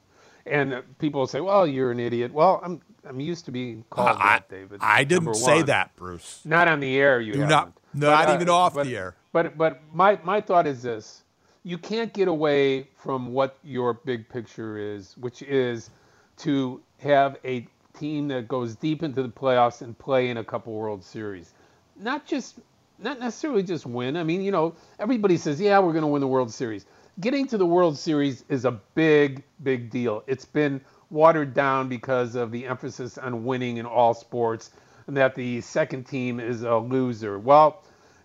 And 0.47 0.73
uh, 0.73 0.81
people 0.99 1.27
say, 1.27 1.43
"Well, 1.43 1.67
you're 1.67 1.91
an 1.91 2.01
idiot." 2.01 2.33
Well, 2.33 2.61
I'm 2.65 2.81
I'm 3.07 3.21
used 3.21 3.45
to 3.45 3.51
being 3.51 3.85
called 3.91 4.17
I- 4.19 4.37
that, 4.39 4.49
David. 4.49 4.79
I 4.81 5.05
didn't 5.05 5.35
say 5.35 5.57
one. 5.57 5.67
that, 5.67 5.95
Bruce. 5.97 6.41
Not 6.47 6.67
on 6.67 6.81
the 6.81 6.97
air, 6.97 7.21
you 7.21 7.35
Do 7.35 7.41
haven't. 7.41 7.51
not- 7.51 7.73
not 7.97 8.35
even 8.35 8.49
off 8.49 8.75
the 8.75 8.97
air. 8.97 9.17
But 9.33 9.57
but 9.59 9.83
my 9.93 10.19
my 10.23 10.41
thought 10.41 10.67
is 10.67 10.83
this: 10.83 11.23
you 11.65 11.79
can't 11.79 12.13
get 12.13 12.29
away 12.29 12.89
from 12.97 13.33
what 13.33 13.59
your 13.65 13.95
big 13.95 14.29
picture 14.29 14.79
is, 14.79 15.17
which 15.19 15.43
is 15.43 15.91
to 16.39 16.81
have 16.99 17.37
a 17.45 17.67
team 17.99 18.29
that 18.29 18.47
goes 18.47 18.77
deep 18.77 19.03
into 19.03 19.23
the 19.23 19.29
playoffs 19.29 19.83
and 19.83 19.99
play 19.99 20.29
in 20.29 20.37
a 20.37 20.45
couple 20.45 20.75
World 20.75 21.03
Series. 21.03 21.55
Not 21.99 22.27
just 22.27 22.61
not 22.99 23.19
necessarily 23.19 23.63
just 23.63 23.87
win. 23.87 24.17
I 24.17 24.23
mean, 24.23 24.43
you 24.43 24.51
know, 24.51 24.75
everybody 24.99 25.37
says, 25.37 25.61
"Yeah, 25.61 25.79
we're 25.79 25.93
going 25.93 26.03
to 26.03 26.09
win 26.09 26.21
the 26.21 26.29
World 26.29 26.53
Series." 26.53 26.87
Getting 27.19 27.47
to 27.49 27.57
the 27.57 27.67
World 27.67 27.97
Series 27.97 28.45
is 28.49 28.65
a 28.65 28.73
big 28.95 29.43
big 29.63 29.91
deal. 29.91 30.23
It's 30.27 30.45
been 30.45 30.81
watered 31.11 31.55
down 31.55 31.89
because 31.89 32.35
of 32.35 32.51
the 32.51 32.67
emphasis 32.67 33.17
on 33.17 33.45
winning 33.45 33.79
in 33.79 33.87
all 33.87 34.13
sports 34.13 34.71
and 35.07 35.17
that 35.17 35.35
the 35.35 35.61
second 35.61 36.05
team 36.05 36.41
is 36.41 36.63
a 36.63 36.77
loser. 36.77 37.39
Well, 37.39 37.83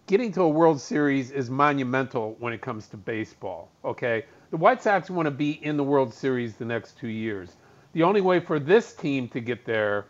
getting 0.07 0.31
to 0.33 0.41
a 0.41 0.49
World 0.49 0.81
Series 0.81 1.31
is 1.31 1.49
monumental 1.49 2.35
when 2.39 2.53
it 2.53 2.61
comes 2.61 2.87
to 2.89 2.97
baseball. 2.97 3.69
Okay, 3.85 4.25
the 4.49 4.57
White 4.57 4.81
Sox 4.81 5.09
want 5.09 5.27
to 5.27 5.31
be 5.31 5.51
in 5.63 5.77
the 5.77 5.83
World 5.83 6.13
Series 6.13 6.55
the 6.55 6.65
next 6.65 6.97
two 6.97 7.07
years. 7.07 7.55
The 7.93 8.03
only 8.03 8.21
way 8.21 8.39
for 8.39 8.59
this 8.59 8.93
team 8.93 9.27
to 9.29 9.39
get 9.39 9.65
there 9.65 10.05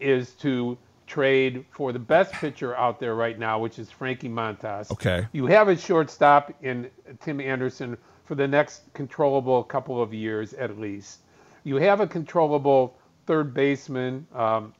is 0.00 0.32
to 0.32 0.76
trade 1.06 1.64
for 1.70 1.92
the 1.92 1.98
best 1.98 2.32
pitcher 2.32 2.76
out 2.76 3.00
there 3.00 3.14
right 3.14 3.38
now, 3.38 3.58
which 3.58 3.78
is 3.78 3.90
Frankie 3.90 4.28
Montas. 4.28 4.90
Okay. 4.90 5.26
You 5.32 5.46
have 5.46 5.68
a 5.68 5.76
shortstop 5.76 6.52
in 6.62 6.90
Tim 7.20 7.40
Anderson 7.40 7.96
for 8.24 8.34
the 8.34 8.48
next 8.48 8.82
controllable 8.94 9.62
couple 9.64 10.00
of 10.00 10.14
years 10.14 10.54
at 10.54 10.78
least. 10.78 11.20
You 11.64 11.76
have 11.76 12.00
a 12.00 12.06
controllable 12.06 12.96
third 13.26 13.54
baseman 13.54 14.26
um, 14.34 14.74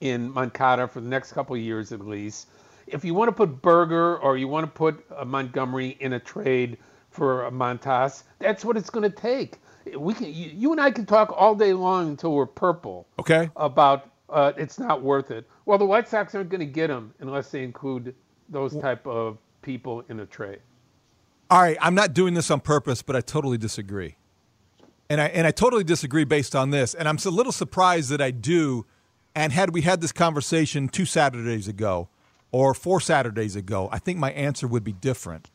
in 0.00 0.30
Moncada 0.30 0.88
for 0.88 1.00
the 1.00 1.08
next 1.08 1.32
couple 1.32 1.54
of 1.56 1.62
years 1.62 1.92
at 1.92 2.00
least. 2.06 2.48
If 2.86 3.04
you 3.04 3.14
want 3.14 3.28
to 3.28 3.32
put 3.32 3.62
Burger 3.62 4.16
or 4.18 4.36
you 4.36 4.48
want 4.48 4.64
to 4.66 4.70
put 4.70 5.04
uh, 5.16 5.24
Montgomery 5.24 5.96
in 6.00 6.14
a 6.14 6.18
trade 6.20 6.78
for 7.10 7.48
Montas, 7.50 8.24
that's 8.38 8.64
what 8.64 8.76
it's 8.76 8.90
going 8.90 9.08
to 9.08 9.14
take. 9.14 9.58
We 9.96 10.14
can, 10.14 10.26
you, 10.26 10.50
you 10.52 10.72
and 10.72 10.80
I 10.80 10.90
can 10.90 11.06
talk 11.06 11.32
all 11.36 11.54
day 11.54 11.72
long 11.72 12.08
until 12.10 12.32
we're 12.32 12.46
purple 12.46 13.06
Okay. 13.18 13.50
about 13.56 14.10
uh, 14.28 14.52
it's 14.56 14.78
not 14.78 15.02
worth 15.02 15.30
it. 15.30 15.48
Well, 15.66 15.78
the 15.78 15.84
White 15.84 16.08
Sox 16.08 16.34
aren't 16.34 16.50
going 16.50 16.60
to 16.60 16.66
get 16.66 16.88
him 16.90 17.12
unless 17.20 17.50
they 17.50 17.64
include 17.64 18.14
those 18.48 18.76
type 18.76 19.06
of 19.06 19.38
people 19.62 20.04
in 20.08 20.20
a 20.20 20.26
trade. 20.26 20.60
All 21.50 21.60
right, 21.60 21.76
I'm 21.80 21.96
not 21.96 22.14
doing 22.14 22.34
this 22.34 22.50
on 22.50 22.60
purpose, 22.60 23.02
but 23.02 23.16
I 23.16 23.20
totally 23.22 23.58
disagree. 23.58 24.16
And 25.08 25.20
I 25.20 25.26
and 25.26 25.48
I 25.48 25.50
totally 25.50 25.82
disagree 25.82 26.22
based 26.22 26.54
on 26.54 26.70
this. 26.70 26.94
And 26.94 27.08
I'm 27.08 27.18
a 27.24 27.28
little 27.30 27.50
surprised 27.50 28.10
that 28.10 28.20
I 28.20 28.30
do. 28.30 28.86
And 29.34 29.52
had 29.52 29.74
we 29.74 29.82
had 29.82 30.00
this 30.00 30.12
conversation 30.12 30.88
two 30.88 31.04
Saturdays 31.04 31.68
ago, 31.68 32.08
or 32.52 32.74
four 32.74 33.00
Saturdays 33.00 33.56
ago, 33.56 33.88
I 33.92 33.98
think 33.98 34.18
my 34.18 34.32
answer 34.32 34.66
would 34.66 34.84
be 34.84 34.92
different. 34.92 35.50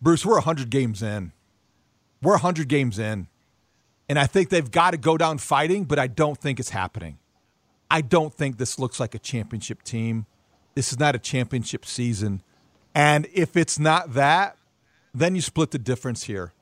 Bruce, 0.00 0.26
we're 0.26 0.34
100 0.34 0.68
games 0.68 1.02
in. 1.02 1.32
We're 2.20 2.32
100 2.32 2.68
games 2.68 2.98
in. 2.98 3.28
And 4.08 4.18
I 4.18 4.26
think 4.26 4.50
they've 4.50 4.70
got 4.70 4.90
to 4.90 4.98
go 4.98 5.16
down 5.16 5.38
fighting, 5.38 5.84
but 5.84 5.98
I 5.98 6.06
don't 6.06 6.36
think 6.36 6.60
it's 6.60 6.70
happening. 6.70 7.18
I 7.90 8.00
don't 8.00 8.34
think 8.34 8.58
this 8.58 8.78
looks 8.78 9.00
like 9.00 9.14
a 9.14 9.18
championship 9.18 9.82
team. 9.82 10.26
This 10.74 10.92
is 10.92 10.98
not 10.98 11.14
a 11.14 11.18
championship 11.18 11.84
season. 11.84 12.42
And 12.94 13.26
if 13.32 13.56
it's 13.56 13.78
not 13.78 14.14
that, 14.14 14.56
then 15.14 15.34
you 15.34 15.40
split 15.40 15.70
the 15.70 15.78
difference 15.78 16.24
here. 16.24 16.52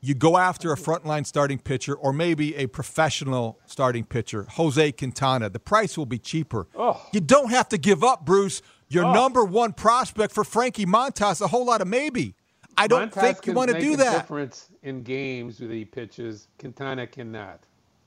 You 0.00 0.14
go 0.14 0.36
after 0.36 0.72
a 0.72 0.76
frontline 0.76 1.26
starting 1.26 1.58
pitcher 1.58 1.94
or 1.94 2.12
maybe 2.12 2.54
a 2.56 2.66
professional 2.66 3.58
starting 3.66 4.04
pitcher, 4.04 4.46
Jose 4.52 4.92
Quintana. 4.92 5.48
The 5.50 5.58
price 5.58 5.96
will 5.98 6.06
be 6.06 6.18
cheaper. 6.18 6.68
Oh. 6.76 7.04
You 7.12 7.20
don't 7.20 7.50
have 7.50 7.68
to 7.70 7.78
give 7.78 8.04
up, 8.04 8.24
Bruce, 8.24 8.62
your 8.88 9.04
Oh. 9.04 9.12
number 9.12 9.44
one 9.44 9.72
prospect 9.72 10.32
for 10.32 10.44
Frankie 10.44 10.86
Montas, 10.86 11.40
a 11.40 11.48
whole 11.48 11.64
lot 11.66 11.80
of 11.80 11.88
maybe. 11.88 12.34
I 12.78 12.86
don't 12.86 13.10
Montas 13.10 13.20
think 13.20 13.46
you 13.46 13.52
want 13.54 13.70
to 13.70 13.80
do 13.80 13.94
a 13.94 13.96
that. 13.96 14.12
Difference 14.20 14.68
in 14.82 15.02
games 15.02 15.60
with 15.60 15.70
he 15.70 15.84
pitches, 15.84 16.48
Quintana 16.58 17.06
cannot. 17.06 17.60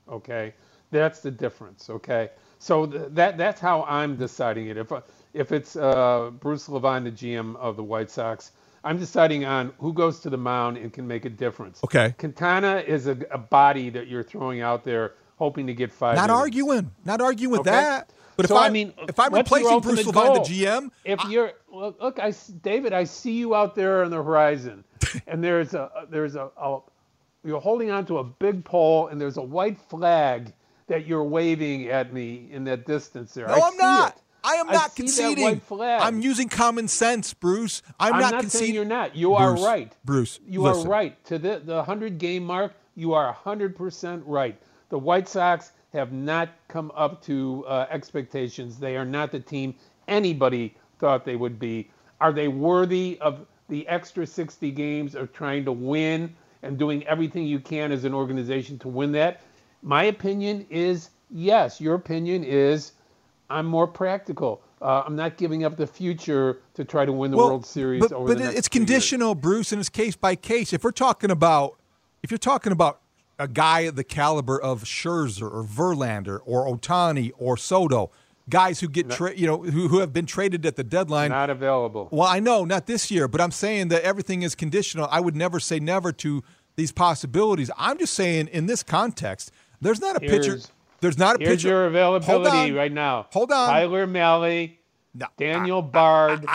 Okay, 0.07 0.53
that's 0.91 1.19
the 1.21 1.31
difference. 1.31 1.89
Okay, 1.89 2.29
so 2.59 2.85
th- 2.85 3.03
that 3.09 3.37
that's 3.37 3.59
how 3.59 3.83
I'm 3.83 4.15
deciding 4.15 4.67
it. 4.67 4.77
If 4.77 4.91
if 5.33 5.51
it's 5.51 5.75
uh, 5.75 6.29
Bruce 6.39 6.69
Levine, 6.69 7.03
the 7.03 7.11
GM 7.11 7.55
of 7.57 7.75
the 7.75 7.83
White 7.83 8.09
Sox, 8.11 8.51
I'm 8.83 8.97
deciding 8.97 9.45
on 9.45 9.73
who 9.79 9.93
goes 9.93 10.19
to 10.21 10.29
the 10.29 10.37
mound 10.37 10.77
and 10.77 10.91
can 10.93 11.07
make 11.07 11.25
a 11.25 11.29
difference. 11.29 11.81
Okay. 11.83 12.15
Quintana 12.17 12.77
is 12.77 13.07
a, 13.07 13.17
a 13.31 13.37
body 13.37 13.89
that 13.91 14.07
you're 14.07 14.23
throwing 14.23 14.61
out 14.61 14.83
there, 14.83 15.13
hoping 15.37 15.67
to 15.67 15.73
get 15.73 15.91
five. 15.91 16.15
Not 16.15 16.29
innings. 16.29 16.39
arguing. 16.41 16.91
Not 17.05 17.21
arguing 17.21 17.51
with 17.51 17.61
Okay. 17.61 17.71
that. 17.71 18.11
But 18.37 18.47
so 18.47 18.55
if 18.55 18.61
I, 18.61 18.67
I 18.67 18.69
mean, 18.69 18.93
if 19.07 19.19
I'm 19.19 19.33
replacing 19.33 19.81
Bruce 19.81 20.05
Levine, 20.05 20.13
goal? 20.13 20.33
the 20.35 20.39
GM, 20.39 20.91
if 21.03 21.25
you're 21.25 21.51
look, 21.71 22.01
look, 22.01 22.19
I 22.19 22.33
David, 22.61 22.93
I 22.93 23.03
see 23.03 23.33
you 23.33 23.53
out 23.53 23.75
there 23.75 24.03
on 24.05 24.11
the 24.11 24.23
horizon, 24.23 24.85
and 25.27 25.43
there's 25.43 25.73
a 25.73 26.07
there's 26.09 26.35
a, 26.35 26.49
a 26.57 26.79
you're 27.43 27.59
holding 27.59 27.91
on 27.91 28.05
to 28.07 28.19
a 28.19 28.23
big 28.23 28.63
pole, 28.63 29.07
and 29.07 29.19
there's 29.19 29.37
a 29.37 29.41
white 29.41 29.77
flag 29.89 30.53
that 30.87 31.05
you're 31.05 31.23
waving 31.23 31.87
at 31.89 32.13
me 32.13 32.47
in 32.51 32.63
that 32.65 32.85
distance 32.85 33.33
there. 33.33 33.47
no, 33.47 33.53
I 33.55 33.59
I'm 33.59 33.71
see 33.73 33.77
not. 33.77 34.15
it. 34.15 34.21
I 34.49 34.55
am 34.55 34.67
not 34.67 34.95
conceding. 34.95 35.61
I'm 35.71 36.21
using 36.21 36.49
common 36.49 36.87
sense, 36.87 37.33
Bruce. 37.35 37.83
I'm, 37.99 38.15
I'm 38.15 38.21
not, 38.21 38.31
not 38.31 38.41
conceding. 38.41 38.73
you're 38.73 38.85
not. 38.85 39.15
You 39.15 39.35
are 39.35 39.53
right. 39.55 39.95
Bruce. 40.03 40.39
You 40.47 40.63
listen. 40.63 40.87
are 40.87 40.89
right. 40.89 41.25
To 41.25 41.37
the 41.37 41.61
the 41.63 41.75
100 41.75 42.17
game 42.17 42.45
mark, 42.45 42.73
you 42.95 43.13
are 43.13 43.35
100% 43.45 44.23
right. 44.25 44.59
The 44.89 44.97
White 44.97 45.29
Sox 45.29 45.71
have 45.93 46.11
not 46.11 46.49
come 46.67 46.91
up 46.95 47.21
to 47.23 47.63
uh, 47.67 47.85
expectations. 47.91 48.79
They 48.79 48.97
are 48.97 49.05
not 49.05 49.31
the 49.31 49.39
team 49.39 49.75
anybody 50.07 50.75
thought 50.97 51.25
they 51.25 51.35
would 51.35 51.59
be. 51.59 51.91
Are 52.19 52.33
they 52.33 52.47
worthy 52.47 53.17
of 53.21 53.45
the 53.69 53.87
extra 53.87 54.25
60 54.25 54.71
games 54.71 55.13
of 55.13 55.31
trying 55.31 55.63
to 55.65 55.71
win 55.71 56.35
and 56.63 56.77
doing 56.77 57.05
everything 57.05 57.45
you 57.45 57.59
can 57.59 57.91
as 57.91 58.03
an 58.03 58.15
organization 58.15 58.79
to 58.79 58.87
win 58.87 59.11
that? 59.11 59.41
My 59.83 60.05
opinion 60.05 60.65
is 60.71 61.11
yes. 61.29 61.79
Your 61.79 61.95
opinion 61.95 62.43
is 62.43 62.93
I'm 63.49 63.65
more 63.65 63.87
practical. 63.87 64.61
Uh, 64.81 65.03
I'm 65.05 65.15
not 65.15 65.37
giving 65.37 65.63
up 65.63 65.75
the 65.75 65.87
future 65.87 66.61
to 66.75 66.85
try 66.85 67.05
to 67.05 67.11
win 67.11 67.31
the 67.31 67.37
World 67.37 67.65
Series 67.65 68.01
but, 68.01 68.13
over 68.13 68.27
but 68.27 68.41
it's 68.41 68.47
two 68.47 68.53
years. 68.53 68.67
conditional, 68.69 69.35
Bruce, 69.35 69.71
and 69.71 69.79
it's 69.79 69.89
case 69.89 70.15
by 70.15 70.35
case. 70.35 70.71
If 70.71 70.83
we're 70.83 70.91
talking 70.91 71.31
about, 71.31 71.77
if 72.23 72.31
you're 72.31 72.37
talking 72.37 72.71
about 72.71 73.01
a 73.37 73.47
guy 73.47 73.81
of 73.81 73.95
the 73.95 74.03
caliber 74.03 74.61
of 74.61 74.83
Scherzer 74.83 75.51
or 75.51 75.63
Verlander 75.63 76.39
or 76.45 76.65
Ohtani 76.65 77.31
or 77.37 77.57
Soto, 77.57 78.11
guys 78.49 78.79
who 78.79 78.87
get 78.87 79.09
tra- 79.09 79.35
you 79.35 79.47
know 79.47 79.57
who, 79.57 79.87
who 79.87 79.99
have 79.99 80.11
been 80.13 80.25
traded 80.25 80.65
at 80.65 80.75
the 80.75 80.83
deadline, 80.83 81.29
Not 81.29 81.49
available. 81.49 82.09
Well, 82.11 82.27
I 82.27 82.39
know 82.39 82.65
not 82.65 82.87
this 82.87 83.11
year, 83.11 83.27
but 83.27 83.41
I'm 83.41 83.51
saying 83.51 83.89
that 83.89 84.03
everything 84.03 84.43
is 84.43 84.55
conditional. 84.55 85.07
I 85.11 85.19
would 85.19 85.35
never 85.35 85.59
say 85.59 85.79
never 85.79 86.11
to 86.13 86.43
these 86.75 86.91
possibilities. 86.91 87.69
I'm 87.77 87.97
just 87.97 88.13
saying 88.13 88.47
in 88.47 88.65
this 88.65 88.83
context, 88.83 89.51
there's 89.81 90.01
not 90.01 90.15
a 90.15 90.19
pitcher. 90.19 90.59
Here's- 91.01 91.15
There's 91.15 91.17
not 91.17 91.35
a 91.37 91.39
Here's 91.43 91.57
pitcher. 91.57 91.67
your 91.69 91.85
availability 91.87 92.71
right 92.71 92.91
now. 92.91 93.27
Hold 93.31 93.51
on. 93.51 93.69
Tyler 93.69 94.07
Mahle, 94.07 94.77
Daniel 95.37 95.81
Bard, 95.81 96.45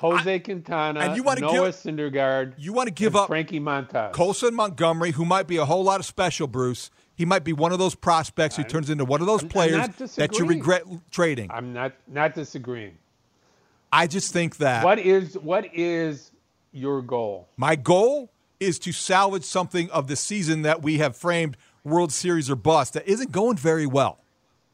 Jose 0.00 0.38
Quintana, 0.40 1.00
and 1.00 1.16
you 1.16 1.22
wanna 1.22 1.40
Noah 1.40 1.52
give- 1.52 1.74
Syndergaard. 1.76 2.54
You 2.58 2.72
want 2.72 2.88
to 2.88 2.92
give 2.94 3.16
up 3.16 3.28
Frankie 3.28 3.60
Montas. 3.60 4.12
Colson 4.12 4.54
Montgomery, 4.54 5.12
who 5.12 5.24
might 5.24 5.46
be 5.46 5.56
a 5.56 5.64
whole 5.64 5.84
lot 5.84 6.00
of 6.00 6.06
special, 6.06 6.46
Bruce. 6.46 6.90
He 7.16 7.24
might 7.24 7.44
be 7.44 7.52
one 7.52 7.72
of 7.72 7.78
those 7.78 7.94
prospects 7.94 8.56
who 8.56 8.64
turns 8.64 8.90
into 8.90 9.04
one 9.04 9.20
of 9.20 9.26
those 9.28 9.40
I'm- 9.40 9.46
I'm 9.46 9.50
players 9.50 10.14
that 10.16 10.36
you 10.36 10.44
regret 10.44 10.82
trading. 11.12 11.48
I'm 11.52 11.72
not 11.72 11.92
not 12.08 12.34
disagreeing. 12.34 12.98
I 13.92 14.08
just 14.08 14.32
think 14.32 14.56
that 14.56 14.84
What 14.84 14.98
is 14.98 15.38
what 15.38 15.66
is 15.72 16.32
your 16.72 17.00
goal? 17.02 17.46
my 17.56 17.76
goal 17.76 18.30
is 18.58 18.80
to 18.80 18.90
salvage 18.92 19.44
something 19.44 19.88
of 19.90 20.08
the 20.08 20.16
season 20.16 20.62
that 20.62 20.82
we 20.82 20.98
have 20.98 21.16
framed 21.16 21.56
World 21.84 22.12
Series 22.12 22.50
or 22.50 22.56
bust 22.56 22.94
that 22.94 23.06
isn't 23.06 23.30
going 23.30 23.56
very 23.56 23.86
well. 23.86 24.18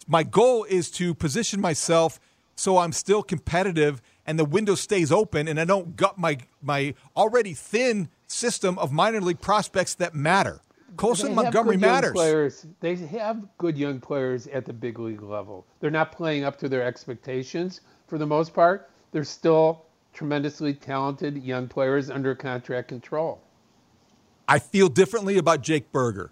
My 0.07 0.23
goal 0.23 0.65
is 0.65 0.91
to 0.93 1.15
position 1.15 1.61
myself 1.61 2.19
so 2.61 2.77
I'm 2.77 2.93
still 2.93 3.23
competitive 3.23 4.03
and 4.27 4.39
the 4.39 4.45
window 4.45 4.75
stays 4.75 5.11
open 5.11 5.49
and 5.49 5.59
I 5.59 5.65
don't 5.65 5.97
gut 5.97 6.19
my 6.19 6.39
my 6.63 6.95
already 7.17 7.55
thin 7.55 8.11
system 8.27 8.79
of 8.79 8.93
minor 8.93 9.21
league 9.23 9.41
prospects 9.41 9.95
that 9.95 10.15
matter. 10.15 10.61
Colson 10.97 11.35
Montgomery 11.35 11.79
matters. 11.79 12.13
Players. 12.13 12.67
They 12.81 12.97
have 12.97 13.47
good 13.57 13.79
young 13.79 13.99
players 13.99 14.47
at 14.49 14.67
the 14.67 14.75
big 14.75 14.99
league 14.99 15.23
level. 15.23 15.65
They're 15.81 15.91
not 15.91 16.13
playing 16.13 16.45
up 16.45 16.59
to 16.59 16.69
their 16.69 16.83
expectations 16.83 17.81
for 18.07 18.19
the 18.19 18.27
most 18.27 18.53
part. 18.53 18.91
They're 19.13 19.25
still 19.25 19.87
tremendously 20.13 20.75
talented 20.75 21.43
young 21.43 21.67
players 21.67 22.11
under 22.11 22.35
contract 22.35 22.89
control. 22.89 23.41
I 24.47 24.59
feel 24.59 24.89
differently 24.89 25.39
about 25.39 25.63
Jake 25.63 25.93
Burger. 25.93 26.31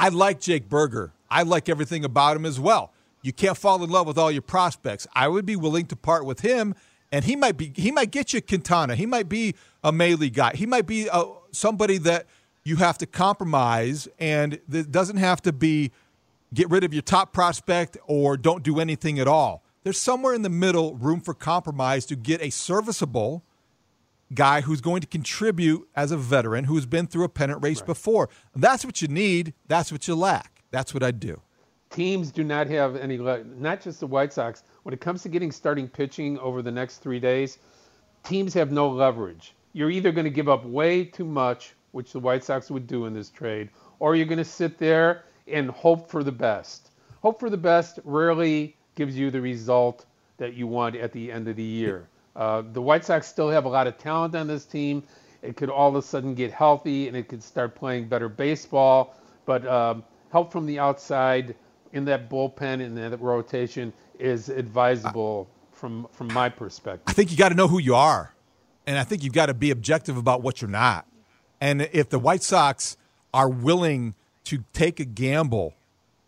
I 0.00 0.08
like 0.08 0.40
Jake 0.40 0.70
Burger. 0.70 1.12
I 1.30 1.42
like 1.42 1.68
everything 1.68 2.06
about 2.06 2.34
him 2.34 2.46
as 2.46 2.58
well. 2.58 2.90
You 3.20 3.34
can't 3.34 3.54
fall 3.54 3.84
in 3.84 3.90
love 3.90 4.06
with 4.06 4.16
all 4.16 4.30
your 4.30 4.40
prospects. 4.40 5.06
I 5.14 5.28
would 5.28 5.44
be 5.44 5.56
willing 5.56 5.84
to 5.88 5.96
part 5.96 6.24
with 6.24 6.40
him, 6.40 6.74
and 7.12 7.22
he 7.22 7.36
might 7.36 7.58
be 7.58 7.74
he 7.76 7.90
might 7.90 8.10
get 8.10 8.32
you 8.32 8.40
Quintana. 8.40 8.94
He 8.94 9.04
might 9.04 9.28
be 9.28 9.54
a 9.84 9.92
Mahle 9.92 10.32
guy. 10.32 10.52
He 10.54 10.64
might 10.64 10.86
be 10.86 11.06
a, 11.12 11.24
somebody 11.52 11.98
that 11.98 12.24
you 12.64 12.76
have 12.76 12.96
to 12.96 13.06
compromise, 13.06 14.08
and 14.18 14.54
it 14.72 14.90
doesn't 14.90 15.18
have 15.18 15.42
to 15.42 15.52
be 15.52 15.92
get 16.54 16.70
rid 16.70 16.82
of 16.82 16.94
your 16.94 17.02
top 17.02 17.34
prospect 17.34 17.98
or 18.06 18.38
don't 18.38 18.62
do 18.62 18.80
anything 18.80 19.18
at 19.18 19.28
all. 19.28 19.62
There's 19.82 20.00
somewhere 20.00 20.32
in 20.32 20.40
the 20.40 20.48
middle 20.48 20.94
room 20.94 21.20
for 21.20 21.34
compromise 21.34 22.06
to 22.06 22.16
get 22.16 22.40
a 22.40 22.48
serviceable 22.48 23.44
guy 24.34 24.60
who's 24.60 24.80
going 24.80 25.00
to 25.00 25.06
contribute 25.06 25.88
as 25.96 26.12
a 26.12 26.16
veteran 26.16 26.64
who's 26.64 26.86
been 26.86 27.06
through 27.06 27.24
a 27.24 27.28
pennant 27.28 27.62
race 27.62 27.82
before. 27.82 28.28
That's 28.54 28.84
what 28.84 29.02
you 29.02 29.08
need. 29.08 29.54
That's 29.66 29.90
what 29.90 30.06
you 30.06 30.14
lack. 30.14 30.62
That's 30.70 30.94
what 30.94 31.02
I 31.02 31.10
do. 31.10 31.40
Teams 31.90 32.30
do 32.30 32.44
not 32.44 32.68
have 32.68 32.94
any, 32.94 33.16
not 33.16 33.80
just 33.80 33.98
the 33.98 34.06
White 34.06 34.32
Sox. 34.32 34.62
When 34.84 34.92
it 34.92 35.00
comes 35.00 35.22
to 35.24 35.28
getting 35.28 35.50
starting 35.50 35.88
pitching 35.88 36.38
over 36.38 36.62
the 36.62 36.70
next 36.70 36.98
three 36.98 37.18
days, 37.18 37.58
teams 38.22 38.54
have 38.54 38.70
no 38.70 38.88
leverage. 38.88 39.54
You're 39.72 39.90
either 39.90 40.12
going 40.12 40.24
to 40.24 40.30
give 40.30 40.48
up 40.48 40.64
way 40.64 41.04
too 41.04 41.24
much, 41.24 41.74
which 41.90 42.12
the 42.12 42.20
White 42.20 42.44
Sox 42.44 42.70
would 42.70 42.86
do 42.86 43.06
in 43.06 43.14
this 43.14 43.30
trade, 43.30 43.70
or 43.98 44.14
you're 44.14 44.26
going 44.26 44.38
to 44.38 44.44
sit 44.44 44.78
there 44.78 45.24
and 45.48 45.70
hope 45.70 46.08
for 46.08 46.22
the 46.22 46.32
best. 46.32 46.90
Hope 47.22 47.40
for 47.40 47.50
the 47.50 47.56
best 47.56 47.98
rarely 48.04 48.76
gives 48.94 49.18
you 49.18 49.30
the 49.32 49.40
result 49.40 50.06
that 50.38 50.54
you 50.54 50.68
want 50.68 50.94
at 50.94 51.12
the 51.12 51.30
end 51.30 51.48
of 51.48 51.56
the 51.56 51.62
year. 51.62 52.08
Uh, 52.36 52.62
the 52.72 52.80
White 52.80 53.04
Sox 53.04 53.26
still 53.26 53.50
have 53.50 53.64
a 53.64 53.68
lot 53.68 53.86
of 53.86 53.98
talent 53.98 54.34
on 54.34 54.46
this 54.46 54.64
team. 54.64 55.02
It 55.42 55.56
could 55.56 55.70
all 55.70 55.88
of 55.88 55.96
a 55.96 56.02
sudden 56.02 56.34
get 56.34 56.52
healthy 56.52 57.08
and 57.08 57.16
it 57.16 57.28
could 57.28 57.42
start 57.42 57.74
playing 57.74 58.08
better 58.08 58.28
baseball. 58.28 59.16
But 59.46 59.66
um, 59.66 60.04
help 60.30 60.52
from 60.52 60.66
the 60.66 60.78
outside 60.78 61.54
in 61.92 62.04
that 62.04 62.30
bullpen 62.30 62.80
in 62.80 62.94
that 62.94 63.20
rotation 63.20 63.92
is 64.18 64.48
advisable 64.48 65.48
from 65.72 66.06
from 66.12 66.28
my 66.28 66.48
perspective. 66.48 67.02
I 67.06 67.12
think 67.12 67.30
you 67.30 67.36
got 67.36 67.48
to 67.48 67.54
know 67.54 67.68
who 67.68 67.78
you 67.78 67.94
are. 67.94 68.34
And 68.86 68.98
I 68.98 69.04
think 69.04 69.22
you've 69.22 69.32
got 69.32 69.46
to 69.46 69.54
be 69.54 69.70
objective 69.70 70.16
about 70.16 70.42
what 70.42 70.60
you're 70.60 70.70
not. 70.70 71.06
And 71.60 71.82
if 71.92 72.08
the 72.08 72.18
White 72.18 72.42
Sox 72.42 72.96
are 73.32 73.48
willing 73.48 74.14
to 74.44 74.64
take 74.72 74.98
a 74.98 75.04
gamble 75.04 75.74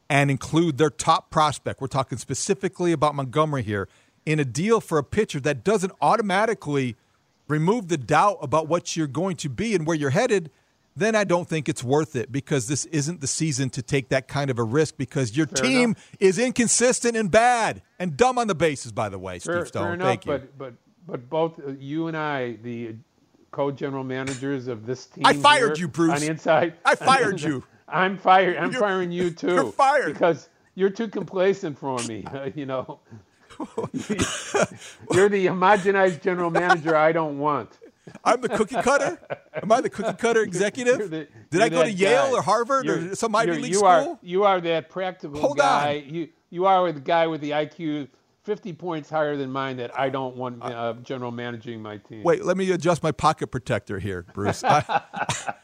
and 0.09 0.31
include 0.31 0.79
their 0.79 0.91
top 0.91 1.31
prospect, 1.31 1.81
we're 1.81 1.87
talking 1.87 2.19
specifically 2.19 2.93
about 2.93 3.15
Montgomery 3.15 3.63
here, 3.63 3.89
in 4.27 4.39
a 4.39 4.45
deal 4.45 4.81
for 4.81 4.99
a 4.99 5.05
pitcher 5.05 5.41
that 5.41 5.65
doesn't 5.65 5.93
automatically 6.01 6.97
remove 7.49 7.89
the 7.89 7.97
doubt 7.99 8.39
about 8.41 8.69
what 8.69 8.97
you're 8.97 9.07
going 9.07 9.37
to 9.37 9.49
be 9.49 9.75
and 9.75 9.87
where 9.87 9.97
you're 9.97 10.11
headed, 10.11 10.51
then 10.95 11.15
I 11.17 11.25
don't 11.25 11.49
think 11.49 11.69
it's 11.69 11.83
worth 11.83 12.15
it 12.17 12.31
because 12.31 12.69
this 12.69 12.85
isn't 12.87 13.21
the 13.21 13.27
season 13.27 13.71
to 13.71 13.83
take 13.83 14.11
that 14.11 14.29
kind 14.29 14.51
of 14.51 14.59
a 14.59 14.63
risk 14.63 14.97
because 14.97 15.37
your 15.37 15.47
Fair 15.47 15.63
team 15.65 15.85
enough. 15.91 16.11
is 16.21 16.39
inconsistent 16.39 17.17
and 17.17 17.31
bad 17.31 17.83
and 17.99 18.17
dumb 18.17 18.39
on 18.39 18.47
the 18.47 18.55
bases, 18.55 18.93
by 18.93 19.09
the 19.09 19.19
way, 19.19 19.39
Fair, 19.39 19.57
Steve 19.61 19.69
Stone. 19.69 19.93
enough, 19.95 20.07
Thank 20.07 20.27
you. 20.27 20.33
but 20.33 20.59
but 20.59 20.75
but 21.07 21.29
both 21.31 21.59
uh, 21.59 21.73
you 21.79 22.07
and 22.09 22.17
I, 22.17 22.53
the 22.63 22.95
co-general 23.51 24.05
managers 24.05 24.69
of 24.69 24.87
this 24.87 25.07
team, 25.07 25.25
I 25.27 25.33
fired 25.35 25.79
you, 25.79 25.89
Bruce. 25.89 26.13
On 26.13 26.21
the 26.21 26.29
inside, 26.29 26.75
I 26.85 26.95
fired 26.95 27.41
you. 27.41 27.65
I'm 27.89 28.17
fired. 28.17 28.57
I'm 28.57 28.71
You're- 28.71 28.81
firing 28.81 29.11
you 29.13 29.31
too. 29.43 29.49
you're 29.55 29.73
fired. 29.73 30.13
because 30.13 30.49
you're 30.75 30.91
too 30.91 31.09
complacent 31.09 31.77
for 31.79 31.99
me. 32.05 32.25
you 32.55 32.65
know, 32.67 33.01
You're 35.13 35.29
the 35.29 35.47
homogenized 35.47 36.23
general 36.23 36.51
manager 36.51 36.97
I 36.97 37.13
don't 37.13 37.39
want. 37.39 37.79
I'm 38.25 38.41
the 38.41 38.49
cookie 38.49 38.75
cutter. 38.77 39.19
Am 39.55 39.71
I 39.71 39.81
the 39.81 39.91
cookie 39.91 40.17
cutter 40.17 40.43
executive? 40.43 41.11
The, 41.11 41.29
Did 41.51 41.63
I 41.63 41.69
go 41.69 41.85
to 41.85 41.91
Yale 41.91 42.31
guy. 42.31 42.33
or 42.33 42.43
Harvard 42.43 42.85
you're, 42.85 43.13
or 43.13 43.15
some 43.15 43.35
Ivy 43.35 43.53
League 43.53 43.73
you 43.73 43.79
school? 43.79 43.87
Are, 43.87 44.19
you 44.23 44.45
are 44.45 44.61
that 44.61 44.89
practical 44.89 45.41
Hold 45.41 45.59
guy. 45.59 46.03
On. 46.07 46.15
You 46.15 46.29
you 46.51 46.67
are 46.67 46.91
the 46.93 47.01
guy 47.01 47.27
with 47.29 47.41
the 47.41 47.53
IQ 47.53 48.09
50 48.43 48.73
points 48.73 49.09
higher 49.09 49.37
than 49.37 49.51
mine 49.51 49.77
that 49.77 49.97
I 49.99 50.11
don't 50.11 50.37
want 50.37 50.63
uh, 50.63 50.95
general 51.05 51.31
managing 51.31 51.81
my 51.81 51.99
team. 51.99 52.25
Wait, 52.25 52.45
let 52.45 52.57
me 52.57 52.71
adjust 52.73 53.03
my 53.03 53.13
pocket 53.13 53.49
protector 53.49 54.01
here, 54.01 54.27
Bruce. 54.35 54.65
I, 54.65 55.03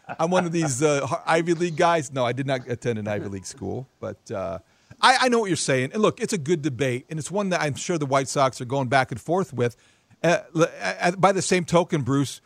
am 0.19 0.31
one 0.31 0.47
of 0.47 0.53
these 0.53 0.83
uh, 0.83 1.07
Ivy 1.27 1.55
League 1.55 1.77
guys. 1.77 2.13
No, 2.13 2.25
I 2.25 2.33
did 2.33 2.47
not 2.47 2.69
attend 2.69 3.01
an 3.01 3.09
Ivy 3.09 3.29
League 3.29 3.47
school, 3.47 3.89
but 3.99 4.31
uh, 4.31 4.61
I, 5.01 5.17
I, 5.23 5.29
know 5.29 5.39
what 5.39 5.47
you're 5.47 5.57
saying. 5.57 5.91
And 5.93 6.03
look, 6.03 6.21
it's 6.21 6.33
a 6.33 6.39
good 6.39 6.63
debate, 6.63 7.07
and 7.09 7.19
it's 7.19 7.31
one 7.31 7.51
that 7.51 7.61
I'm 7.61 7.75
sure 7.75 7.99
the 7.99 8.07
White 8.07 8.29
Sox 8.29 8.61
are 8.61 8.65
going 8.65 8.89
back 8.89 9.11
and 9.11 9.21
forth 9.21 9.53
with. 9.53 9.77
Uh, 10.23 10.41
by 11.17 11.33
the 11.33 11.43
same 11.43 11.65
token, 11.65 12.03
Bruce, 12.03 12.41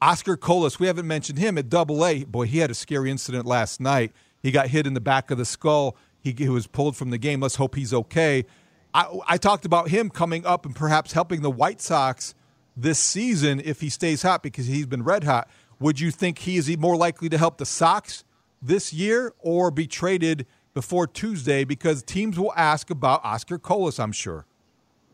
Oscar 0.00 0.36
Colas, 0.36 0.80
we 0.80 0.86
haven't 0.86 1.06
mentioned 1.06 1.38
him 1.38 1.58
at 1.58 1.68
Double 1.68 2.04
A. 2.04 2.24
Boy, 2.24 2.46
he 2.46 2.58
had 2.58 2.70
a 2.70 2.74
scary 2.74 3.10
incident 3.10 3.46
last 3.46 3.80
night. 3.80 4.12
He 4.42 4.50
got 4.50 4.68
hit 4.68 4.86
in 4.86 4.94
the 4.94 5.00
back 5.00 5.30
of 5.30 5.38
the 5.38 5.44
skull. 5.44 5.96
He, 6.20 6.34
he 6.36 6.48
was 6.48 6.66
pulled 6.66 6.96
from 6.96 7.10
the 7.10 7.18
game. 7.18 7.40
Let's 7.40 7.56
hope 7.56 7.74
he's 7.74 7.92
okay. 7.92 8.46
I, 8.94 9.18
I 9.28 9.36
talked 9.36 9.64
about 9.64 9.88
him 9.88 10.10
coming 10.10 10.46
up 10.46 10.64
and 10.64 10.74
perhaps 10.74 11.12
helping 11.12 11.42
the 11.42 11.50
White 11.50 11.80
Sox 11.80 12.34
this 12.76 12.98
season 12.98 13.60
if 13.64 13.80
he 13.80 13.88
stays 13.88 14.22
hot 14.22 14.42
because 14.42 14.66
he's 14.66 14.86
been 14.86 15.02
red 15.02 15.24
hot. 15.24 15.48
Would 15.78 16.00
you 16.00 16.10
think 16.10 16.38
he 16.38 16.56
is 16.56 16.74
more 16.78 16.96
likely 16.96 17.28
to 17.28 17.38
help 17.38 17.58
the 17.58 17.66
Sox 17.66 18.24
this 18.60 18.92
year 18.92 19.34
or 19.38 19.70
be 19.70 19.86
traded 19.86 20.46
before 20.74 21.06
Tuesday? 21.06 21.64
Because 21.64 22.02
teams 22.02 22.38
will 22.38 22.52
ask 22.56 22.90
about 22.90 23.24
Oscar 23.24 23.58
Colas, 23.58 23.98
I'm 23.98 24.12
sure. 24.12 24.46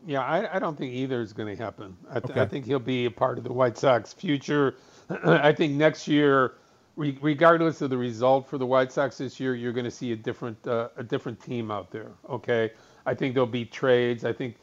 Yeah, 0.05 0.21
I, 0.21 0.55
I 0.55 0.59
don't 0.59 0.77
think 0.77 0.93
either 0.93 1.21
is 1.21 1.33
going 1.33 1.55
to 1.55 1.61
happen. 1.61 1.95
I, 2.09 2.19
th- 2.19 2.31
okay. 2.31 2.41
I, 2.41 2.45
think 2.45 2.65
he'll 2.65 2.79
be 2.79 3.05
a 3.05 3.11
part 3.11 3.37
of 3.37 3.43
the 3.43 3.51
White 3.51 3.77
Sox 3.77 4.13
future. 4.13 4.75
I 5.23 5.51
think 5.51 5.73
next 5.73 6.07
year, 6.07 6.53
re- 6.95 7.17
regardless 7.21 7.81
of 7.81 7.89
the 7.89 7.97
result 7.97 8.47
for 8.47 8.57
the 8.57 8.65
White 8.65 8.91
Sox 8.91 9.17
this 9.17 9.39
year, 9.39 9.55
you're 9.55 9.73
going 9.73 9.85
to 9.85 9.91
see 9.91 10.11
a 10.13 10.15
different 10.15 10.65
uh, 10.67 10.89
a 10.97 11.03
different 11.03 11.41
team 11.41 11.69
out 11.69 11.91
there. 11.91 12.11
Okay, 12.29 12.71
I 13.05 13.13
think 13.13 13.33
there'll 13.33 13.47
be 13.47 13.65
trades. 13.65 14.23
I 14.23 14.31
think 14.31 14.55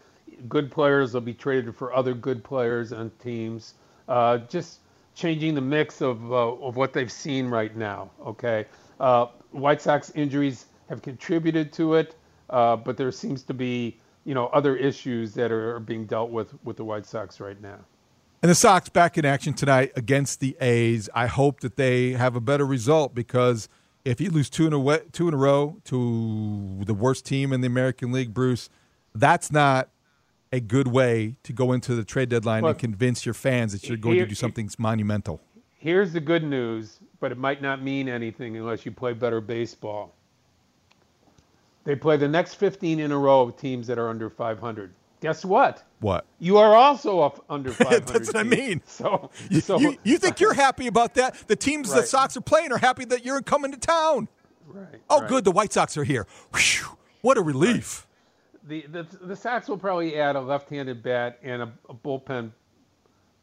good 0.49 0.71
players 0.71 1.13
will 1.15 1.21
be 1.21 1.35
traded 1.35 1.75
for 1.75 1.95
other 1.95 2.15
good 2.15 2.43
players 2.43 2.93
and 2.93 3.17
teams. 3.19 3.75
Uh, 4.09 4.39
just 4.39 4.81
changing 5.15 5.55
the 5.55 5.61
mix 5.61 6.01
of 6.01 6.33
uh, 6.33 6.53
of 6.55 6.77
what 6.77 6.93
they've 6.93 7.13
seen 7.13 7.49
right 7.49 7.77
now. 7.77 8.11
Okay, 8.25 8.65
uh, 9.01 9.27
White 9.51 9.83
Sox 9.83 10.13
injuries 10.15 10.67
have 10.89 11.03
contributed 11.03 11.73
to 11.75 11.95
it, 11.95 12.17
uh, 12.51 12.77
but 12.77 12.97
there 12.97 13.11
seems 13.13 13.43
to 13.45 13.55
be 13.55 13.99
you 14.25 14.35
know 14.35 14.47
other 14.49 14.77
issues 14.77 15.35
that 15.35 15.53
are 15.53 15.81
being 15.81 16.07
dealt 16.07 16.31
with 16.31 16.55
with 16.65 16.77
the 16.77 16.85
White 16.85 17.07
Sox 17.07 17.41
right 17.41 17.61
now. 17.61 17.79
And 18.43 18.51
the 18.51 18.55
Sox 18.55 18.89
back 18.89 19.17
in 19.17 19.25
action 19.25 19.55
tonight 19.55 19.93
against 19.97 20.41
the 20.41 20.57
A's. 20.61 21.09
I 21.15 21.27
hope 21.27 21.61
that 21.61 21.77
they 21.77 22.13
have 22.13 22.37
a 22.37 22.41
better 22.41 22.67
result 22.67 23.15
because 23.15 23.69
if 24.05 24.21
you 24.21 24.31
lose 24.31 24.49
two 24.49 24.67
in 24.67 24.73
a 24.73 24.99
two 25.11 25.29
in 25.29 25.35
a 25.35 25.37
row 25.37 25.77
to 25.85 26.83
the 26.85 26.95
worst 26.95 27.25
team 27.25 27.53
in 27.53 27.61
the 27.61 27.67
American 27.67 28.13
League, 28.13 28.35
Bruce, 28.35 28.69
that's 29.15 29.51
not 29.51 29.89
a 30.53 30.61
good 30.61 30.87
way 30.87 31.37
to 31.43 31.53
go 31.53 31.73
into 31.73 31.95
the 31.95 32.05
trade 32.05 32.29
deadline 32.29 32.65
and 32.65 32.79
convince 32.79 33.27
your 33.27 33.35
fans 33.35 33.73
that 33.73 33.89
you're 33.89 33.97
going 33.97 34.17
here, 34.17 34.25
to 34.25 34.29
do 34.29 34.35
something 34.35 34.71
monumental. 34.79 35.41
Here's 35.75 36.13
the 36.13 36.21
good 36.21 36.45
news, 36.45 37.01
but 37.21 37.33
it 37.33 37.39
might 37.39 37.61
not 37.61 37.83
mean 37.83 38.09
anything 38.09 38.57
unless 38.57 38.87
you 38.87 38.93
play 38.93 39.13
better 39.13 39.41
baseball. 39.41 40.15
They 41.87 41.95
play 41.95 42.17
the 42.17 42.29
next 42.29 42.55
15 42.55 42.99
in 42.99 43.13
a 43.13 43.17
row 43.17 43.43
of 43.43 43.57
teams 43.57 43.87
that 43.87 43.97
are 43.97 44.09
under 44.09 44.29
500. 44.29 44.93
Guess 45.21 45.45
what? 45.45 45.85
What? 46.01 46.27
You 46.41 46.59
are 46.59 46.75
also 46.75 47.21
up 47.21 47.45
under 47.49 47.71
500. 47.73 48.07
That's 48.07 48.27
what 48.27 48.37
I 48.37 48.43
mean. 48.43 48.83
So, 48.87 49.31
so 49.61 49.79
you, 49.79 49.97
you 50.03 50.19
think 50.19 50.41
you're 50.41 50.53
happy 50.55 50.89
about 50.89 51.15
that? 51.15 51.37
The 51.47 51.57
teams 51.57 51.89
right. 51.91 52.01
the 52.01 52.07
Sox 52.07 52.37
are 52.37 52.41
playing 52.41 52.73
are 52.73 52.79
happy 52.79 53.05
that 53.07 53.25
you're 53.25 53.41
coming 53.41 53.71
to 53.71 53.79
town. 53.79 54.29
Right. 54.67 54.87
Oh, 55.09 55.21
right. 55.21 55.29
good. 55.29 55.45
The 55.45 55.53
White 55.53 55.73
Sox 55.73 55.97
are 55.97 56.05
here. 56.05 56.27
Whew, 56.55 56.99
what 57.23 57.39
a 57.39 57.43
relief. 57.43 58.07
Right. 58.69 58.91
The, 58.91 59.03
the 59.03 59.27
the 59.27 59.37
Sox 59.37 59.69
will 59.69 59.79
probably 59.79 60.19
add 60.19 60.35
a 60.35 60.41
left-handed 60.41 61.03
bat 61.03 61.39
and 61.43 61.63
a, 61.63 61.73
a 61.89 61.95
bullpen 61.95 62.51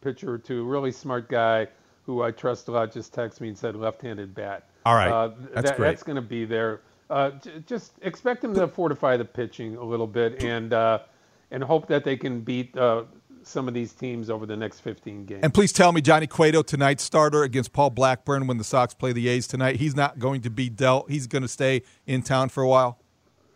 pitcher 0.01 0.33
or 0.33 0.37
two. 0.37 0.65
Really 0.65 0.91
smart 0.91 1.29
guy 1.29 1.67
who 2.05 2.21
I 2.21 2.31
trust 2.31 2.67
a 2.67 2.71
lot. 2.71 2.91
Just 2.91 3.13
texted 3.13 3.39
me 3.39 3.47
and 3.47 3.57
said 3.57 3.77
left-handed 3.77 4.35
bat. 4.35 4.67
All 4.85 4.95
right. 4.95 5.09
Uh, 5.09 5.31
that's 5.53 5.69
that, 5.69 5.77
great. 5.77 5.89
That's 5.89 6.03
going 6.03 6.17
to 6.17 6.21
be 6.21 6.43
there. 6.43 6.81
Uh, 7.13 7.31
j- 7.31 7.63
just 7.65 7.93
expect 8.01 8.41
them 8.41 8.53
to 8.55 8.67
fortify 8.67 9.15
the 9.17 9.25
pitching 9.25 9.75
a 9.77 9.83
little 9.83 10.07
bit 10.07 10.43
and. 10.43 10.73
Uh, 10.73 10.99
and 11.53 11.63
hope 11.63 11.87
that 11.87 12.03
they 12.03 12.17
can 12.17 12.41
beat 12.41 12.75
uh, 12.75 13.03
some 13.43 13.67
of 13.67 13.73
these 13.73 13.93
teams 13.93 14.29
over 14.29 14.45
the 14.45 14.57
next 14.57 14.79
15 14.79 15.25
games. 15.25 15.41
And 15.43 15.53
please 15.53 15.71
tell 15.71 15.91
me, 15.91 16.01
Johnny 16.01 16.27
Cueto, 16.27 16.63
tonight's 16.63 17.03
starter 17.03 17.43
against 17.43 17.71
Paul 17.71 17.91
Blackburn 17.91 18.47
when 18.47 18.57
the 18.57 18.63
Sox 18.63 18.93
play 18.93 19.13
the 19.13 19.27
A's 19.29 19.47
tonight, 19.47 19.77
he's 19.77 19.95
not 19.95 20.19
going 20.19 20.41
to 20.41 20.49
be 20.49 20.69
dealt. 20.69 21.09
He's 21.09 21.27
going 21.27 21.43
to 21.43 21.47
stay 21.47 21.83
in 22.07 22.23
town 22.23 22.49
for 22.49 22.63
a 22.63 22.67
while. 22.67 22.99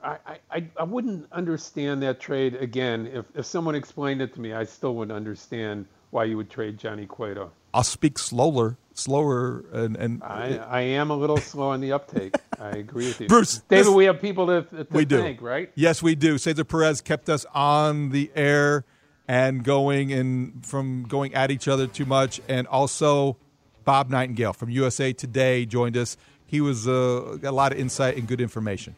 I, 0.04 0.38
I, 0.52 0.64
I 0.78 0.84
wouldn't 0.84 1.28
understand 1.32 2.04
that 2.04 2.20
trade 2.20 2.56
again. 2.56 3.08
If, 3.08 3.26
if 3.34 3.46
someone 3.46 3.76
explained 3.76 4.22
it 4.22 4.34
to 4.36 4.42
me, 4.42 4.54
I 4.54 4.64
still 4.64 4.96
wouldn't 4.96 5.16
understand 5.16 5.86
why 6.12 6.26
you 6.26 6.38
would 6.38 6.50
trade 6.50 6.78
Johnny 6.78 7.08
Cueto. 7.08 7.52
I'll 7.78 7.84
speak 7.84 8.18
slower, 8.18 8.76
slower, 8.96 9.64
and, 9.72 9.96
and 9.98 10.24
I, 10.24 10.58
I 10.58 10.82
am 10.82 11.12
a 11.12 11.16
little 11.16 11.38
slow 11.38 11.70
on 11.70 11.80
the 11.80 11.92
uptake. 11.92 12.34
I 12.60 12.70
agree 12.70 13.06
with 13.06 13.22
you, 13.22 13.28
Bruce. 13.28 13.60
David, 13.70 13.86
this, 13.86 13.94
we 13.94 14.06
have 14.06 14.20
people 14.20 14.48
to, 14.48 14.64
to 14.64 14.88
we 14.90 15.06
thank, 15.06 15.38
do. 15.38 15.46
right? 15.46 15.72
Yes, 15.76 16.02
we 16.02 16.16
do. 16.16 16.40
Cesar 16.40 16.64
Perez 16.64 17.02
kept 17.02 17.30
us 17.30 17.46
on 17.54 18.10
the 18.10 18.32
air 18.34 18.84
and 19.28 19.64
going 19.64 20.12
and 20.12 20.66
from 20.66 21.04
going 21.04 21.36
at 21.36 21.52
each 21.52 21.68
other 21.68 21.86
too 21.86 22.08
much, 22.08 22.42
and 22.48 22.66
also 22.66 23.38
Bob 23.86 24.10
Nightingale 24.10 24.54
from 24.54 24.72
USA 24.72 25.14
Today 25.14 25.64
joined 25.68 25.98
us. 25.98 26.18
He 26.48 26.62
was 26.62 26.88
uh, 26.88 27.38
got 27.40 27.52
a 27.52 27.56
lot 27.56 27.74
of 27.74 27.78
insight 27.78 28.18
and 28.18 28.28
good 28.28 28.42
information. 28.42 28.96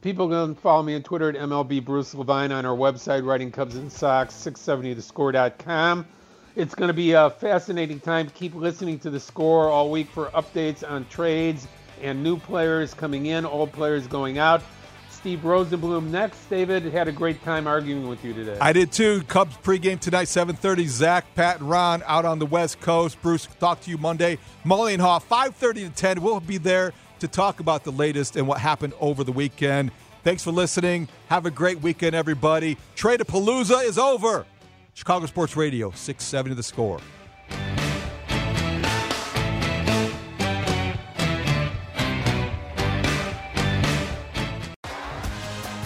People 0.00 0.28
can 0.28 0.56
follow 0.56 0.82
me 0.82 0.96
on 0.96 1.04
Twitter 1.04 1.28
at 1.28 1.36
MLB 1.36 1.84
Bruce 1.84 2.16
Levine 2.16 2.50
on 2.50 2.66
our 2.66 2.76
website, 2.76 3.24
Writing 3.24 3.52
Cubs 3.52 3.76
and 3.76 3.92
Sox, 3.92 4.34
670thescore.com. 4.34 6.04
It's 6.54 6.74
going 6.74 6.88
to 6.88 6.94
be 6.94 7.12
a 7.12 7.30
fascinating 7.30 7.98
time. 7.98 8.28
Keep 8.28 8.54
listening 8.54 8.98
to 9.00 9.10
the 9.10 9.18
score 9.18 9.70
all 9.70 9.90
week 9.90 10.08
for 10.10 10.26
updates 10.30 10.88
on 10.88 11.06
trades 11.08 11.66
and 12.02 12.22
new 12.22 12.36
players 12.36 12.92
coming 12.92 13.26
in, 13.26 13.46
old 13.46 13.72
players 13.72 14.06
going 14.06 14.36
out. 14.36 14.62
Steve 15.08 15.40
Rosenbloom 15.40 16.10
next. 16.10 16.50
David 16.50 16.82
had 16.84 17.08
a 17.08 17.12
great 17.12 17.42
time 17.42 17.66
arguing 17.66 18.06
with 18.06 18.22
you 18.22 18.34
today. 18.34 18.58
I 18.60 18.72
did 18.74 18.92
too. 18.92 19.22
Cubs 19.28 19.56
pregame 19.58 19.98
tonight, 19.98 20.26
7:30. 20.26 20.86
Zach, 20.88 21.24
Pat, 21.34 21.60
and 21.60 21.70
Ron 21.70 22.02
out 22.06 22.24
on 22.26 22.38
the 22.38 22.46
West 22.46 22.80
Coast. 22.80 23.22
Bruce, 23.22 23.48
talk 23.58 23.80
to 23.82 23.90
you 23.90 23.96
Monday. 23.96 24.38
Mully 24.66 24.94
and 24.94 25.02
Haugh, 25.02 25.22
5:30 25.22 25.84
to 25.84 25.90
10. 25.90 26.20
We'll 26.20 26.40
be 26.40 26.58
there 26.58 26.92
to 27.20 27.28
talk 27.28 27.60
about 27.60 27.84
the 27.84 27.92
latest 27.92 28.36
and 28.36 28.46
what 28.46 28.58
happened 28.58 28.94
over 29.00 29.24
the 29.24 29.32
weekend. 29.32 29.92
Thanks 30.24 30.42
for 30.42 30.50
listening. 30.50 31.08
Have 31.28 31.46
a 31.46 31.50
great 31.50 31.80
weekend, 31.80 32.14
everybody. 32.14 32.76
Trade 32.94 33.20
of 33.20 33.28
Palooza 33.28 33.84
is 33.84 33.98
over. 33.98 34.44
Chicago 34.94 35.26
Sports 35.26 35.56
Radio, 35.56 35.90
670 35.90 36.54
the 36.54 36.62
score. 36.62 37.00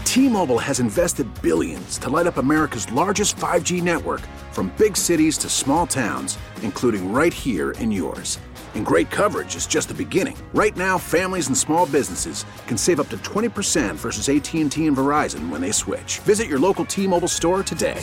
T-Mobile 0.04 0.58
has 0.58 0.80
invested 0.80 1.26
billions 1.42 1.98
to 1.98 2.08
light 2.08 2.26
up 2.26 2.38
America's 2.38 2.90
largest 2.90 3.36
5G 3.36 3.82
network 3.82 4.22
from 4.50 4.72
big 4.78 4.96
cities 4.96 5.36
to 5.38 5.48
small 5.50 5.86
towns, 5.86 6.38
including 6.62 7.12
right 7.12 7.34
here 7.34 7.72
in 7.72 7.92
yours. 7.92 8.38
And 8.74 8.84
great 8.84 9.10
coverage 9.10 9.56
is 9.56 9.66
just 9.66 9.88
the 9.88 9.94
beginning. 9.94 10.36
Right 10.54 10.74
now, 10.76 10.96
families 10.98 11.48
and 11.48 11.56
small 11.56 11.86
businesses 11.86 12.46
can 12.66 12.78
save 12.78 12.98
up 12.98 13.08
to 13.10 13.18
20% 13.18 13.94
versus 13.96 14.28
AT&T 14.28 14.62
and 14.86 14.96
Verizon 14.96 15.50
when 15.50 15.60
they 15.60 15.72
switch. 15.72 16.18
Visit 16.20 16.46
your 16.48 16.58
local 16.58 16.84
T-Mobile 16.86 17.28
store 17.28 17.62
today. 17.62 18.02